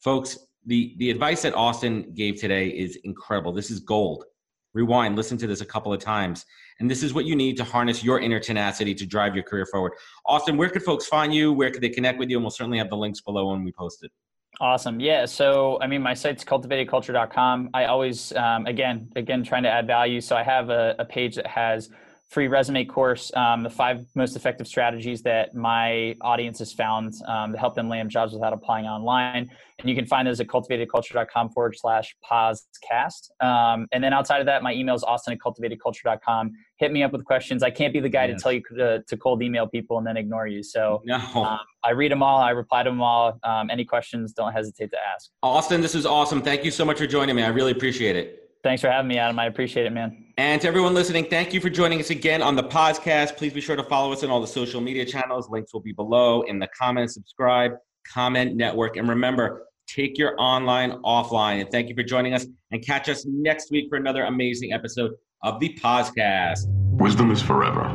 Folks, 0.00 0.38
the 0.64 0.94
the 0.96 1.11
advice 1.11 1.42
that 1.42 1.55
Austin 1.55 1.94
gave 2.14 2.40
today 2.40 2.68
is 2.68 2.96
incredible. 3.05 3.52
This 3.52 3.70
is 3.70 3.81
gold. 3.81 4.24
rewind, 4.72 5.14
listen 5.14 5.37
to 5.42 5.46
this 5.46 5.61
a 5.61 5.70
couple 5.74 5.92
of 5.92 6.00
times. 6.00 6.46
And 6.81 6.90
this 6.90 7.02
is 7.02 7.12
what 7.12 7.26
you 7.26 7.37
need 7.37 7.55
to 7.59 7.64
harness 7.64 8.02
your 8.02 8.18
inner 8.20 8.40
tenacity 8.40 8.94
to 8.94 9.07
drive 9.14 9.35
your 9.35 9.44
career 9.44 9.66
forward. 9.66 9.92
Austin, 10.24 10.57
where 10.57 10.70
could 10.70 10.85
folks 10.90 11.07
find 11.07 11.35
you? 11.35 11.52
Where 11.52 11.70
could 11.70 11.83
they 11.83 11.94
connect 11.98 12.18
with 12.18 12.31
you? 12.31 12.37
And 12.38 12.44
we'll 12.44 12.59
certainly 12.61 12.79
have 12.79 12.90
the 12.90 12.96
links 13.05 13.20
below 13.20 13.50
when 13.50 13.62
we 13.62 13.72
post 13.72 14.05
it. 14.05 14.12
Awesome. 14.58 15.00
Yeah. 15.00 15.26
So, 15.26 15.78
I 15.82 15.86
mean, 15.86 16.00
my 16.00 16.14
site's 16.14 16.42
cultivatedculture.com. 16.42 17.70
I 17.74 17.84
always, 17.84 18.32
um, 18.32 18.66
again, 18.66 19.10
again, 19.14 19.44
trying 19.44 19.64
to 19.64 19.70
add 19.70 19.86
value. 19.86 20.20
So 20.20 20.34
I 20.34 20.42
have 20.42 20.70
a, 20.70 20.94
a 20.98 21.04
page 21.04 21.36
that 21.36 21.46
has 21.46 21.90
free 22.28 22.48
resume 22.48 22.84
course, 22.84 23.30
um, 23.36 23.62
the 23.62 23.70
five 23.70 24.04
most 24.14 24.34
effective 24.34 24.66
strategies 24.66 25.22
that 25.22 25.54
my 25.54 26.16
audience 26.20 26.58
has 26.58 26.72
found 26.72 27.14
um, 27.26 27.52
to 27.52 27.58
help 27.58 27.74
them 27.74 27.88
land 27.88 28.10
jobs 28.10 28.32
without 28.32 28.52
applying 28.52 28.84
online. 28.84 29.48
And 29.78 29.88
you 29.88 29.94
can 29.94 30.06
find 30.06 30.26
those 30.26 30.40
at 30.40 30.48
cultivatedculture.com 30.48 31.50
forward 31.50 31.76
slash 31.76 32.16
podcast. 32.28 33.30
Um, 33.40 33.86
and 33.92 34.02
then 34.02 34.12
outside 34.12 34.40
of 34.40 34.46
that, 34.46 34.62
my 34.62 34.72
email 34.72 34.94
is 34.94 35.04
austin 35.04 35.34
at 35.34 35.38
cultivatedculture.com. 35.38 36.52
Hit 36.78 36.92
me 36.92 37.02
up 37.02 37.12
with 37.12 37.24
questions. 37.24 37.62
I 37.62 37.70
can't 37.70 37.92
be 37.92 38.00
the 38.00 38.08
guy 38.08 38.24
yes. 38.26 38.38
to 38.38 38.42
tell 38.42 38.52
you 38.52 38.62
to, 38.76 39.04
to, 39.06 39.16
cold 39.16 39.42
email 39.42 39.66
people 39.66 39.98
and 39.98 40.06
then 40.06 40.16
ignore 40.16 40.46
you. 40.46 40.62
So 40.62 41.02
no. 41.04 41.16
Um, 41.16 41.58
I 41.84 41.90
read 41.90 42.10
them 42.10 42.22
all. 42.22 42.38
I 42.40 42.50
reply 42.50 42.82
to 42.82 42.90
them 42.90 43.02
all. 43.02 43.38
Um, 43.44 43.70
any 43.70 43.84
questions, 43.84 44.32
don't 44.32 44.52
hesitate 44.52 44.90
to 44.90 44.98
ask. 45.14 45.30
Austin, 45.42 45.80
this 45.80 45.94
is 45.94 46.04
awesome. 46.04 46.42
Thank 46.42 46.64
you 46.64 46.70
so 46.70 46.84
much 46.84 46.98
for 46.98 47.06
joining 47.06 47.36
me. 47.36 47.42
I 47.42 47.48
really 47.48 47.72
appreciate 47.72 48.16
it. 48.16 48.50
Thanks 48.64 48.80
for 48.80 48.90
having 48.90 49.08
me, 49.08 49.18
Adam. 49.18 49.38
I 49.38 49.46
appreciate 49.46 49.86
it, 49.86 49.92
man. 49.92 50.25
And 50.38 50.61
to 50.61 50.68
everyone 50.68 50.92
listening, 50.92 51.25
thank 51.31 51.55
you 51.55 51.62
for 51.62 51.70
joining 51.70 51.99
us 51.99 52.11
again 52.11 52.42
on 52.42 52.57
the 52.57 52.62
Pozcast. 52.62 53.38
Please 53.38 53.55
be 53.55 53.62
sure 53.62 53.75
to 53.75 53.83
follow 53.85 54.12
us 54.12 54.22
on 54.22 54.29
all 54.29 54.42
the 54.42 54.46
social 54.46 54.83
media 54.83 55.07
channels. 55.07 55.49
Links 55.49 55.72
will 55.72 55.81
be 55.81 55.92
below 55.92 56.42
in 56.42 56.59
the 56.59 56.68
comments. 56.79 57.14
Subscribe, 57.14 57.72
comment, 58.07 58.55
network, 58.55 58.99
and 58.99 59.09
remember, 59.09 59.66
take 59.87 60.18
your 60.18 60.38
online 60.38 60.90
offline. 61.05 61.62
And 61.62 61.70
thank 61.70 61.88
you 61.88 61.94
for 61.94 62.03
joining 62.03 62.35
us. 62.35 62.44
And 62.70 62.85
catch 62.85 63.09
us 63.09 63.25
next 63.27 63.70
week 63.70 63.87
for 63.88 63.96
another 63.96 64.25
amazing 64.25 64.75
episode 64.75 65.12
of 65.42 65.59
the 65.59 65.75
Pozcast. 65.83 66.66
Wisdom 66.99 67.31
is 67.31 67.40
forever, 67.40 67.88